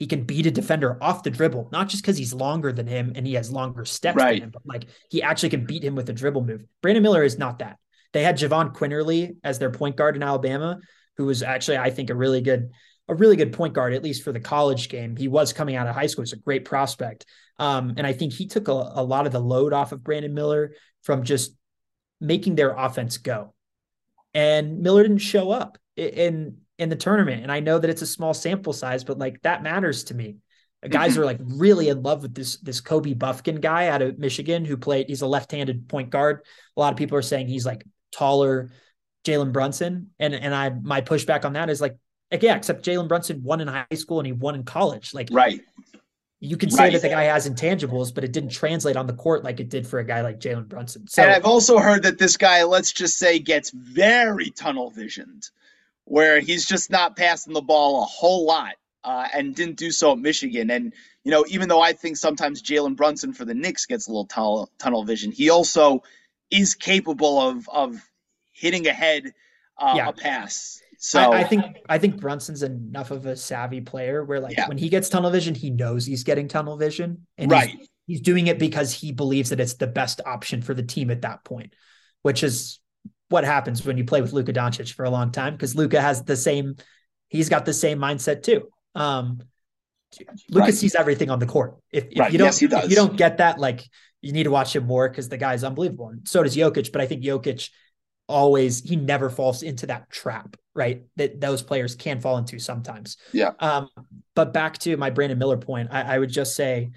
he 0.02 0.08
can 0.08 0.24
beat 0.24 0.48
a 0.48 0.52
defender 0.52 0.98
off 1.00 1.22
the 1.22 1.30
dribble, 1.30 1.70
not 1.72 1.88
just 1.88 2.02
because 2.02 2.18
he's 2.18 2.34
longer 2.34 2.74
than 2.74 2.88
him 2.88 3.12
and 3.14 3.28
he 3.28 3.36
has 3.36 3.52
longer 3.52 3.86
steps 3.86 4.16
Right. 4.16 4.40
than 4.40 4.48
him, 4.48 4.50
but 4.52 4.64
like 4.66 4.86
he 5.12 5.22
actually 5.22 5.50
can 5.50 5.64
beat 5.68 5.84
him 5.84 5.94
with 5.94 6.10
a 6.10 6.14
dribble 6.14 6.44
move. 6.44 6.64
Brandon 6.82 7.04
Miller 7.04 7.22
is 7.24 7.38
not 7.38 7.60
that. 7.60 7.78
They 8.12 8.24
had 8.24 8.40
Jahvon 8.40 8.74
Quinerly 8.74 9.36
as 9.44 9.60
their 9.60 9.70
point 9.70 9.98
guard 9.98 10.16
in 10.16 10.24
Alabama, 10.24 10.80
who 11.18 11.28
was 11.28 11.44
actually, 11.44 11.78
I 11.78 11.92
think, 11.92 12.10
a 12.10 12.16
really 12.16 12.42
good, 12.42 12.72
a 13.10 13.14
really 13.14 13.36
good 13.36 13.54
point 13.54 13.76
guard, 13.76 13.94
at 13.94 14.02
least 14.04 14.24
for 14.24 14.32
the 14.32 14.40
college 14.40 14.90
game. 14.90 15.16
He 15.16 15.28
was 15.28 15.54
coming 15.54 15.76
out 15.76 15.86
of 15.86 15.94
high 15.94 16.08
school. 16.08 16.24
He's 16.24 16.34
a 16.34 16.38
great 16.38 16.66
prospect. 16.66 17.28
Um, 17.60 17.94
and 17.96 18.08
I 18.08 18.14
think 18.14 18.34
he 18.34 18.48
took 18.48 18.70
a, 18.70 18.72
a 18.72 19.04
lot 19.04 19.28
of 19.28 19.32
the 19.32 19.40
load 19.40 19.72
off 19.72 19.92
of 19.92 20.04
Brandon 20.04 20.34
Miller 20.34 20.74
from 21.04 21.22
just 21.26 21.56
making 22.20 22.56
their 22.56 22.72
offense 22.76 23.20
go. 23.20 23.54
And 24.34 24.80
Miller 24.80 25.04
didn't 25.04 25.20
show 25.20 25.52
up 25.52 25.78
i- 25.96 26.02
in 26.82 26.90
the 26.90 26.96
tournament. 26.96 27.44
And 27.44 27.52
I 27.52 27.60
know 27.60 27.78
that 27.80 27.90
it's 27.90 28.02
a 28.02 28.08
small 28.08 28.34
sample 28.34 28.74
size, 28.74 29.04
but 29.04 29.20
like 29.20 29.42
that 29.44 29.62
matters 29.64 30.04
to 30.06 30.16
me. 30.16 30.38
Mm-hmm. 30.84 30.92
Guys 30.92 31.16
are 31.18 31.26
like 31.26 31.38
really 31.42 31.90
in 31.90 32.02
love 32.02 32.24
with 32.24 32.34
this 32.34 32.58
this 32.58 32.82
Kobe 32.82 33.14
Bufkin 33.14 33.62
guy 33.62 33.88
out 33.88 34.02
of 34.02 34.18
Michigan 34.18 34.66
who 34.66 34.76
played. 34.76 35.08
He's 35.08 35.22
a 35.22 35.28
left-handed 35.28 35.88
point 35.88 36.10
guard. 36.10 36.42
A 36.76 36.80
lot 36.80 36.92
of 36.92 36.98
people 36.98 37.18
are 37.18 37.22
saying 37.22 37.48
he's 37.48 37.66
like 37.68 37.86
taller 38.12 38.72
Jalen 39.24 39.52
Brunson, 39.52 40.10
and 40.20 40.34
and 40.34 40.56
I 40.56 40.70
my 40.70 41.02
pushback 41.02 41.46
on 41.46 41.54
that 41.54 41.70
is 41.70 41.82
like, 41.82 41.96
like 42.32 42.42
yeah, 42.42 42.56
except 42.56 42.84
Jalen 42.84 43.08
Brunson 43.08 43.44
won 43.44 43.62
in 43.62 43.68
high 43.68 43.86
school 43.94 44.20
and 44.20 44.26
he 44.26 44.34
won 44.34 44.56
in 44.56 44.64
college. 44.64 45.14
Like 45.14 45.30
Right. 45.32 45.62
you 46.40 46.58
can 46.58 46.72
say 46.72 46.86
Right. 46.86 46.94
that 46.94 47.04
the 47.04 47.10
guy 47.10 47.26
has 47.26 47.48
intangibles, 47.48 48.12
but 48.12 48.24
it 48.24 48.34
didn't 48.34 48.50
translate 48.50 48.96
on 48.96 49.06
the 49.06 49.14
court 49.14 49.44
like 49.44 49.60
it 49.60 49.70
did 49.70 49.86
for 49.86 50.00
a 50.00 50.04
guy 50.04 50.22
like 50.22 50.40
Jalen 50.40 50.68
Brunson. 50.68 51.08
So 51.08 51.22
and 51.22 51.32
I've 51.32 51.46
also 51.46 51.78
heard 51.78 52.02
that 52.02 52.18
this 52.18 52.38
guy, 52.38 52.64
let's 52.64 52.92
just 52.92 53.20
say, 53.20 53.38
gets 53.38 53.70
very 53.70 54.50
tunnel 54.50 54.90
visioned, 54.90 55.48
where 56.06 56.40
he's 56.40 56.66
just 56.66 56.90
not 56.90 57.16
passing 57.16 57.54
the 57.54 57.62
ball 57.62 58.02
a 58.04 58.06
whole 58.06 58.46
lot, 58.46 58.76
uh, 59.04 59.28
and 59.34 59.56
didn't 59.56 59.78
do 59.78 59.92
so 59.92 60.12
at 60.12 60.20
Michigan. 60.20 60.70
And 60.72 60.94
you 61.24 61.32
know, 61.32 61.46
even 61.50 61.70
though 61.70 61.82
I 61.82 61.94
think 61.94 62.18
sometimes 62.18 62.62
Jalen 62.62 62.96
Brunson 62.96 63.34
for 63.34 63.46
the 63.46 63.54
Knicks 63.54 63.86
gets 63.86 64.08
a 64.08 64.12
little 64.12 64.26
tunnel 64.26 64.72
tunnel 64.78 65.04
vision, 65.04 65.32
he 65.32 65.50
also 65.50 66.04
is 66.52 66.76
capable 66.76 67.40
of 67.40 67.70
of 67.70 68.02
hitting 68.52 68.88
ahead 68.88 69.34
uh, 69.78 69.94
Yeah. 69.98 70.10
a 70.10 70.14
pass. 70.14 70.82
So 70.98 71.34
I, 71.34 71.40
I 71.40 71.44
think 71.44 71.66
I 71.90 71.98
think 71.98 72.20
Brunson's 72.20 72.62
enough 72.62 73.10
of 73.12 73.26
a 73.26 73.36
savvy 73.36 73.82
player 73.82 74.24
where 74.24 74.40
like 74.40 74.58
Yeah. 74.58 74.68
when 74.68 74.78
he 74.78 74.90
gets 74.90 75.10
tunnel 75.10 75.32
vision, 75.32 75.56
he 75.56 75.70
knows 75.72 76.06
he's 76.06 76.24
getting 76.24 76.48
tunnel 76.48 76.78
vision, 76.78 77.26
and 77.38 77.50
right, 77.50 77.70
he's, 77.70 77.90
he's 78.06 78.22
doing 78.22 78.48
it 78.48 78.60
because 78.60 78.94
he 78.94 79.12
believes 79.12 79.50
that 79.50 79.60
it's 79.60 79.76
the 79.76 79.88
best 79.88 80.22
option 80.26 80.62
for 80.62 80.74
the 80.76 80.84
team 80.84 81.10
at 81.10 81.22
that 81.24 81.44
point, 81.44 81.74
which 82.22 82.44
is 82.44 82.80
what 83.32 83.44
happens 83.46 83.86
when 83.86 83.98
you 83.98 84.04
play 84.04 84.22
with 84.22 84.34
Luka 84.34 84.54
Doncic 84.54 84.94
for 84.94 85.06
a 85.06 85.10
long 85.10 85.32
time 85.32 85.54
because 85.54 85.76
Luka 85.76 86.02
has 86.02 86.24
the 86.24 86.36
same, 86.36 86.76
he's 87.30 87.50
got 87.50 87.66
the 87.66 87.74
same 87.74 87.98
mindset 87.98 88.44
too. 88.44 88.68
Um, 88.94 89.40
Luka 90.50 90.66
Right. 90.66 90.74
sees 90.74 90.96
everything 90.96 91.30
on 91.30 91.40
the 91.40 91.46
court. 91.46 91.78
If, 91.92 92.06
if 92.12 92.20
Right. 92.20 92.32
you 92.32 92.38
don't, 92.38 92.48
Yes, 92.48 92.62
if 92.62 92.90
you 92.90 92.96
don't 92.96 93.16
get 93.16 93.38
that, 93.38 93.58
like 93.60 93.90
you 94.22 94.34
need 94.34 94.44
to 94.44 94.52
watch 94.52 94.76
him 94.76 94.86
more 94.86 95.08
because 95.10 95.30
the 95.30 95.38
guy's 95.38 95.64
unbelievable. 95.64 96.10
And 96.10 96.28
so 96.28 96.44
does 96.44 96.56
Jokic, 96.56 96.92
but 96.92 97.02
I 97.02 97.08
think 97.08 97.24
Jokic 97.24 97.70
always 98.28 98.82
he 98.82 98.96
never 98.98 99.30
falls 99.30 99.64
into 99.64 99.88
that 99.88 100.10
trap, 100.10 100.58
right? 100.76 101.04
That 101.16 101.40
those 101.40 101.62
players 101.62 101.96
can 101.96 102.20
fall 102.20 102.38
into 102.38 102.60
sometimes. 102.60 103.18
Yeah. 103.32 103.52
Um, 103.60 103.88
but 104.36 104.54
back 104.54 104.78
to 104.80 104.98
my 104.98 105.10
Brandon 105.10 105.40
Miller 105.40 105.58
point, 105.58 105.90
I, 105.92 106.16
I 106.16 106.20
would 106.20 106.30
just 106.30 106.56
say 106.56 106.92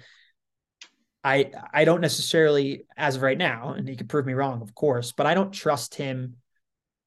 I 1.25 1.51
I 1.73 1.85
don't 1.85 2.01
necessarily, 2.01 2.85
as 2.95 3.15
of 3.15 3.23
right 3.23 3.37
now, 3.37 3.73
and 3.73 3.87
he 3.89 3.95
could 3.95 4.07
prove 4.09 4.27
me 4.27 4.33
wrong, 4.33 4.61
of 4.61 4.75
course, 4.75 5.11
but 5.11 5.25
I 5.25 5.33
don't 5.33 5.51
trust 5.51 5.95
him 5.95 6.35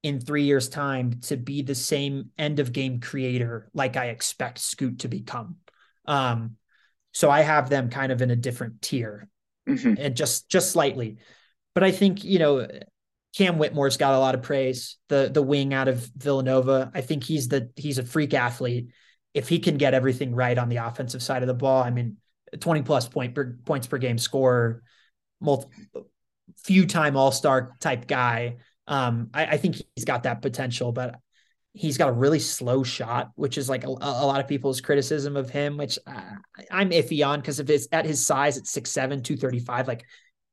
in 0.03 0.21
three 0.21 0.43
years' 0.45 0.69
time 0.69 1.21
to 1.23 1.37
be 1.37 1.63
the 1.63 1.75
same 1.75 2.31
end 2.37 2.59
of 2.59 2.73
game 2.73 3.01
creator 3.01 3.71
like 3.75 3.97
I 3.97 4.07
expect 4.07 4.59
Scoot 4.59 5.01
to 5.01 5.09
become. 5.09 5.57
Um, 6.07 6.57
so 7.13 7.31
I 7.31 7.43
have 7.43 7.71
them 7.71 7.91
kind 7.91 8.13
of 8.13 8.21
in 8.21 8.31
a 8.31 8.37
different 8.37 8.83
tier 8.83 9.29
Mhm. 9.69 9.97
and 9.99 10.17
just 10.17 10.49
just 10.49 10.73
slightly. 10.73 11.19
But 11.75 11.85
I 11.85 11.93
think 11.93 12.25
you 12.25 12.41
know 12.41 12.67
Cam 13.37 13.59
Whitmore's 13.59 13.99
got 13.99 14.15
a 14.15 14.19
lot 14.19 14.35
of 14.35 14.43
praise. 14.43 14.97
The 15.09 15.31
the 15.33 15.43
wing 15.43 15.73
out 15.73 15.87
of 15.87 16.01
Villanova, 16.17 16.91
I 16.93 17.03
think 17.03 17.23
he's 17.23 17.49
the 17.49 17.71
he's 17.77 17.99
a 17.99 18.03
freak 18.03 18.35
athlete. 18.35 18.89
If 19.33 19.49
he 19.49 19.61
can 19.61 19.77
get 19.77 19.95
everything 19.95 20.35
right 20.35 20.59
on 20.59 20.69
the 20.69 20.79
offensive 20.79 21.23
side 21.23 21.43
of 21.45 21.47
the 21.47 21.55
ball, 21.55 21.83
I 21.83 21.91
mean, 21.91 22.17
twenty 22.61 22.83
plus 22.83 23.09
point 23.09 23.35
per 23.35 23.57
points 23.65 23.87
per 23.87 23.99
game 23.99 24.19
scorer, 24.19 24.83
multi, 25.41 25.69
few 26.59 26.87
time 26.87 27.17
All 27.17 27.33
Star 27.33 27.77
type 27.81 28.07
guy. 28.07 28.57
Um, 28.87 29.31
I, 29.35 29.47
I 29.47 29.57
think 29.59 29.77
he's 29.95 30.05
got 30.05 30.23
that 30.23 30.41
potential, 30.43 30.93
but 30.93 31.17
he's 31.73 31.99
got 31.99 32.09
a 32.09 32.13
really 32.13 32.39
slow 32.39 32.83
shot, 32.83 33.31
which 33.37 33.59
is 33.59 33.69
like 33.69 33.85
a, 33.85 33.89
a 33.89 34.27
lot 34.27 34.41
of 34.41 34.49
people's 34.49 34.81
criticism 34.81 35.37
of 35.37 35.51
him, 35.51 35.77
which 35.77 35.99
uh, 36.07 36.35
I'm 36.71 36.91
iffy 36.91 37.27
on 37.27 37.41
because 37.41 37.61
if 37.61 37.71
it's 37.71 37.87
at 37.93 38.05
his 38.05 38.25
size 38.25 38.57
at 38.57 38.65
6'7, 38.65 39.23
235, 39.23 39.87
like 39.87 40.05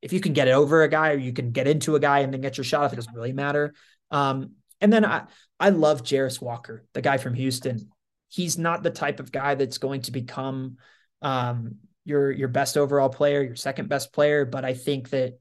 if 0.02 0.12
you 0.12 0.20
can 0.20 0.34
get 0.34 0.48
it 0.48 0.52
over 0.52 0.82
a 0.82 0.88
guy 0.88 1.10
or 1.12 1.16
you 1.16 1.32
can 1.32 1.50
get 1.50 1.66
into 1.66 1.96
a 1.96 2.00
guy 2.00 2.20
and 2.20 2.32
then 2.32 2.40
get 2.40 2.56
your 2.56 2.64
shot 2.64 2.84
off, 2.84 2.92
it 2.92 2.96
doesn't 2.96 3.14
really 3.14 3.32
matter. 3.32 3.74
Um, 4.10 4.52
and 4.80 4.92
then 4.92 5.04
I, 5.04 5.24
I 5.58 5.70
love 5.70 6.02
Jarace 6.02 6.40
Walker, 6.40 6.84
the 6.92 7.02
guy 7.02 7.16
from 7.16 7.34
Houston. 7.34 7.90
He's 8.28 8.58
not 8.58 8.82
the 8.82 8.90
type 8.90 9.18
of 9.18 9.32
guy 9.32 9.54
that's 9.54 9.78
going 9.78 10.02
to 10.02 10.12
become 10.12 10.76
um, 11.22 11.76
your 12.06 12.30
your 12.30 12.48
best 12.48 12.78
overall 12.78 13.08
player, 13.08 13.42
your 13.42 13.56
second 13.56 13.88
best 13.88 14.12
player, 14.12 14.44
but 14.46 14.64
I 14.64 14.74
think 14.74 15.10
that 15.10 15.38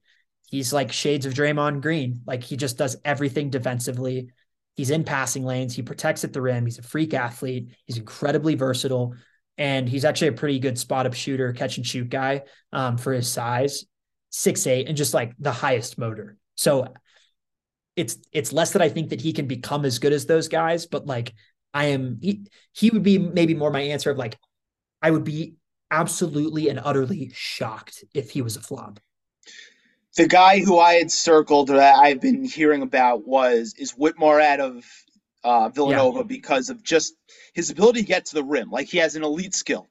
he's 0.49 0.73
like 0.73 0.91
shades 0.91 1.25
of 1.25 1.33
Draymond 1.33 1.81
Green. 1.81 2.21
Like 2.25 2.43
he 2.43 2.57
just 2.57 2.77
does 2.77 2.97
everything 3.05 3.49
defensively. 3.49 4.29
He's 4.75 4.89
in 4.89 5.05
passing 5.05 5.45
lanes. 5.45 5.75
He 5.75 5.83
protects 5.83 6.23
at 6.23 6.33
the 6.33 6.41
rim. 6.41 6.65
He's 6.65 6.79
a 6.79 6.83
freak 6.83 7.13
athlete. 7.13 7.69
He's 7.85 7.97
incredibly 7.97 8.55
versatile, 8.55 9.15
and 9.57 9.87
he's 9.87 10.03
actually 10.03 10.29
a 10.29 10.33
pretty 10.33 10.59
good 10.59 10.77
spot 10.77 11.05
up 11.05 11.13
shooter, 11.13 11.53
catch 11.53 11.77
and 11.77 11.85
shoot 11.85 12.09
guy 12.09 12.41
um, 12.73 12.97
for 12.97 13.13
his 13.13 13.31
size, 13.31 13.85
six 14.31 14.67
eight, 14.67 14.87
and 14.87 14.97
just 14.97 15.13
like 15.13 15.33
the 15.39 15.51
highest 15.51 15.97
motor. 15.97 16.35
So 16.55 16.87
it's 17.95 18.17
it's 18.31 18.51
less 18.51 18.71
that 18.71 18.81
I 18.81 18.89
think 18.89 19.11
that 19.11 19.21
he 19.21 19.33
can 19.33 19.47
become 19.47 19.85
as 19.85 19.99
good 19.99 20.13
as 20.13 20.25
those 20.25 20.47
guys, 20.47 20.87
but 20.87 21.05
like 21.05 21.33
I 21.75 21.85
am, 21.87 22.19
he, 22.21 22.47
he 22.73 22.89
would 22.89 23.03
be 23.03 23.17
maybe 23.17 23.53
more 23.53 23.69
my 23.69 23.81
answer 23.81 24.09
of 24.09 24.17
like 24.17 24.37
I 25.01 25.11
would 25.11 25.23
be 25.25 25.55
absolutely 25.91 26.69
and 26.69 26.79
utterly 26.83 27.31
shocked 27.33 28.03
if 28.13 28.31
he 28.31 28.41
was 28.41 28.55
a 28.55 28.61
flop. 28.61 28.99
the 30.15 30.27
guy 30.27 30.59
who 30.59 30.79
I 30.79 30.93
had 30.93 31.11
circled 31.11 31.69
or 31.69 31.77
that 31.77 31.95
I've 31.95 32.21
been 32.21 32.45
hearing 32.45 32.81
about 32.81 33.27
was 33.27 33.73
is 33.77 33.91
Whitmore 33.91 34.39
out 34.41 34.59
of 34.59 34.85
uh, 35.43 35.69
Villanova 35.69 36.23
because 36.23 36.69
of 36.69 36.83
just 36.83 37.15
his 37.53 37.69
ability 37.69 38.01
to 38.01 38.07
get 38.07 38.25
to 38.27 38.35
the 38.35 38.43
rim. 38.43 38.71
Like 38.71 38.87
he 38.87 38.97
has 38.99 39.15
an 39.15 39.23
elite 39.23 39.53
skill. 39.53 39.87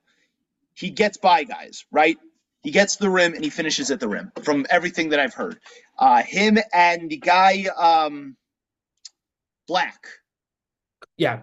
He 0.74 0.90
gets 0.90 1.16
by 1.16 1.44
guys, 1.44 1.84
right? 1.92 2.16
He 2.62 2.70
gets 2.70 2.96
to 2.96 3.02
the 3.02 3.10
rim 3.10 3.34
and 3.34 3.44
he 3.44 3.50
finishes 3.50 3.90
at 3.90 4.00
the 4.00 4.08
rim. 4.08 4.32
From 4.42 4.66
everything 4.70 5.10
that 5.10 5.20
I've 5.20 5.34
heard, 5.34 5.60
uh, 5.98 6.22
him 6.22 6.58
and 6.72 7.08
the 7.10 7.18
guy 7.18 7.66
um, 7.76 8.36
Black, 9.68 10.06
Yeah, 11.16 11.42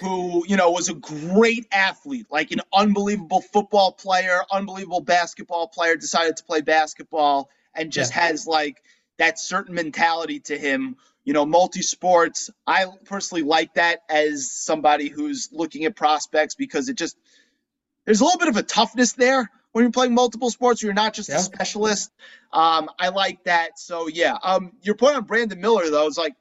who 0.00 0.44
you 0.46 0.56
know 0.56 0.70
was 0.70 0.88
a 0.88 0.94
great 0.94 1.66
athlete, 1.72 2.26
like 2.30 2.50
an 2.52 2.60
unbelievable 2.74 3.42
football 3.42 3.92
player, 3.92 4.40
unbelievable 4.52 5.00
basketball 5.00 5.68
player, 5.68 5.96
decided 5.96 6.36
to 6.38 6.44
play 6.44 6.60
basketball 6.62 7.50
and 7.74 7.92
just 7.92 8.12
has 8.12 8.46
like 8.46 8.82
that 9.18 9.38
certain 9.38 9.74
mentality 9.74 10.40
to 10.40 10.58
him. 10.58 10.96
You 11.24 11.34
know, 11.34 11.46
multi 11.46 11.82
sports. 11.82 12.50
I 12.66 12.86
personally 13.04 13.44
like 13.44 13.74
that 13.74 14.00
as 14.10 14.50
somebody 14.50 15.08
who's 15.08 15.50
looking 15.52 15.84
at 15.84 15.96
prospects 15.96 16.54
because 16.56 16.88
it 16.88 16.96
just 16.96 17.16
there's 18.06 18.20
a 18.20 18.24
little 18.24 18.38
bit 18.38 18.48
of 18.48 18.56
a 18.56 18.62
toughness 18.62 19.12
there 19.14 19.50
when 19.72 19.84
you're 19.84 19.92
playing 19.92 20.14
multiple 20.14 20.50
sports. 20.50 20.82
You're 20.82 20.94
not 20.94 21.14
just 21.14 21.30
Yeah. 21.30 21.36
a 21.36 21.40
specialist. 21.40 22.12
Um, 22.52 22.90
I 22.98 23.10
like 23.10 23.44
that. 23.44 23.78
So 23.78 24.08
yeah. 24.08 24.36
Um, 24.42 24.72
your 24.82 24.96
point 24.96 25.16
on 25.16 25.24
Brandon 25.24 25.60
Miller 25.60 25.90
though 25.90 26.06
is 26.08 26.18
like, 26.18 26.34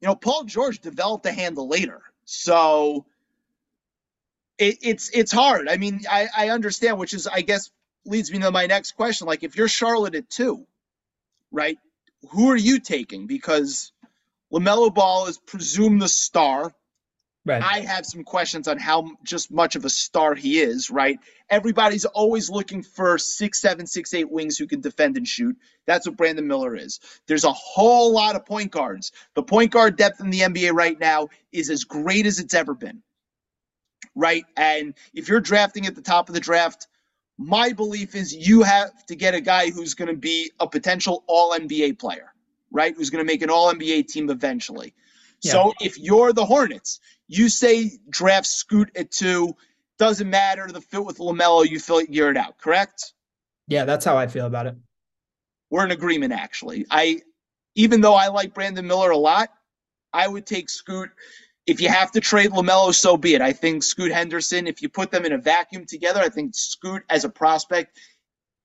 you 0.00 0.08
know, 0.08 0.16
Paul 0.16 0.44
George 0.44 0.80
developed 0.80 1.26
a 1.26 1.32
handle 1.32 1.68
later, 1.68 2.02
so 2.30 3.06
it, 4.58 4.76
it's 4.82 5.08
it's 5.14 5.32
hard. 5.32 5.66
I 5.66 5.78
mean, 5.78 6.02
I, 6.10 6.28
I 6.36 6.48
understand, 6.50 6.98
which 6.98 7.14
is 7.14 7.26
I 7.26 7.40
guess 7.40 7.70
leads 8.04 8.30
me 8.30 8.38
to 8.40 8.50
my 8.50 8.66
next 8.66 8.92
question. 8.92 9.26
Like, 9.26 9.44
if 9.44 9.56
you're 9.56 9.66
Charlotte 9.66 10.14
at 10.14 10.28
two, 10.28 10.66
right? 11.50 11.78
Who 12.28 12.50
are 12.50 12.56
you 12.56 12.80
taking? 12.80 13.26
Because 13.26 13.92
LaMelo 14.52 14.94
Ball 14.94 15.28
is 15.28 15.38
presumed 15.38 16.02
the 16.02 16.08
star. 16.08 16.74
Right. 17.48 17.62
I 17.62 17.80
have 17.80 18.06
some 18.06 18.22
questions 18.22 18.68
on 18.68 18.78
how 18.78 19.10
just 19.24 19.50
much 19.50 19.74
of 19.74 19.84
a 19.84 19.90
star 19.90 20.34
he 20.34 20.60
is, 20.60 20.90
right? 20.90 21.18
Everybody's 21.50 22.04
always 22.04 22.50
looking 22.50 22.82
for 22.82 23.18
six, 23.18 23.60
seven, 23.60 23.86
six, 23.86 24.14
eight 24.14 24.30
wings 24.30 24.56
who 24.56 24.66
can 24.66 24.80
defend 24.80 25.16
and 25.16 25.26
shoot. 25.26 25.56
That's 25.86 26.06
what 26.06 26.16
Brandon 26.16 26.46
Miller 26.46 26.76
is. 26.76 27.00
There's 27.26 27.44
a 27.44 27.52
whole 27.52 28.12
lot 28.12 28.36
of 28.36 28.44
point 28.44 28.70
guards. 28.70 29.12
The 29.34 29.42
point 29.42 29.72
guard 29.72 29.96
depth 29.96 30.20
in 30.20 30.30
the 30.30 30.40
NBA 30.40 30.72
right 30.72 30.98
now 30.98 31.28
is 31.50 31.70
as 31.70 31.84
great 31.84 32.26
as 32.26 32.38
it's 32.38 32.54
ever 32.54 32.74
been, 32.74 33.02
right? 34.14 34.44
And 34.56 34.94
if 35.14 35.28
you're 35.28 35.40
drafting 35.40 35.86
at 35.86 35.94
the 35.94 36.02
top 36.02 36.28
of 36.28 36.34
the 36.34 36.40
draft, 36.40 36.86
my 37.38 37.72
belief 37.72 38.14
is 38.14 38.34
you 38.34 38.62
have 38.62 39.06
to 39.06 39.16
get 39.16 39.34
a 39.34 39.40
guy 39.40 39.70
who's 39.70 39.94
going 39.94 40.08
to 40.08 40.16
be 40.16 40.50
a 40.60 40.66
potential 40.66 41.24
all 41.26 41.52
NBA 41.52 41.98
player, 41.98 42.32
right? 42.70 42.94
Who's 42.94 43.10
going 43.10 43.24
to 43.24 43.32
make 43.32 43.42
an 43.42 43.50
all 43.50 43.72
NBA 43.72 44.08
team 44.08 44.28
eventually. 44.28 44.92
So 45.40 45.72
if 45.80 45.98
you're 45.98 46.32
the 46.32 46.44
Hornets, 46.44 47.00
you 47.28 47.48
say 47.48 47.92
draft 48.08 48.46
Scoot 48.46 48.90
at 48.96 49.10
two, 49.10 49.54
doesn't 49.98 50.28
matter 50.28 50.66
the 50.68 50.80
fit 50.80 51.04
with 51.04 51.18
LaMelo, 51.18 51.68
you 51.68 51.78
feel 51.78 51.98
it 51.98 52.08
year 52.08 52.30
it 52.30 52.36
out, 52.36 52.58
correct? 52.58 53.12
Yeah, 53.66 53.84
that's 53.84 54.04
how 54.04 54.16
I 54.16 54.26
feel 54.26 54.46
about 54.46 54.66
it. 54.66 54.76
We're 55.70 55.84
in 55.84 55.90
agreement, 55.90 56.32
actually. 56.32 56.86
I, 56.90 57.20
even 57.74 58.00
though 58.00 58.14
I 58.14 58.28
like 58.28 58.54
Brandon 58.54 58.86
Miller 58.86 59.10
a 59.10 59.16
lot, 59.16 59.50
I 60.12 60.26
would 60.26 60.46
take 60.46 60.70
Scoot. 60.70 61.10
If 61.66 61.82
you 61.82 61.90
have 61.90 62.10
to 62.12 62.20
trade 62.20 62.50
LaMelo, 62.50 62.94
so 62.94 63.18
be 63.18 63.34
it. 63.34 63.42
I 63.42 63.52
think 63.52 63.82
Scoot 63.82 64.10
Henderson, 64.10 64.66
if 64.66 64.80
you 64.80 64.88
put 64.88 65.10
them 65.10 65.26
in 65.26 65.32
a 65.32 65.38
vacuum 65.38 65.84
together, 65.84 66.20
I 66.20 66.30
think 66.30 66.54
Scoot 66.54 67.02
as 67.10 67.24
a 67.24 67.28
prospect 67.28 67.98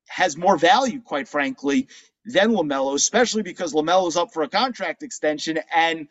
has 0.07 0.37
more 0.37 0.57
value, 0.57 1.01
quite 1.01 1.27
frankly, 1.27 1.89
than 2.25 2.51
LaMelo, 2.51 2.95
especially 2.95 3.41
because 3.41 3.73
LaMelo's 3.73 4.15
up 4.15 4.31
for 4.31 4.43
a 4.43 4.47
contract 4.47 5.03
extension. 5.03 5.59
And 5.75 6.07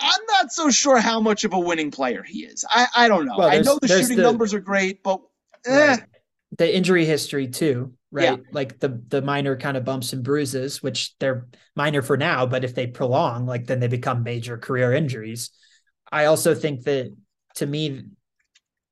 I'm 0.00 0.20
not 0.28 0.52
so 0.52 0.70
sure 0.70 0.98
how 0.98 1.20
much 1.20 1.44
of 1.44 1.52
a 1.52 1.58
winning 1.58 1.90
player 1.90 2.22
he 2.22 2.44
is. 2.44 2.64
I, 2.68 2.86
I 2.94 3.08
don't 3.08 3.26
know. 3.26 3.34
Well, 3.36 3.48
I 3.48 3.60
know 3.60 3.78
the 3.80 3.88
shooting 3.88 4.16
the, 4.16 4.22
numbers 4.22 4.54
are 4.54 4.60
great, 4.60 5.02
but 5.02 5.20
eh. 5.66 5.86
right. 5.88 6.02
the 6.56 6.76
injury 6.76 7.04
history 7.04 7.48
too, 7.48 7.94
right? 8.10 8.38
Yeah. 8.38 8.44
Like 8.52 8.78
the 8.78 9.02
the 9.08 9.22
minor 9.22 9.56
kind 9.56 9.76
of 9.76 9.84
bumps 9.84 10.12
and 10.12 10.22
bruises, 10.22 10.82
which 10.82 11.16
they're 11.18 11.48
minor 11.74 12.02
for 12.02 12.16
now, 12.16 12.46
but 12.46 12.64
if 12.64 12.74
they 12.74 12.86
prolong, 12.86 13.46
like 13.46 13.66
then 13.66 13.80
they 13.80 13.88
become 13.88 14.22
major 14.22 14.56
career 14.56 14.92
injuries. 14.92 15.50
I 16.10 16.26
also 16.26 16.54
think 16.54 16.84
that 16.84 17.14
to 17.56 17.66
me, 17.66 18.04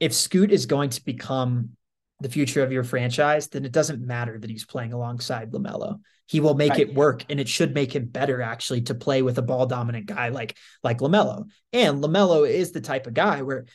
if 0.01 0.13
Scoot 0.13 0.51
is 0.51 0.67
going 0.67 0.91
to 0.91 1.05
become 1.05 1.71
the 2.21 2.29
future 2.29 2.63
of 2.63 2.73
your 2.73 2.85
franchise, 2.85 3.49
then 3.49 3.65
it 3.65 3.73
doesn't 3.73 4.05
matter 4.05 4.39
that 4.39 4.51
he's 4.51 4.65
playing 4.65 4.93
alongside 4.93 5.53
LaMelo. 5.53 6.01
He 6.27 6.41
will 6.41 6.55
make 6.55 6.72
right. 6.72 6.81
it 6.81 6.95
work 6.95 7.24
and 7.31 7.39
it 7.39 7.49
should 7.49 7.74
make 7.74 7.95
him 7.95 8.07
better 8.07 8.43
actually 8.43 8.83
to 8.83 8.95
play 8.95 9.22
with 9.22 9.39
a 9.39 9.43
ball 9.43 9.66
dominant 9.66 10.07
guy 10.07 10.29
like 10.29 10.57
like 10.83 10.99
LaMelo. 10.99 11.49
And 11.72 12.03
LaMelo 12.03 12.49
is 12.49 12.72
the 12.72 12.81
type 12.81 13.07
of 13.07 13.14
guy 13.14 13.43
where 13.43 13.66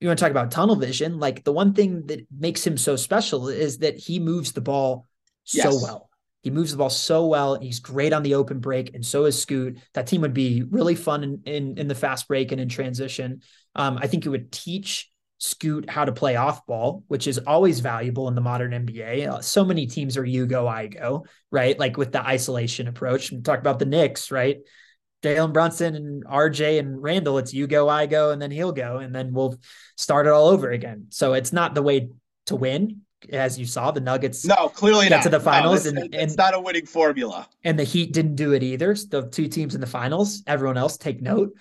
you 0.00 0.08
want 0.08 0.18
to 0.18 0.24
talk 0.24 0.30
about 0.30 0.50
tunnel 0.50 0.76
vision, 0.76 1.18
like 1.18 1.44
the 1.44 1.52
one 1.52 1.72
thing 1.72 2.06
that 2.06 2.26
makes 2.30 2.66
him 2.66 2.76
so 2.76 2.96
special 2.96 3.48
is 3.48 3.78
that 3.78 3.96
he 3.96 4.18
moves 4.18 4.52
the 4.52 4.60
ball 4.60 5.06
yes. 5.46 5.64
so 5.64 5.82
well. 5.82 6.10
He 6.42 6.50
moves 6.50 6.72
the 6.72 6.76
ball 6.76 6.90
so 6.90 7.26
well. 7.26 7.58
He's 7.58 7.80
great 7.80 8.12
on 8.12 8.22
the 8.22 8.34
open 8.34 8.58
break, 8.58 8.94
and 8.94 9.04
so 9.04 9.24
is 9.24 9.40
Scoot. 9.40 9.78
That 9.94 10.06
team 10.06 10.20
would 10.20 10.34
be 10.34 10.62
really 10.62 10.94
fun 10.94 11.24
in 11.24 11.42
in, 11.46 11.78
in 11.78 11.88
the 11.88 11.94
fast 11.94 12.28
break 12.28 12.52
and 12.52 12.60
in 12.60 12.68
transition. 12.68 13.40
Um, 13.74 13.98
I 13.98 14.08
think 14.08 14.26
it 14.26 14.28
would 14.28 14.52
teach 14.52 15.10
Scoot 15.38 15.90
how 15.90 16.04
to 16.04 16.12
play 16.12 16.36
off 16.36 16.64
ball, 16.66 17.04
which 17.08 17.26
is 17.26 17.38
always 17.38 17.80
valuable 17.80 18.28
in 18.28 18.34
the 18.34 18.40
modern 18.40 18.72
NBA. 18.72 19.28
Uh, 19.28 19.40
so 19.40 19.64
many 19.64 19.86
teams 19.86 20.16
are 20.16 20.24
you 20.24 20.46
go, 20.46 20.66
I 20.66 20.86
go, 20.86 21.26
right? 21.50 21.78
Like 21.78 21.96
with 21.96 22.12
the 22.12 22.24
isolation 22.24 22.88
approach. 22.88 23.30
We 23.30 23.40
talk 23.40 23.58
about 23.58 23.78
the 23.78 23.86
Knicks, 23.86 24.30
right? 24.30 24.58
Jalen 25.24 25.52
Brunson 25.52 25.94
and 25.94 26.24
RJ 26.24 26.78
and 26.78 27.02
Randall, 27.02 27.38
it's 27.38 27.54
you 27.54 27.66
go, 27.66 27.88
I 27.88 28.06
go, 28.06 28.30
and 28.30 28.40
then 28.40 28.50
he'll 28.50 28.72
go, 28.72 28.98
and 28.98 29.14
then 29.14 29.32
we'll 29.32 29.58
start 29.96 30.26
it 30.26 30.30
all 30.30 30.48
over 30.48 30.70
again. 30.70 31.06
So 31.10 31.32
it's 31.32 31.52
not 31.52 31.74
the 31.74 31.82
way 31.82 32.10
to 32.46 32.56
win, 32.56 33.00
as 33.32 33.58
you 33.58 33.64
saw. 33.64 33.90
The 33.90 34.00
Nuggets 34.00 34.44
no 34.44 34.68
clearly 34.68 35.08
get 35.08 35.16
not. 35.16 35.22
to 35.24 35.28
the 35.30 35.40
finals, 35.40 35.86
no, 35.86 36.02
it's, 36.02 36.14
and, 36.14 36.14
it's 36.14 36.36
not 36.36 36.54
a 36.54 36.60
winning 36.60 36.84
formula. 36.84 37.48
And 37.64 37.78
the 37.78 37.84
Heat 37.84 38.12
didn't 38.12 38.36
do 38.36 38.52
it 38.52 38.62
either. 38.62 38.94
The 38.94 39.28
two 39.30 39.48
teams 39.48 39.74
in 39.74 39.80
the 39.80 39.86
finals, 39.86 40.42
everyone 40.46 40.76
else 40.76 40.98
take 40.98 41.22
note. 41.22 41.52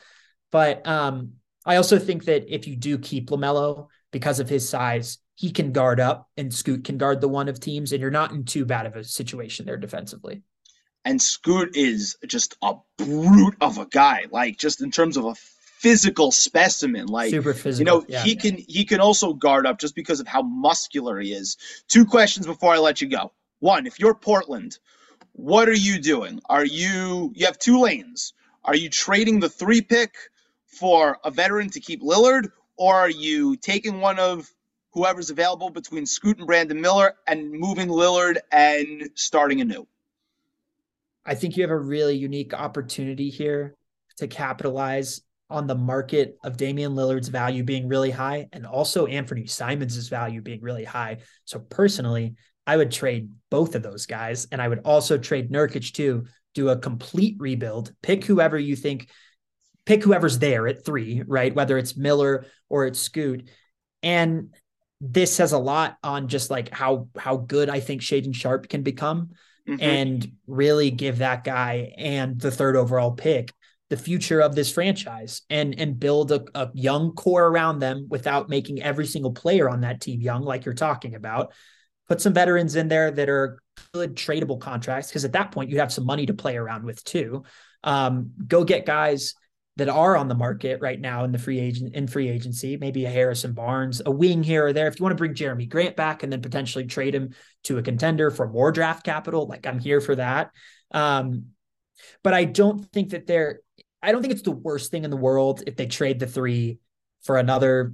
But 0.51 0.85
um, 0.85 1.33
I 1.65 1.77
also 1.77 1.99
think 1.99 2.25
that 2.25 2.53
if 2.53 2.67
you 2.67 2.75
do 2.75 2.97
keep 2.97 3.29
LaMelo 3.29 3.87
because 4.11 4.39
of 4.39 4.49
his 4.49 4.67
size, 4.67 5.19
he 5.35 5.51
can 5.51 5.71
guard 5.71 5.99
up 5.99 6.29
and 6.37 6.53
Scoot 6.53 6.83
can 6.83 6.97
guard 6.97 7.21
the 7.21 7.27
one 7.27 7.49
of 7.49 7.59
teams, 7.59 7.91
and 7.91 8.01
you're 8.01 8.11
not 8.11 8.31
in 8.31 8.43
too 8.43 8.65
bad 8.65 8.85
of 8.85 8.95
a 8.95 9.03
situation 9.03 9.65
there 9.65 9.77
defensively. 9.77 10.43
And 11.05 11.21
Scoot 11.21 11.75
is 11.75 12.17
just 12.27 12.55
a 12.61 12.75
brute 12.97 13.55
of 13.59 13.77
a 13.77 13.85
guy, 13.85 14.25
like 14.31 14.57
just 14.57 14.81
in 14.81 14.91
terms 14.91 15.17
of 15.17 15.25
a 15.25 15.35
physical 15.35 16.31
specimen. 16.31 17.07
Like 17.07 17.31
super 17.31 17.53
physical. 17.53 17.79
You 17.79 18.01
know, 18.01 18.05
yeah. 18.07 18.23
he 18.23 18.35
can 18.35 18.57
he 18.67 18.85
can 18.85 19.01
also 19.01 19.33
guard 19.33 19.65
up 19.67 19.79
just 19.79 19.95
because 19.95 20.19
of 20.19 20.27
how 20.27 20.41
muscular 20.41 21.19
he 21.19 21.33
is. 21.33 21.57
Two 21.89 22.05
questions 22.05 22.45
before 22.45 22.73
I 22.73 22.77
let 22.77 23.01
you 23.01 23.09
go. 23.09 23.33
One, 23.59 23.85
if 23.85 23.99
you're 23.99 24.15
Portland, 24.15 24.77
what 25.33 25.67
are 25.67 25.73
you 25.73 25.99
doing? 25.99 26.39
Are 26.49 26.65
you 26.65 27.31
you 27.35 27.45
have 27.45 27.59
two 27.59 27.81
lanes? 27.81 28.33
Are 28.63 28.75
you 28.75 28.89
trading 28.89 29.41
the 29.41 29.49
three 29.49 29.81
pick 29.81 30.15
for 30.73 31.17
a 31.23 31.31
veteran 31.31 31.69
to 31.69 31.79
keep 31.79 32.01
Lillard, 32.01 32.49
or 32.77 32.95
are 32.95 33.09
you 33.09 33.55
taking 33.57 33.99
one 33.99 34.19
of 34.19 34.49
whoever's 34.91 35.29
available 35.29 35.69
between 35.69 36.05
Scoot 36.05 36.37
and 36.37 36.47
Brandon 36.47 36.79
Miller 36.79 37.15
and 37.27 37.51
moving 37.51 37.87
Lillard 37.87 38.37
and 38.51 39.09
starting 39.15 39.61
anew? 39.61 39.87
I 41.25 41.35
think 41.35 41.55
you 41.55 41.63
have 41.63 41.71
a 41.71 41.77
really 41.77 42.15
unique 42.15 42.53
opportunity 42.53 43.29
here 43.29 43.75
to 44.17 44.27
capitalize 44.27 45.21
on 45.49 45.67
the 45.67 45.75
market 45.75 46.37
of 46.43 46.57
Damian 46.57 46.93
Lillard's 46.93 47.27
value 47.27 47.63
being 47.63 47.87
really 47.87 48.11
high 48.11 48.47
and 48.53 48.65
also 48.65 49.05
Anthony 49.05 49.45
Simons' 49.45 50.07
value 50.07 50.41
being 50.41 50.61
really 50.61 50.83
high. 50.83 51.17
So 51.45 51.59
personally, 51.59 52.35
I 52.65 52.77
would 52.77 52.91
trade 52.91 53.29
both 53.49 53.75
of 53.75 53.83
those 53.83 54.05
guys. 54.05 54.47
And 54.51 54.61
I 54.61 54.67
would 54.67 54.81
also 54.85 55.17
trade 55.17 55.51
Nurkic 55.51 55.93
too, 55.93 56.25
do 56.53 56.69
a 56.69 56.77
complete 56.77 57.35
rebuild, 57.39 57.93
pick 58.01 58.25
whoever 58.25 58.57
you 58.57 58.75
think 58.75 59.09
pick 59.85 60.03
whoever's 60.03 60.39
there 60.39 60.67
at 60.67 60.85
three, 60.85 61.23
right? 61.25 61.53
Whether 61.53 61.77
it's 61.77 61.97
Miller 61.97 62.45
or 62.69 62.85
it's 62.85 62.99
Scoot. 62.99 63.49
And 64.01 64.53
this 65.01 65.35
says 65.35 65.51
a 65.51 65.57
lot 65.57 65.97
on 66.03 66.27
just 66.27 66.49
like 66.49 66.69
how 66.69 67.09
how 67.17 67.37
good 67.37 67.69
I 67.69 67.79
think 67.79 68.01
Shaedon 68.01 68.33
Sharpe 68.33 68.69
can 68.69 68.83
become 68.83 69.31
mm-hmm. 69.67 69.81
and 69.81 70.31
really 70.47 70.91
give 70.91 71.17
that 71.19 71.43
guy 71.43 71.93
and 71.97 72.39
the 72.39 72.51
third 72.51 72.75
overall 72.75 73.11
pick 73.11 73.51
the 73.89 73.97
future 73.97 74.39
of 74.39 74.55
this 74.55 74.71
franchise 74.71 75.41
and 75.49 75.77
and 75.77 75.99
build 75.99 76.31
a, 76.31 76.43
a 76.55 76.69
young 76.73 77.11
core 77.13 77.45
around 77.45 77.79
them 77.79 78.07
without 78.09 78.49
making 78.49 78.81
every 78.81 79.05
single 79.05 79.33
player 79.33 79.69
on 79.69 79.81
that 79.81 80.01
team 80.01 80.21
young 80.21 80.41
like 80.41 80.65
you're 80.65 80.73
talking 80.73 81.15
about 81.15 81.53
put 82.07 82.21
some 82.21 82.33
veterans 82.33 82.75
in 82.75 82.87
there 82.87 83.11
that 83.11 83.29
are 83.29 83.59
good 83.93 84.15
tradable 84.15 84.59
contracts 84.59 85.09
because 85.09 85.25
at 85.25 85.33
that 85.33 85.51
point 85.51 85.69
you 85.69 85.79
have 85.79 85.93
some 85.93 86.05
money 86.05 86.25
to 86.25 86.33
play 86.33 86.57
around 86.57 86.83
with 86.83 87.03
too 87.03 87.43
um, 87.83 88.31
go 88.47 88.63
get 88.63 88.85
guys 88.85 89.35
that 89.77 89.89
are 89.89 90.15
on 90.15 90.27
the 90.27 90.35
market 90.35 90.81
right 90.81 90.99
now 90.99 91.23
in 91.23 91.31
the 91.31 91.39
free 91.39 91.59
agent 91.59 91.95
in 91.95 92.07
free 92.07 92.29
agency, 92.29 92.77
maybe 92.77 93.05
a 93.05 93.09
Harrison 93.09 93.53
Barnes, 93.53 94.01
a 94.05 94.11
wing 94.11 94.43
here 94.43 94.67
or 94.67 94.73
there. 94.73 94.87
If 94.87 94.99
you 94.99 95.03
want 95.03 95.13
to 95.13 95.17
bring 95.17 95.33
Jerami 95.33 95.67
Grant 95.67 95.95
back 95.95 96.21
and 96.21 96.31
then 96.31 96.41
potentially 96.41 96.85
trade 96.85 97.15
him 97.15 97.33
to 97.63 97.79
a 97.79 97.81
contender 97.81 98.29
for 98.29 98.47
more 98.47 98.71
draft 98.71 99.03
capital, 99.03 99.47
like 99.47 99.65
I'm 99.65 99.79
here 99.79 99.99
for 99.99 100.15
that. 100.15 100.51
Um, 100.91 101.45
but 102.23 102.33
I 102.33 102.43
don't 102.45 102.85
think 102.91 103.09
that 103.09 103.25
they're 103.25 103.61
I 104.01 104.11
don't 104.11 104.21
think 104.21 104.33
it's 104.33 104.43
the 104.43 104.51
worst 104.51 104.91
thing 104.91 105.05
in 105.05 105.09
the 105.09 105.17
world 105.17 105.63
if 105.65 105.75
they 105.75 105.87
trade 105.87 106.19
the 106.19 106.27
three 106.27 106.79
for 107.23 107.37
another, 107.37 107.93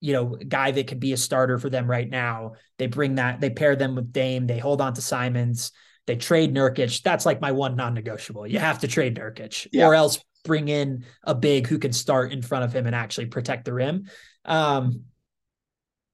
you 0.00 0.12
know, 0.12 0.36
guy 0.36 0.70
that 0.70 0.86
could 0.86 1.00
be 1.00 1.14
a 1.14 1.16
starter 1.16 1.58
for 1.58 1.70
them 1.70 1.90
right 1.90 2.08
now. 2.08 2.52
They 2.78 2.86
bring 2.86 3.14
that, 3.14 3.40
they 3.40 3.48
pair 3.48 3.74
them 3.74 3.94
with 3.94 4.12
Dame, 4.12 4.46
they 4.46 4.58
hold 4.58 4.82
on 4.82 4.92
to 4.94 5.00
Simons. 5.00 5.72
They 6.06 6.16
trade 6.16 6.52
Nurkic. 6.52 7.02
That's 7.02 7.24
like 7.24 7.40
my 7.40 7.52
one 7.52 7.76
non-negotiable. 7.76 8.46
You 8.48 8.58
have 8.58 8.80
to 8.80 8.88
trade 8.88 9.16
Nurkic, 9.16 9.68
yeah. 9.72 9.86
or 9.86 9.94
else 9.94 10.18
bring 10.44 10.68
in 10.68 11.04
a 11.22 11.34
big 11.34 11.66
who 11.66 11.78
can 11.78 11.92
start 11.92 12.32
in 12.32 12.42
front 12.42 12.64
of 12.64 12.72
him 12.72 12.86
and 12.86 12.94
actually 12.94 13.26
protect 13.26 13.64
the 13.64 13.72
rim. 13.72 14.08
Um, 14.44 15.04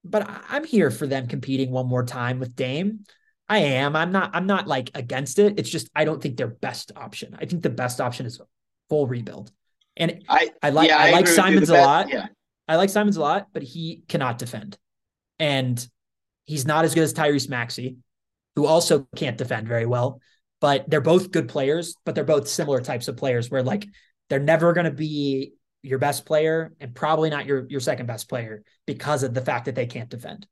but 0.05 0.29
I'm 0.49 0.65
here 0.65 0.91
for 0.91 1.07
them 1.07 1.27
competing 1.27 1.71
one 1.71 1.87
more 1.87 2.05
time 2.05 2.39
with 2.39 2.57
Dame. 2.57 3.05
I 3.49 3.59
am. 3.59 3.97
I'm 3.97 4.13
not. 4.13 4.31
I'm 4.35 4.47
not 4.47 4.67
like 4.67 4.91
against 4.95 5.39
it. 5.39 5.59
It's 5.59 5.71
just 5.71 5.89
I 5.95 6.05
don't 6.05 6.23
think 6.23 6.37
their 6.37 6.49
best 6.49 6.93
option. 6.97 7.37
I 7.39 7.47
think 7.47 7.63
the 7.63 7.71
best 7.71 8.01
option 8.01 8.27
is 8.27 8.41
full 8.89 9.07
rebuild. 9.07 9.51
And 9.97 10.23
I 10.29 10.51
I 10.63 10.71
like 10.71 10.89
yeah, 10.89 10.99
I, 10.99 11.09
I 11.09 11.13
like 11.13 11.27
Simons 11.27 11.71
a 11.71 11.75
lot. 11.75 12.09
Yeah. 12.09 12.27
I 12.69 12.77
like 12.77 12.91
Simons 12.91 13.17
a 13.17 13.21
lot, 13.21 13.49
but 13.53 13.63
he 13.63 14.03
cannot 14.09 14.39
defend, 14.39 14.77
and 15.39 15.85
he's 16.45 16.67
not 16.67 16.85
as 16.85 16.95
good 16.95 17.05
as 17.05 17.15
Tyrese 17.15 17.49
Maxey, 17.49 17.97
who 18.57 18.67
also 18.67 19.09
can't 19.17 19.39
defend 19.39 19.67
very 19.67 19.87
well. 19.87 20.21
But 20.61 20.91
they're 20.91 21.01
both 21.01 21.31
good 21.31 21.49
players, 21.49 21.95
but 22.05 22.15
they're 22.15 22.25
both 22.25 22.49
similar 22.49 22.81
types 22.81 23.09
of 23.09 23.17
players 23.17 23.51
where 23.51 23.63
like 23.63 23.87
they're 24.29 24.39
never 24.39 24.73
going 24.73 24.85
to 24.85 24.91
be 24.91 25.55
your 25.83 25.99
best 25.99 26.27
player 26.27 26.75
and 26.81 26.95
probably 26.95 27.31
not 27.31 27.47
your 27.47 27.67
your 27.69 27.81
second 27.81 28.07
best 28.07 28.29
player 28.29 28.63
because 28.87 29.23
of 29.23 29.35
the 29.35 29.41
fact 29.41 29.67
that 29.67 29.75
they 29.75 29.87
can't 29.87 30.11
defend. 30.11 30.47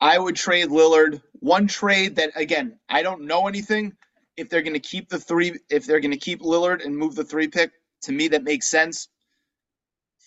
I 0.00 0.18
would 0.18 0.36
trade 0.36 0.68
Lillard. 0.68 1.22
One 1.34 1.66
trade 1.66 2.16
that 2.16 2.32
again, 2.34 2.78
I 2.88 3.02
don't 3.02 3.22
know 3.22 3.46
anything. 3.46 3.92
If 4.36 4.48
they're 4.48 4.62
going 4.62 4.74
to 4.74 4.80
keep 4.80 5.08
the 5.08 5.18
three, 5.18 5.58
if 5.70 5.86
they're 5.86 6.00
going 6.00 6.12
to 6.12 6.16
keep 6.16 6.40
Lillard 6.40 6.84
and 6.84 6.96
move 6.96 7.14
the 7.14 7.24
three 7.24 7.48
pick, 7.48 7.72
to 8.02 8.12
me 8.12 8.28
that 8.28 8.44
makes 8.44 8.66
sense. 8.66 9.08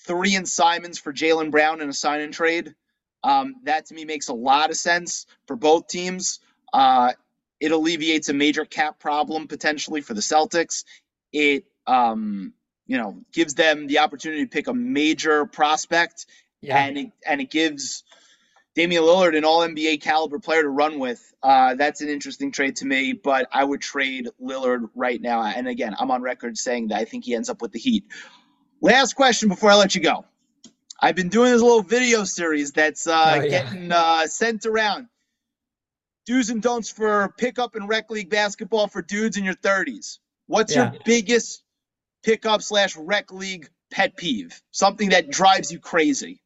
Three 0.06 0.36
and 0.36 0.48
Simons 0.48 1.00
for 1.00 1.12
Jaylen 1.12 1.52
Brown 1.52 1.82
in 1.82 1.90
a 1.90 1.94
sign 1.94 2.22
and 2.22 2.34
trade. 2.34 2.76
Um, 3.24 3.56
that 3.64 3.88
to 3.88 3.96
me 3.96 4.06
makes 4.06 4.28
a 4.28 4.34
lot 4.34 4.70
of 4.70 4.78
sense 4.78 5.26
for 5.48 5.56
both 5.56 5.88
teams. 5.88 6.40
Uh, 6.72 7.14
it 7.60 7.72
alleviates 7.72 8.30
a 8.30 8.34
major 8.34 8.66
cap 8.66 9.00
problem 9.00 9.48
potentially 9.48 10.02
for 10.02 10.14
the 10.14 10.22
Celtics. 10.22 10.84
It 11.34 11.66
um, 11.88 12.54
you 12.88 12.98
know, 12.98 13.18
gives 13.34 13.56
them 13.56 13.88
the 13.88 14.00
opportunity 14.00 14.44
to 14.44 14.50
pick 14.50 14.68
a 14.68 14.74
major 14.74 15.46
prospect, 15.46 16.26
yeah. 16.62 16.78
and 16.84 16.98
it, 16.98 17.12
and 17.26 17.42
it 17.42 17.50
gives 17.50 18.04
Damian 18.76 19.04
Lillard 19.04 19.38
an 19.38 19.46
All 19.46 19.60
NBA 19.62 20.02
caliber 20.02 20.40
player 20.40 20.64
to 20.64 20.70
run 20.70 21.00
with. 21.00 21.34
Uh, 21.42 21.76
that's 21.76 22.02
an 22.02 22.10
interesting 22.10 22.52
trade 22.52 22.76
to 22.78 22.86
me, 22.86 23.14
but 23.14 23.48
I 23.52 23.64
would 23.64 23.82
trade 23.82 24.30
Lillard 24.42 24.90
right 24.96 25.22
now. 25.22 25.44
And 25.44 25.68
again, 25.68 25.96
I'm 25.98 26.12
on 26.12 26.22
record 26.22 26.58
saying 26.58 26.90
that 26.90 27.00
I 27.00 27.06
think 27.06 27.24
he 27.26 27.34
ends 27.36 27.50
up 27.50 27.62
with 27.62 27.72
the 27.72 27.80
Heat. 27.80 28.06
Last 28.82 29.14
question 29.14 29.50
before 29.50 29.72
I 29.72 29.76
let 29.76 29.96
you 29.96 30.02
go. 30.02 30.26
I've 31.02 31.16
been 31.16 31.30
doing 31.30 31.52
this 31.52 31.62
little 31.62 31.84
video 31.84 32.24
series 32.24 32.72
that's 32.72 33.08
uh, 33.08 33.34
Oh, 33.38 33.42
yeah. 33.42 33.50
getting 33.50 33.92
uh, 33.92 34.28
sent 34.28 34.66
around. 34.66 35.08
Do's 36.26 36.50
and 36.50 36.62
don'ts 36.62 36.90
for 36.90 37.34
pickup 37.38 37.76
and 37.76 37.88
rec 37.88 38.10
league 38.10 38.30
basketball 38.30 38.88
for 38.88 39.02
dudes 39.02 39.38
in 39.38 39.44
your 39.44 39.54
30s. 39.56 40.18
What's 40.48 40.76
Yeah. 40.76 40.94
your 40.94 41.02
biggest 41.06 41.64
pickup 42.26 42.62
slash 42.62 42.98
rec 42.98 43.32
league 43.32 43.70
pet 43.92 44.18
peeve? 44.18 44.62
Something 44.72 45.10
that 45.10 45.30
drives 45.30 45.72
you 45.72 45.80
crazy. 45.80 46.42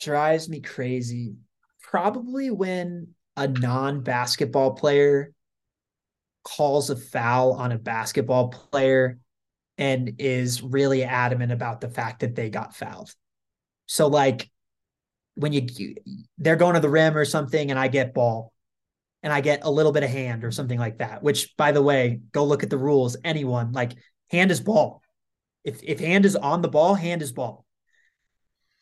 drives 0.00 0.48
me 0.48 0.60
crazy. 0.60 1.34
Probably 1.82 2.50
when 2.50 3.08
a 3.36 3.46
non-basketball 3.46 4.72
player 4.72 5.32
calls 6.42 6.90
a 6.90 6.96
foul 6.96 7.52
on 7.52 7.72
a 7.72 7.78
basketball 7.78 8.48
player 8.48 9.18
and 9.78 10.14
is 10.18 10.62
really 10.62 11.04
adamant 11.04 11.52
about 11.52 11.80
the 11.80 11.88
fact 11.88 12.20
that 12.20 12.34
they 12.34 12.50
got 12.50 12.74
fouled. 12.74 13.14
So 13.86 14.08
like 14.08 14.50
when 15.34 15.52
you 15.52 15.94
they're 16.38 16.56
going 16.56 16.74
to 16.74 16.80
the 16.80 16.88
rim 16.88 17.16
or 17.16 17.24
something 17.24 17.70
and 17.70 17.78
I 17.78 17.88
get 17.88 18.14
ball 18.14 18.52
and 19.22 19.32
I 19.32 19.40
get 19.40 19.64
a 19.64 19.70
little 19.70 19.92
bit 19.92 20.02
of 20.02 20.10
hand 20.10 20.44
or 20.44 20.50
something 20.50 20.78
like 20.78 20.98
that, 20.98 21.22
which 21.22 21.56
by 21.56 21.72
the 21.72 21.82
way, 21.82 22.20
go 22.32 22.44
look 22.44 22.62
at 22.62 22.70
the 22.70 22.78
rules. 22.78 23.16
Anyone 23.24 23.72
like 23.72 23.92
hand 24.30 24.50
is 24.50 24.60
ball. 24.60 25.02
If 25.64 25.82
if 25.82 26.00
hand 26.00 26.24
is 26.24 26.36
on 26.36 26.62
the 26.62 26.68
ball, 26.68 26.94
hand 26.94 27.22
is 27.22 27.32
ball. 27.32 27.66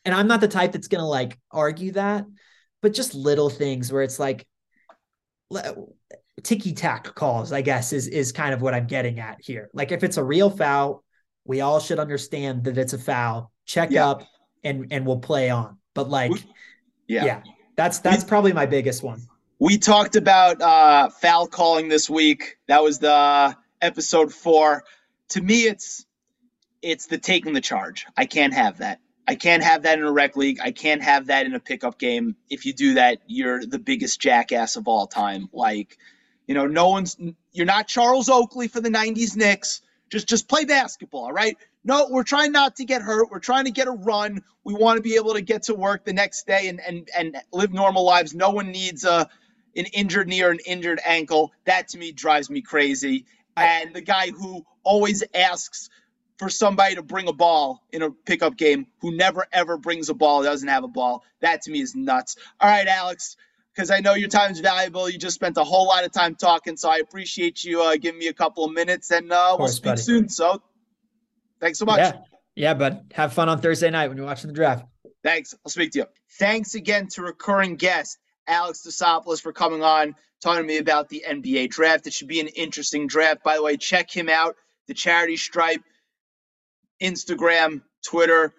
And 0.04 0.14
I'm 0.14 0.28
not 0.28 0.40
the 0.40 0.48
type 0.48 0.72
that's 0.72 0.88
going 0.88 1.00
to 1.02 1.06
like 1.06 1.38
argue 1.50 1.92
that, 1.92 2.24
but 2.82 2.94
just 2.94 3.14
little 3.14 3.50
things 3.50 3.92
where 3.92 4.02
it's 4.02 4.18
like 4.18 4.46
ticky 6.42 6.72
tack 6.72 7.14
calls, 7.14 7.52
I 7.52 7.62
guess, 7.62 7.92
is 7.92 8.06
is 8.06 8.32
kind 8.32 8.54
of 8.54 8.62
what 8.62 8.74
I'm 8.74 8.86
getting 8.86 9.18
at 9.18 9.38
here. 9.40 9.70
Like 9.74 9.92
if 9.92 10.04
it's 10.04 10.16
a 10.16 10.24
real 10.24 10.50
foul, 10.50 11.02
we 11.44 11.60
all 11.60 11.80
should 11.80 11.98
understand 11.98 12.64
that 12.64 12.78
it's 12.78 12.92
a 12.92 12.98
foul. 12.98 13.50
Check 13.66 13.90
Yeah. 13.90 14.08
up 14.08 14.22
and 14.62 14.86
and 14.92 15.06
we'll 15.06 15.18
play 15.20 15.50
on. 15.50 15.78
But 15.94 16.08
like, 16.08 16.32
Yeah. 17.08 17.24
yeah, 17.24 17.42
that's 17.76 17.98
that's 17.98 18.24
probably 18.24 18.52
my 18.52 18.66
biggest 18.66 19.02
one. 19.02 19.20
We 19.58 19.78
talked 19.78 20.16
about 20.16 20.62
uh, 20.62 21.08
foul 21.10 21.48
calling 21.48 21.88
this 21.88 22.08
week. 22.08 22.58
That 22.68 22.82
was 22.82 23.00
the 23.00 23.56
episode 23.82 24.32
four. 24.32 24.84
To 25.30 25.40
me, 25.40 25.62
it's 25.62 26.06
it's 26.82 27.06
the 27.06 27.18
taking 27.18 27.54
the 27.54 27.60
charge. 27.60 28.06
I 28.16 28.26
can't 28.26 28.54
have 28.54 28.78
that. 28.78 29.00
I 29.26 29.34
can't 29.34 29.62
have 29.64 29.82
that 29.82 29.98
in 29.98 30.04
a 30.04 30.12
rec 30.12 30.36
league. 30.36 30.60
I 30.62 30.70
can't 30.70 31.02
have 31.02 31.26
that 31.26 31.46
in 31.46 31.54
a 31.54 31.60
pickup 31.60 31.98
game. 31.98 32.36
If 32.48 32.66
you 32.66 32.72
do 32.72 32.94
that, 32.94 33.18
you're 33.26 33.66
the 33.66 33.80
biggest 33.80 34.20
jackass 34.20 34.76
of 34.76 34.88
all 34.88 35.06
time. 35.08 35.48
Like, 35.52 35.98
you 36.46 36.54
know, 36.54 36.66
no 36.66 36.90
one's 36.90 37.16
you're 37.52 37.66
not 37.66 37.88
Charles 37.88 38.28
Oakley 38.28 38.68
for 38.68 38.80
the 38.80 38.90
'90s 38.90 39.36
Knicks. 39.36 39.80
Just 40.08 40.28
just 40.28 40.48
play 40.48 40.66
basketball, 40.66 41.24
all 41.24 41.32
right? 41.32 41.56
No, 41.84 42.08
we're 42.10 42.22
trying 42.22 42.52
not 42.52 42.76
to 42.76 42.84
get 42.84 43.02
hurt. 43.02 43.30
We're 43.30 43.40
trying 43.40 43.64
to 43.64 43.72
get 43.72 43.88
a 43.88 43.92
run. 43.92 44.42
We 44.64 44.74
want 44.74 44.98
to 44.98 45.02
be 45.02 45.16
able 45.16 45.34
to 45.34 45.42
get 45.42 45.64
to 45.64 45.74
work 45.74 46.04
the 46.04 46.12
next 46.12 46.46
day 46.46 46.68
and 46.68 46.80
and 46.80 47.08
and 47.16 47.36
live 47.52 47.72
normal 47.72 48.04
lives. 48.04 48.34
No 48.34 48.50
one 48.50 48.70
needs 48.70 49.04
a 49.04 49.28
an 49.76 49.86
injured 49.86 50.28
knee 50.28 50.42
or 50.42 50.50
an 50.50 50.60
injured 50.66 51.00
ankle. 51.04 51.52
That 51.64 51.88
to 51.88 51.98
me 51.98 52.12
drives 52.12 52.50
me 52.50 52.60
crazy. 52.60 53.26
And 53.56 53.92
the 53.94 54.00
guy 54.00 54.30
who 54.30 54.64
always 54.84 55.24
asks 55.34 55.90
for 56.38 56.48
somebody 56.48 56.94
to 56.94 57.02
bring 57.02 57.28
a 57.28 57.32
ball 57.32 57.82
in 57.90 58.02
a 58.02 58.10
pickup 58.10 58.56
game 58.56 58.86
who 59.00 59.16
never 59.16 59.46
ever 59.52 59.76
brings 59.76 60.08
a 60.08 60.14
ball, 60.14 60.42
doesn't 60.42 60.68
have 60.68 60.84
a 60.84 60.88
ball, 60.88 61.24
that 61.40 61.62
to 61.62 61.70
me 61.70 61.80
is 61.80 61.94
nuts. 61.94 62.36
All 62.60 62.70
right, 62.70 62.86
Alex, 62.86 63.36
because 63.74 63.90
I 63.90 64.00
know 64.00 64.14
your 64.14 64.28
time 64.28 64.52
is 64.52 64.60
valuable. 64.60 65.10
You 65.10 65.18
just 65.18 65.34
spent 65.34 65.56
a 65.56 65.64
whole 65.64 65.88
lot 65.88 66.04
of 66.04 66.12
time 66.12 66.36
talking, 66.36 66.76
so 66.76 66.88
I 66.88 66.98
appreciate 66.98 67.64
you 67.64 67.82
uh, 67.82 67.96
giving 67.96 68.20
me 68.20 68.28
a 68.28 68.32
couple 68.32 68.64
of 68.64 68.72
minutes, 68.72 69.10
and 69.10 69.32
uh, 69.32 69.56
we'll 69.58 69.68
speak 69.68 69.84
buddy. 69.84 70.00
soon. 70.00 70.28
So, 70.28 70.62
thanks 71.60 71.80
so 71.80 71.84
much. 71.84 71.98
Yeah, 71.98 72.12
yeah, 72.54 72.74
but 72.74 73.02
have 73.12 73.32
fun 73.32 73.48
on 73.48 73.60
Thursday 73.60 73.90
night 73.90 74.06
when 74.06 74.16
you're 74.16 74.26
watching 74.26 74.48
the 74.48 74.54
draft. 74.54 74.86
Thanks. 75.24 75.54
I'll 75.64 75.70
speak 75.70 75.90
to 75.92 75.98
you. 76.00 76.06
Thanks 76.38 76.74
again 76.74 77.08
to 77.08 77.22
recurring 77.22 77.74
guest 77.74 78.18
Alex 78.48 78.82
Desopoulos 78.86 79.40
for 79.40 79.52
coming 79.52 79.82
on, 79.82 80.16
talking 80.42 80.62
to 80.62 80.66
me 80.66 80.78
about 80.78 81.08
the 81.08 81.24
NBA 81.28 81.70
draft. 81.70 82.06
It 82.06 82.12
should 82.12 82.28
be 82.28 82.40
an 82.40 82.48
interesting 82.48 83.06
draft. 83.06 83.44
By 83.44 83.56
the 83.56 83.62
way, 83.62 83.76
check 83.76 84.10
him 84.10 84.28
out, 84.28 84.56
the 84.88 84.94
Charity 84.94 85.36
Stripe, 85.36 85.82
Instagram, 87.02 87.82
Twitter. 88.04 88.54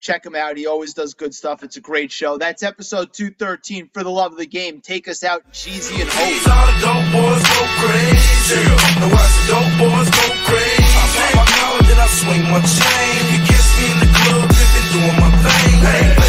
Check 0.00 0.26
him 0.26 0.34
out. 0.34 0.58
He 0.58 0.66
always 0.66 0.92
does 0.92 1.14
good 1.14 1.34
stuff. 1.34 1.62
It's 1.62 1.78
a 1.78 1.80
great 1.80 2.12
show. 2.12 2.36
That's 2.36 2.62
episode 2.62 3.14
213 3.14 3.88
for 3.94 4.02
the 4.02 4.10
love 4.10 4.32
of 4.32 4.38
the 4.38 4.46
game. 4.46 4.82
Take 4.82 5.08
us 5.08 5.24
out, 5.24 5.50
Jeezy 5.52 6.00
and 6.00 6.10
Hope. 6.12 6.48
all 6.52 6.66
the 6.66 6.72
dope 6.84 7.08
boys 7.12 7.40
go 7.40 7.64
crazy. 7.80 8.68
Watch 9.08 9.32
the 9.32 9.44
dope 9.48 9.72
boys 9.80 10.10
go 10.12 10.26
crazy. 10.44 10.84
I 10.84 11.30
pop 11.32 11.48
my 11.48 11.88
then 11.88 11.98
I 11.98 12.06
swing 12.06 12.42
my 12.52 12.60
chain. 12.60 13.32
You 13.32 13.54
me 13.84 13.92
in 13.92 13.98
the 14.00 14.08
club, 14.12 14.48
doing 14.92 15.16
my 15.20 15.30
thing. 15.42 15.78
Hey, 15.84 16.23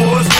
boys 0.00 0.39